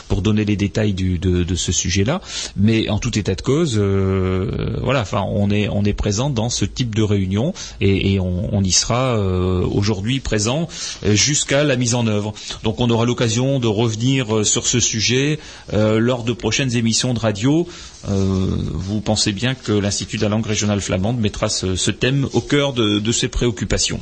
[0.07, 2.21] pour donner les détails du, de, de ce sujet-là,
[2.55, 6.49] mais en tout état de cause, euh, voilà, enfin, on est, on est présent dans
[6.49, 10.67] ce type de réunion et, on, y sera euh, aujourd'hui présent
[11.03, 12.33] euh, jusqu'à la mise en œuvre.
[12.63, 15.39] Donc on aura l'occasion de revenir sur ce sujet
[15.71, 17.67] lors de prochaines émissions de radio.
[18.07, 22.73] Vous pensez bien que l'Institut de la langue régionale flamande mettra ce, thème au cœur
[22.73, 23.99] de, ses préoccupations.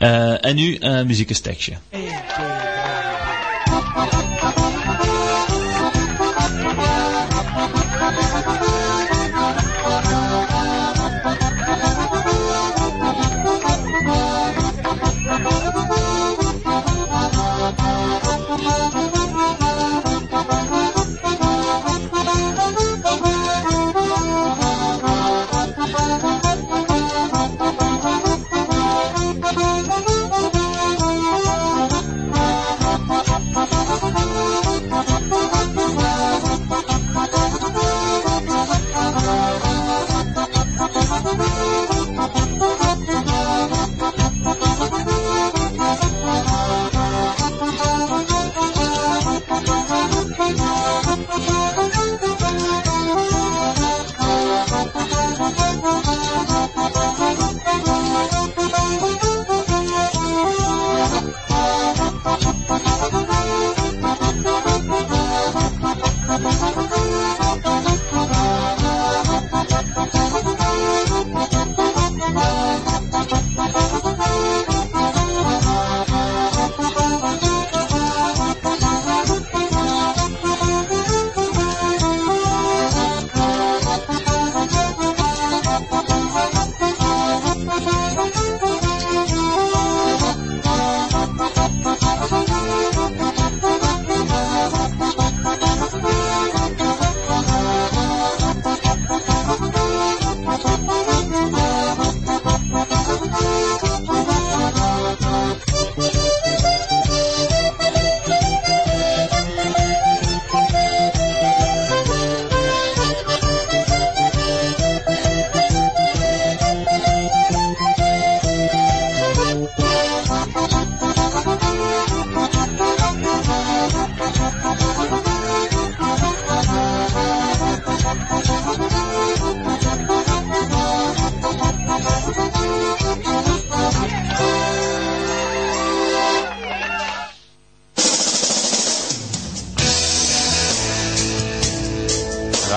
[0.00, 1.78] En nu een muziekenstekje.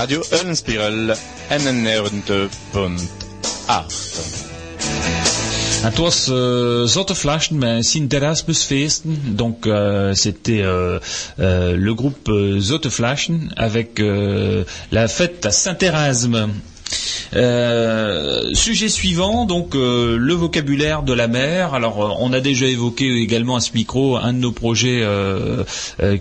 [0.06, 1.16] Radio Unspiral
[1.50, 1.50] 91.8.
[5.82, 9.36] Het was euh, Zotte Flaschen, mais Sinterasmusfeesten.
[9.36, 11.00] Donc euh, c'était euh,
[11.38, 12.30] le groupe
[12.60, 14.00] Zotte Flaschen avec
[14.92, 16.50] la fête à Saint-Erasme.
[17.34, 21.74] Euh, sujet suivant, donc euh, le vocabulaire de la mer.
[21.74, 25.04] Alors, euh, on a déjà évoqué également à ce micro un de nos projets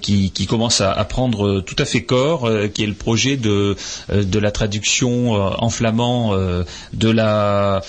[0.01, 3.77] qui, commence à, prendre tout à fait corps, qui est le projet de,
[4.09, 6.35] la traduction en flamand
[6.93, 7.83] de la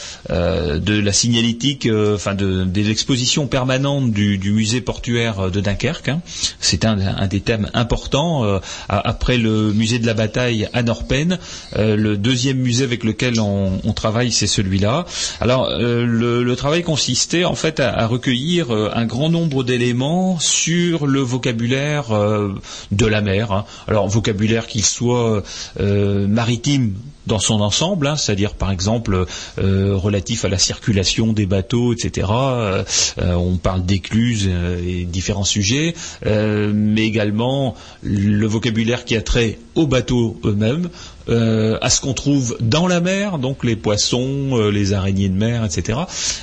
[1.11, 6.09] signalétique, enfin de, des expositions permanentes du, musée portuaire de Dunkerque.
[6.09, 6.21] hein.
[6.59, 8.59] C'est un, un des thèmes importants.
[8.89, 11.37] après le musée de la bataille à Norpen,
[11.77, 15.06] le deuxième musée avec lequel on, travaille, c'est celui-là.
[15.40, 21.07] Alors, euh, le, travail consistait en fait à, recueillir euh, un grand nombre d'éléments sur
[21.07, 22.53] le vocabulaire euh,
[22.91, 23.52] de la mer.
[23.52, 23.65] hein.
[23.88, 25.44] Alors, vocabulaire qu'il soit
[25.77, 26.95] maritime
[27.27, 29.26] dans son ensemble, hein, c'est-à-dire par exemple
[29.60, 32.27] euh, relatif à la circulation des bateaux, etc.
[32.31, 32.84] Euh,
[33.22, 35.95] euh, on parle d'écluses euh, et différents sujets,
[36.26, 40.89] euh, mais également le vocabulaire qui a trait aux bateaux eux-mêmes,
[41.27, 45.35] euh, à ce qu'on trouve dans la mer, donc les poissons, euh, les araignées de
[45.35, 45.99] mer, etc.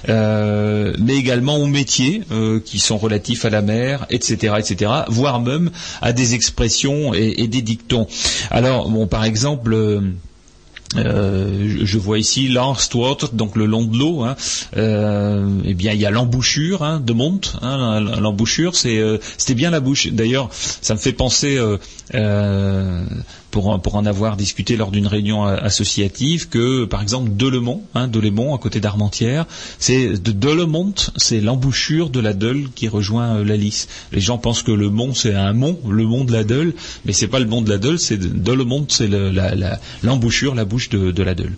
[0.08, 2.22] Euh, mais également aux métiers
[2.64, 4.90] qui sont relatifs à la mer, etc., etc.
[5.08, 8.06] Voire même à des expressions et, et des dictons.
[8.50, 10.02] Alors, bon, par exemple.
[10.96, 14.22] Euh, je- vois ici l'Arstwater, donc le long de l'eau.
[14.22, 14.36] Hein,
[14.76, 17.56] euh, eh bien, il y a l'embouchure hein, de Monte.
[17.62, 20.08] Hein, l'embouchure, c'est, euh, c'était bien la bouche.
[20.08, 21.76] D'ailleurs, ça me fait penser, euh,
[22.14, 23.04] euh,
[23.52, 28.08] pour, pour en avoir discuté lors d'une réunion a- associative, que par exemple Delemont, hein,
[28.08, 29.46] Delemont à côté d'Armentières,
[29.78, 33.86] c'est de Delemont, c'est l'embouchure de la Deule qui rejoint euh, la Lys.
[34.10, 36.72] Les gens pensent que le mont c'est un mont, le mont de la Deule,
[37.04, 39.78] mais c'est pas le mont de la Deule, c'est de- Delemont, c'est le- la- la-
[40.02, 41.54] l'embouchure, la, bouche de, de la Deule.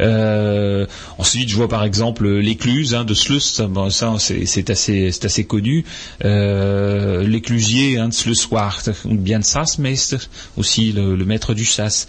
[0.00, 0.86] Euh,
[1.18, 5.44] ensuite, je vois par exemple l'écluse hein, de Sluss, ça, bon, ça, c'est assez, assez
[5.44, 5.84] connu.
[6.24, 10.18] Euh, L'éclusier hein, de Slusswacht, ou bien de Sasmeister,
[10.58, 12.06] aussi le maître du sas.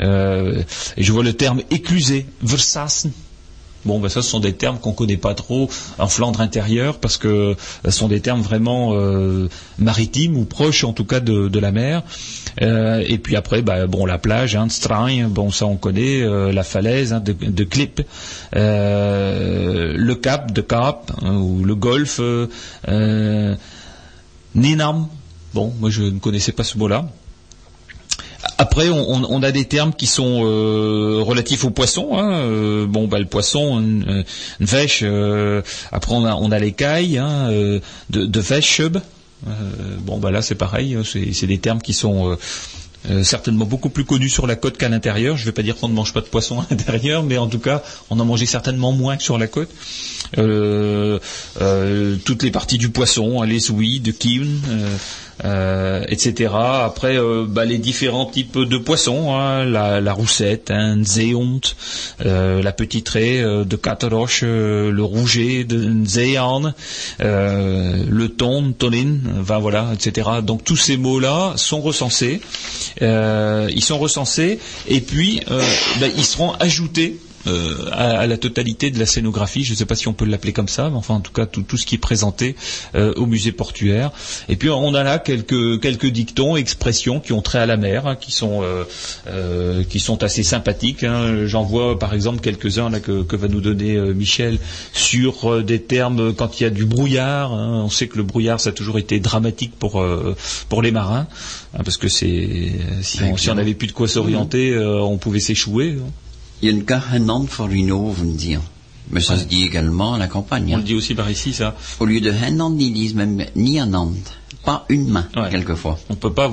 [0.00, 0.62] Euh,
[0.96, 3.12] et je vois le terme éclusé, versassen.
[3.86, 7.18] Bon, ben ça, ce sont des termes qu'on connaît pas trop en Flandre intérieure parce
[7.18, 9.48] que ce sont des termes vraiment euh,
[9.78, 12.02] maritimes ou proches, en tout cas, de, la mer.
[12.62, 16.52] Euh, et puis après, bah, bon, la plage, hein, Strain, bon, ça on connaît, euh,
[16.52, 17.36] la falaise hein, de,
[18.56, 22.48] euh, le cap de Cap hein, ou le golfe, euh,
[22.88, 23.54] euh,
[24.56, 25.06] Ninam.
[25.54, 27.08] Bon, moi je ne connaissais pas ce mot-là.
[28.58, 32.16] Après, on, on- a des termes qui sont euh, relatifs aux poissons.
[32.18, 32.32] Hein.
[32.40, 34.24] Euh, bon, bah, le poisson, une,
[34.60, 35.00] une vèche.
[35.02, 35.60] euh,
[35.92, 37.80] après, on a, on a l'écaille hein, euh,
[38.10, 38.96] de, de vècheb.
[39.46, 39.50] Euh,
[40.00, 40.94] bon, bah là, c'est pareil.
[40.94, 42.36] hein, C'est des termes qui sont
[43.10, 45.36] euh, certainement beaucoup plus connus sur la côte qu'à l'intérieur.
[45.36, 47.48] Je ne vais pas dire qu'on ne mange pas de poisson à l'intérieur, mais en
[47.48, 49.68] tout cas, on en mangeait certainement moins que sur la côte.
[52.24, 54.48] Toutes les parties du poisson, hein, les ouïes, de kiwn,
[55.44, 56.54] euh, etc.
[56.54, 61.60] Après, euh, bah, les différents types de poissons, hein, la, roussette, un zeehond,
[62.24, 65.86] euh, la petite raie euh, de Kateroche, euh, le rouget de
[67.20, 70.28] euh, le thon, tonin, enfin voilà, etc.
[70.42, 72.40] Donc tous ces mots-là sont recensés,
[73.00, 74.58] ils sont recensés,
[74.88, 75.40] et puis
[76.00, 79.64] bah, ils seront ajoutés euh, à, à la totalité de la scénographie.
[79.64, 81.46] Je ne sais pas si on peut l'appeler comme ça, mais enfin en tout cas
[81.46, 82.56] tout, tout ce qui est présenté
[82.94, 84.10] euh, au musée portuaire.
[84.48, 88.06] Et puis on a là quelques quelques dictons, expressions qui ont trait à la mer,
[88.06, 88.84] hein, qui sont euh,
[89.28, 91.04] euh, qui sont assez sympathiques.
[91.04, 91.46] hein.
[91.46, 94.58] J'en vois par exemple quelques-uns là que, que va nous donner euh, Michel
[94.92, 97.52] sur euh, des termes quand il y a du brouillard.
[97.52, 97.82] hein.
[97.84, 100.34] On sait que le brouillard ça a toujours été dramatique pour euh,
[100.68, 101.26] pour les marins,
[101.74, 105.18] hein, parce que c'est si on si on n'avait plus de quoi s'orienter, euh, on
[105.18, 105.96] pouvait s'échouer.
[106.62, 108.60] Ne geen hand voor une oven dire.
[109.10, 110.70] Mais ça se dit également à la campagne.
[110.70, 110.78] On hein.
[110.78, 111.74] le dit aussi par ici, ça.
[112.00, 114.16] Au lieu de hen hand, ils disent même ni un hand.
[114.64, 115.48] Pas une main, Ouais.
[115.50, 115.96] quelquefois.
[116.08, 116.50] On peut pas.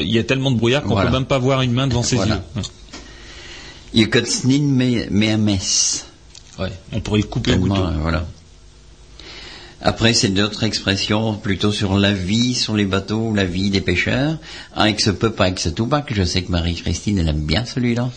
[0.00, 1.10] Il y a tellement de brouillard qu'on Voilà.
[1.10, 2.42] peut même pas voir une main devant ses Voilà.
[2.56, 2.62] yeux.
[3.94, 6.04] Je kunt het niet meer, meer mes.
[6.58, 6.72] Ouais.
[6.92, 7.88] On pourrait le couper Tellement, couteau.
[8.00, 8.26] voilà.
[9.82, 14.38] Après, c'est d'autres expressions plutôt sur la vie sur les bateaux, la vie des pêcheurs.
[14.74, 18.10] Avec ce peu, avec ce tout je sais que Marie-Christine, elle aime bien celui-là.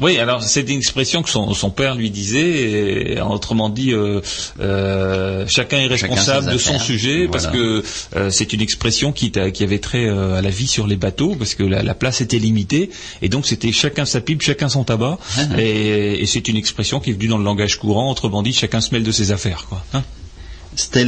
[0.00, 4.20] Oui, alors c'est une expression que son, son père lui disait, et, autrement dit, euh,
[4.60, 7.82] euh, chacun est responsable de son sujet, parce que
[8.16, 11.34] euh, c'est une expression qui, qui avait trait euh, à la vie sur les bateaux,
[11.36, 12.90] parce que la, la place était limitée,
[13.22, 15.60] et donc c'était chacun sa pipe, chacun son tabac, Ah.
[15.60, 18.80] et, et c'est une expression qui est venue dans le langage courant, autrement dit, chacun
[18.80, 19.84] se mêle de ses affaires, quoi.
[19.92, 20.02] hein.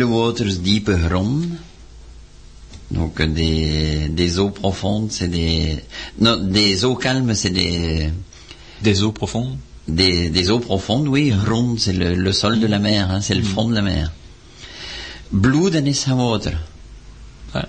[0.05, 0.59] Waters,
[1.11, 1.41] grond.
[2.91, 5.77] Donc des, des eaux profondes, c'est des...
[6.21, 8.11] Non, des eaux calmes, c'est des...
[8.83, 9.57] Des eaux profondes.
[9.89, 11.33] des, des eaux profondes, oui.
[11.45, 14.13] Grond, c'est le, le sol de la mer, hein, c'est le fond de la mer.
[15.33, 16.53] Bloeden is water.
[17.55, 17.63] Ouais.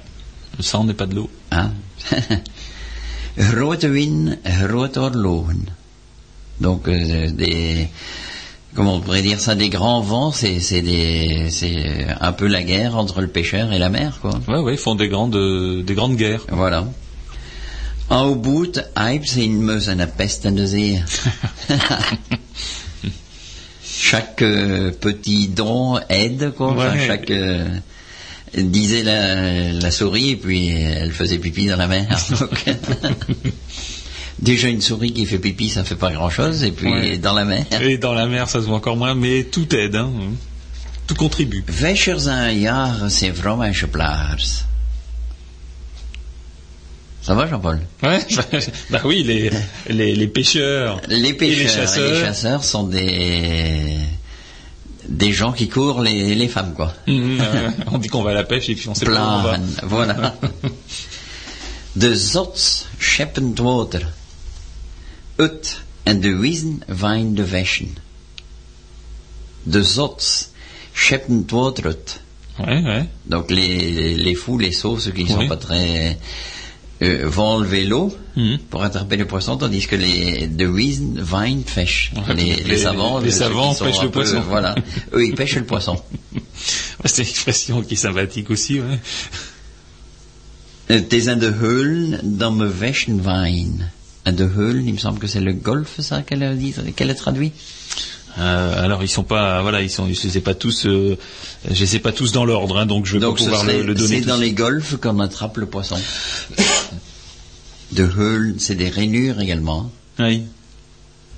[0.58, 1.30] Le sang n'est pas de l'eau.
[1.52, 1.72] Hein?
[3.38, 4.38] grote wind,
[4.68, 5.66] grote oorlogen.
[6.60, 7.88] Donc euh, des
[8.76, 12.64] comment on pourrait dire ça des grands vents, c'est c'est des c'est un peu la
[12.64, 14.32] guerre entre le pêcheur et la mer quoi.
[14.48, 15.36] Ouais, ouais, ils font des grandes,
[15.84, 16.46] des grandes guerres.
[16.50, 16.86] Voilà.
[18.14, 21.00] En bout, hype, c'est une meuse à la peste de zee.
[23.84, 26.72] chaque euh, petit don aide, quoi.
[26.74, 27.66] Enfin, chaque euh,
[28.56, 32.08] disait la, la souris et puis elle faisait pipi dans la mer.
[32.40, 32.66] Donc,
[34.40, 37.18] déjà une souris qui fait pipi, ça fait pas grand chose et puis Ouais.
[37.18, 37.66] dans la mer.
[37.82, 40.12] Et dans la mer, ça se voit encore moins, mais tout aide, hein.
[41.08, 41.64] Tout contribue.
[41.68, 44.64] Wäscher zijn jaren zijn vrouwmeisje plaars.
[47.24, 48.20] Ça va Jean-Paul Ouais,
[48.90, 49.50] bah oui, les,
[49.90, 53.98] les, les pêcheurs, Les et pêcheurs et les chasseurs sont des
[55.08, 56.94] des gens qui courent les, les femmes quoi.
[57.08, 59.42] Euh, on dit qu'on va à la pêche et puis on sait pas où on
[59.42, 59.58] va.
[59.84, 60.36] Voilà.
[61.96, 64.02] De zots scheppend water.
[65.40, 67.90] Ut en de wiesen wijn de wäschen.
[69.66, 70.50] De zots
[70.94, 71.94] scheppend water.
[72.60, 73.06] Ouais, ouais.
[73.26, 76.18] Donc les, les fous, les sauts, ceux qui ne sont pas très...
[77.04, 78.16] euh, vont enlever l'eau
[78.70, 82.12] pour attraper les poissons, tandis que les de Wiesen, Wein, pêchent.
[82.30, 84.42] Les, les- les savants, les savants pêchent le peu- poisson.
[84.48, 84.76] Voilà,
[85.14, 86.02] eux ils pêchent le poisson.
[87.06, 89.00] C'est une expression qui est sympathique aussi, ouais.
[90.86, 93.90] Het is aan de heulen dan me wäschen Wein.
[94.24, 97.10] À de heulen, il me semble que c'est le golfe, ça, qu'elle a dit, qu'elle
[97.10, 97.52] a traduit.
[98.40, 101.18] Euh, alors ils sont pas, voilà, ils sont, je les ai pas tous, euh,
[101.70, 103.62] je les ai pas tous dans l'ordre, hein, donc je vais Donc pas ce pouvoir
[103.64, 104.20] serait- le, le donner.
[104.22, 105.98] c'est dans les golfes qu'on attrape le poisson.
[107.92, 109.92] De heulen, c'est des rainures également.
[110.20, 110.44] Oui.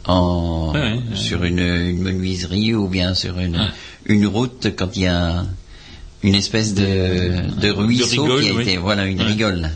[0.05, 0.73] en,
[1.15, 3.59] sur une, une menuiserie ou bien sur une,
[4.05, 5.45] une route quand il y a
[6.23, 8.61] une espèce de, de ruisseau rigole, qui a oui.
[8.61, 9.69] été, voilà, une rigole.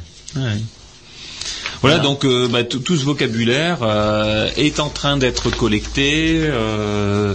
[1.82, 7.34] Voilà, donc euh, bah, tout ce vocabulaire euh, est en train d'être collecté, euh,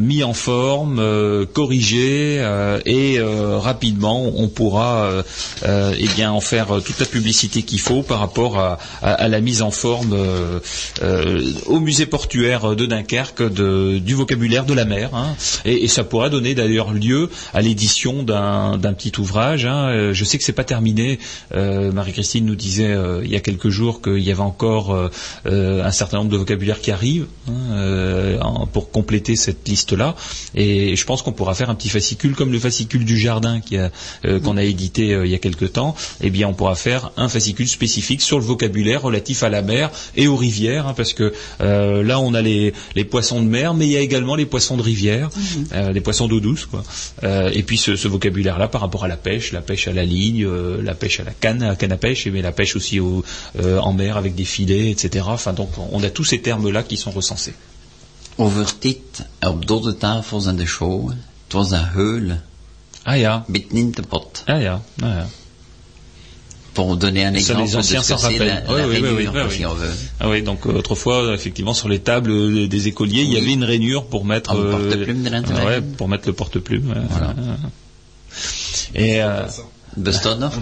[0.00, 1.02] mis en forme,
[1.52, 2.36] corrigé,
[2.86, 5.10] et rapidement on pourra
[5.66, 9.40] eh bien en faire toute la publicité qu'il faut par rapport à, à- à la
[9.40, 10.16] mise en forme
[11.66, 15.10] au musée portuaire de Dunkerque de- du vocabulaire de la mer.
[15.14, 15.34] hein.
[15.66, 19.66] et, et ça pourra donner d'ailleurs lieu à l'édition d'un petit ouvrage.
[19.66, 20.12] hein.
[20.12, 21.18] Je sais que c'est pas terminé.
[21.54, 25.10] Marie-Christine nous disait il y a quelques jours qu'il y avait encore euh,
[25.46, 28.38] euh, un certain nombre de vocabulaires qui arrivent hein, euh,
[28.72, 30.14] pour compléter cette liste-là.
[30.54, 33.76] Et je pense qu'on pourra faire un petit fascicule comme le fascicule du jardin qui
[33.76, 33.90] a,
[34.24, 35.94] euh, qu'on a édité euh, il y a quelques temps.
[36.20, 39.90] Eh bien, on pourra faire un fascicule spécifique sur le vocabulaire relatif à la mer
[40.16, 43.86] et aux rivières, hein, parce que là, on a les, les poissons de mer, mais
[43.86, 45.30] il y a également les poissons de rivière,
[45.72, 46.82] euh, les poissons d'eau douce, quoi.
[47.52, 50.46] Et puis ce, ce vocabulaire-là par rapport à la pêche, la pêche à la ligne,
[50.82, 53.24] la pêche à la canne, à la canne à pêche, mais la pêche aussi au,
[53.56, 55.24] euh, en mer avec des filets, etc.
[55.28, 57.54] Enfin, donc, on a tous ces termes-là qui sont recensés.
[58.38, 59.00] Over dit,
[59.42, 62.40] op dode tafels en de show, het was een heule,
[63.04, 63.44] Ah, ja.
[63.48, 64.42] mitten de pot.
[64.46, 64.80] Ah, ja.
[65.02, 65.26] Ah, ja.
[66.74, 68.62] Pour donner un Ça, exemple les anciens s'en rappellent.
[68.66, 69.54] la Oui, oui, oui, rainure, oui, quoi, oui.
[69.56, 69.90] si on veut.
[70.20, 73.52] Ah oui, donc euh, autrefois, effectivement, sur les tables euh, des écoliers, il y avait
[73.54, 75.66] une rainure pour mettre le porte-plume de l'intérieur.
[75.66, 76.94] ouais, pour mettre le porte-plume.
[77.10, 77.34] Voilà.
[78.94, 79.42] Et euh,
[79.96, 80.52] Bestaat nog?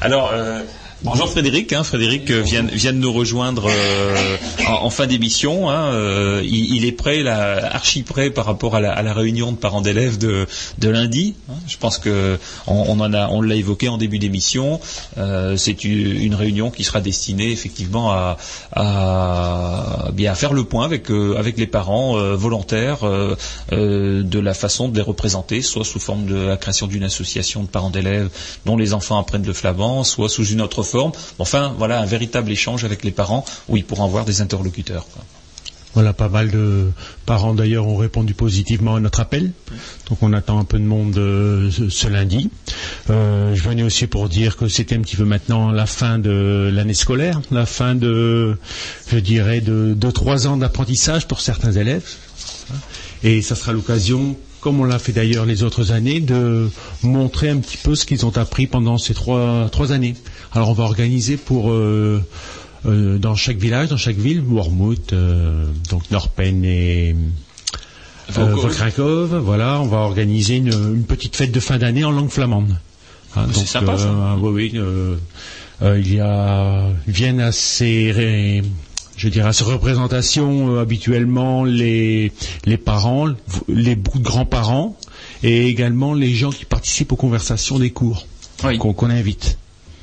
[0.00, 0.60] alors, euh,
[1.04, 1.72] bonjour Frédéric.
[1.72, 4.36] Hein, Frédéric euh, vient, de nous rejoindre euh,
[4.66, 5.68] en, fin d'émission.
[5.70, 9.82] Hein, euh, il, est prêt, là, archi prêt par rapport à la, réunion de parents
[9.82, 10.46] d'élèves de,
[10.82, 11.34] lundi.
[11.50, 11.54] hein.
[11.68, 14.80] Je pense que on, on en a, on l'a évoqué en début d'émission.
[15.56, 18.12] C'est une, réunion qui sera destinée effectivement
[18.72, 23.00] à, bien faire le point avec avec les parents volontaires
[23.70, 27.68] de la façon de les représenter, soit sous forme de la création d'une association de
[27.68, 28.30] parents d'élèves
[28.64, 30.93] dont les enfants apprennent le flamand, soit sous une autre forme.
[31.38, 35.06] Enfin, voilà un véritable échange avec les parents où ils pourront avoir des interlocuteurs.
[35.94, 36.90] Voilà, pas mal de
[37.24, 39.52] parents d'ailleurs ont répondu positivement à notre appel.
[40.08, 42.50] Donc on attend un peu de monde euh, ce, ce lundi.
[43.10, 46.68] Euh, je venais aussi pour dire que c'était un petit peu maintenant la fin de
[46.74, 48.58] l'année scolaire, la fin de,
[49.08, 52.04] je dirais, de, de trois ans d'apprentissage pour certains élèves.
[53.22, 56.70] Et ça sera l'occasion, comme on l'a fait d'ailleurs les autres années, de
[57.02, 60.14] montrer un petit peu ce qu'ils ont appris pendant ces trois, trois années.
[60.52, 62.22] Alors on va organiser pour euh,
[62.86, 67.14] euh, dans chaque village, dans chaque ville, Wormhout, euh, donc Norpen et
[68.38, 68.62] euh, Vaucluse.
[68.62, 72.74] Vokrakov, voilà, on va organiser une, une petite fête de fin d'année en langue flamande.
[73.36, 74.04] Hein, C'est donc, sympa, ça.
[74.06, 75.18] euh, oui, oui,
[76.00, 76.88] il y a,
[79.24, 82.30] je dirais, à ces représentations euh, habituellement les,
[82.66, 83.26] les parents,
[83.68, 84.98] les grands-parents
[85.42, 88.26] et également les gens qui participent aux conversations des cours
[88.58, 89.56] qu'on invite.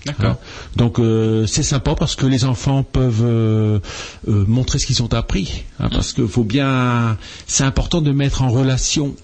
[0.05, 0.31] D'accord.
[0.31, 0.37] Hein.
[0.75, 3.79] Donc euh, c'est sympa parce que les enfants peuvent euh,
[4.27, 5.63] euh, montrer ce qu'ils ont appris.
[5.79, 9.15] Hein, parce que faut bien, c'est important de mettre en relation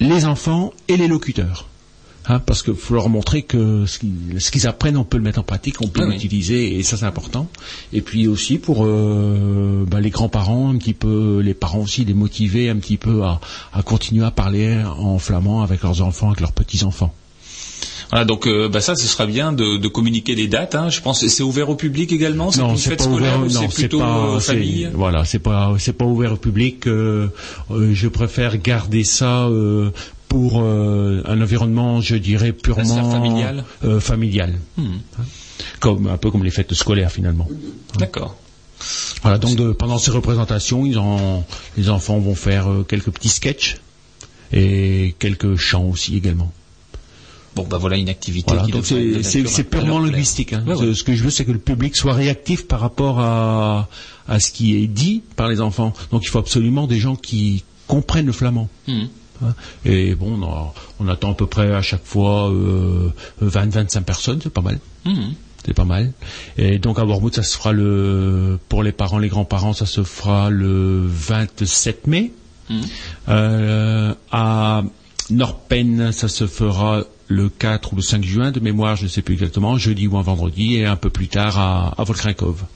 [0.00, 1.68] les enfants et les locuteurs.
[2.26, 3.98] Hein, parce qu'il faut leur montrer que ce
[4.50, 6.14] qu'ils apprennent, on peut le mettre en pratique, on peut Ah oui.
[6.14, 7.48] l'utiliser, et ça c'est important.
[7.92, 12.14] Et puis aussi pour euh, bah, les grands-parents, un petit peu, les parents aussi, les
[12.14, 13.40] motiver un petit peu à,
[13.74, 17.12] à continuer à parler en flamand avec leurs enfants, avec leurs petits-enfants.
[18.14, 20.76] Voilà, donc euh, bah ça, ce sera bien de, de communiquer les dates.
[20.76, 20.88] hein.
[20.88, 22.52] Je pense que c'est ouvert au public également.
[22.52, 24.88] C'est une fête scolaire c'est plutôt pas, euh, c'est- famille?
[24.94, 26.86] Voilà, c'est pas, c'est pas ouvert au public.
[26.86, 27.26] euh,
[27.72, 29.48] euh, je préfère garder ça
[30.28, 32.82] pour un environnement, je dirais purement
[33.84, 34.54] euh, familial.
[34.76, 34.98] Hmm.
[35.80, 37.48] comme un peu comme les fêtes scolaires finalement.
[37.98, 38.36] D'accord.
[39.22, 41.44] Voilà, donc de- pendant ces représentations, ils en-
[41.76, 43.78] les enfants vont faire quelques petits sketchs
[44.52, 46.52] et quelques chants aussi également.
[47.56, 50.52] Bon, bah voilà une activité Voilà, qui donc c'est- c'est c'est purement linguistique.
[50.54, 50.64] hein.
[50.66, 50.86] Ouais, ouais.
[50.86, 53.88] Ce- Ce que je veux, c'est que le public soit réactif par rapport à,
[54.26, 55.92] à ce qui est dit par les enfants.
[56.10, 58.68] Donc il faut absolument des gens qui comprennent le flamand.
[58.88, 59.04] Hmm.
[59.44, 59.54] Hein.
[59.84, 63.10] Et bon, on, a- on attend à peu près à chaque fois euh,
[63.42, 64.78] 20-25 personnes, c'est pas mal.
[65.04, 65.32] Hmm.
[65.66, 66.12] C'est pas mal.
[66.58, 70.02] Et donc à Wormwood, ça se fera le pour les parents, les grands-parents, ça se
[70.02, 72.32] fera le 27 mai.
[72.68, 72.80] Hmm.
[73.28, 74.82] Euh, à
[75.30, 79.22] Norpen, ça se fera le 4 ou le 5 juin de mémoire, je ne sais
[79.22, 82.66] plus exactement, jeudi ou un vendredi, et un peu plus tard à, à.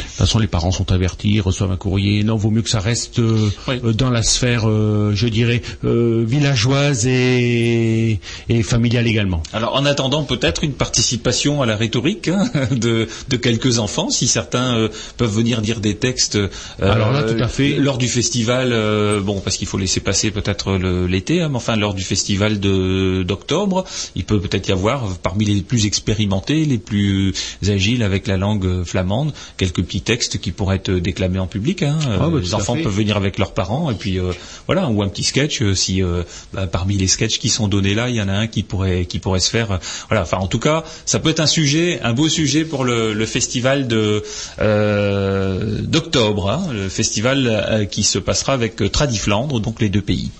[0.00, 2.24] De toute façon, les parents sont avertis, reçoivent un courrier.
[2.24, 6.24] Non, vaut mieux que ça reste euh, euh, dans la sphère, euh, je dirais, euh,
[6.26, 9.42] villageoise et, et familiale également.
[9.52, 14.26] Alors en attendant peut-être une participation à la rhétorique hein, de, de quelques enfants, si
[14.26, 16.38] certains peuvent venir dire des textes.
[16.80, 17.76] Alors là, tout à fait.
[17.76, 18.74] Lors du festival,
[19.22, 23.84] bon parce qu'il faut laisser passer peut-être l'été, hein, mais enfin lors du festival d'octobre,
[24.14, 27.32] il peut peut-être y avoir parmi les plus expérimentés, les plus
[27.66, 31.82] agiles avec la langue flamande, quelques petits textes qui pourraient être déclamés en public.
[31.82, 31.98] hein.
[32.06, 34.32] Euh, Ah, bah, les tout à enfants peuvent venir avec leurs parents et puis euh,
[34.66, 36.22] voilà ou un petit sketch euh, si euh,
[36.52, 39.04] bah, parmi les sketchs qui sont donnés là il y en a un qui pourrait
[39.06, 39.76] qui pourrait se faire euh,
[40.08, 43.12] voilà enfin en tout cas ça peut être un sujet un beau sujet pour le,
[43.14, 44.22] le festival de
[44.60, 50.02] euh, d'octobre hein, le festival euh, qui se passera avec euh, Tradiflandre donc les deux
[50.02, 50.30] pays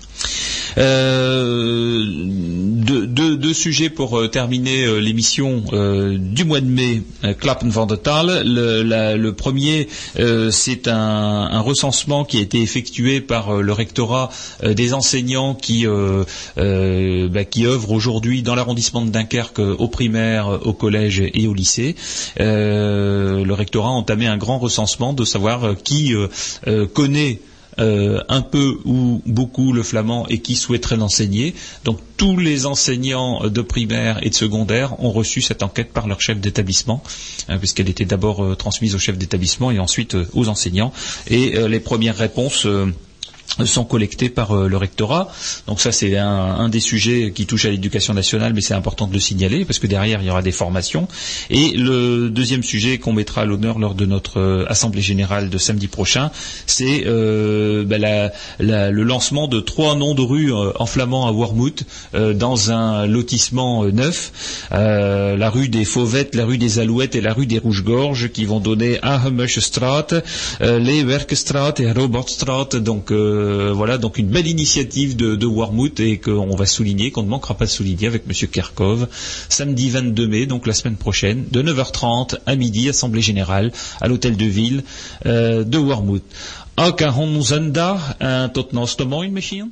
[0.77, 7.03] euh, deux, deux- deux sujets pour euh, terminer euh, l'émission euh, du mois de mai,
[7.39, 8.41] Klappen van der Taal.
[8.45, 8.83] Le,
[9.17, 9.87] le premier,
[10.51, 10.95] c'est un,
[11.51, 14.29] un recensement qui a été effectué par le rectorat
[14.63, 21.23] des enseignants qui, bah, qui œuvrent aujourd'hui dans l'arrondissement de Dunkerque au primaire, au collège
[21.33, 21.95] et au lycée.
[22.37, 26.13] Le rectorat a entamé un grand recensement de savoir qui
[26.93, 27.39] connaît
[27.79, 31.55] euh, un peu ou beaucoup le flamand et qui souhaiterait l'enseigner.
[31.83, 36.21] Donc tous les enseignants de primaire et de secondaire ont reçu cette enquête par leur
[36.21, 37.01] chef d'établissement,
[37.47, 40.91] hein, puisqu'elle était d'abord euh, transmise au chef d'établissement et ensuite euh, aux enseignants.
[41.27, 42.67] Et les premières réponses
[43.65, 45.29] sont collectées par euh, le rectorat.
[45.67, 49.13] Donc ça c'est un, des sujets qui touche à l'éducation nationale, mais c'est important de
[49.13, 51.07] le signaler parce que derrière il y aura des formations.
[51.49, 55.57] Et le deuxième sujet qu'on mettra à l'honneur lors de notre euh, assemblée générale de
[55.57, 56.31] samedi prochain,
[56.65, 57.97] c'est euh, bah,
[58.59, 61.83] le lancement de trois noms de rues en flamand à Wormhout
[62.13, 67.45] dans un lotissement neuf, la rue des Fauvettes, la rue des Alouettes et la rue
[67.45, 70.07] des Rouges-Gorges qui vont donner Ahemusstraat,
[70.61, 72.79] euh, Leeuwerkenstraat et Robertstraat.
[72.79, 73.11] Donc
[73.41, 77.29] euh, voilà, donc une belle initiative de, de Wormhout et qu'on va souligner, qu'on ne
[77.29, 79.07] manquera pas de souligner avec Monsieur Kerkov,
[79.49, 84.37] samedi 22 mai, donc la semaine prochaine, de 9h30 à midi, assemblée générale à l'hôtel
[84.37, 84.83] de ville
[85.25, 86.01] euh, de mooi
[89.29, 89.71] misschien.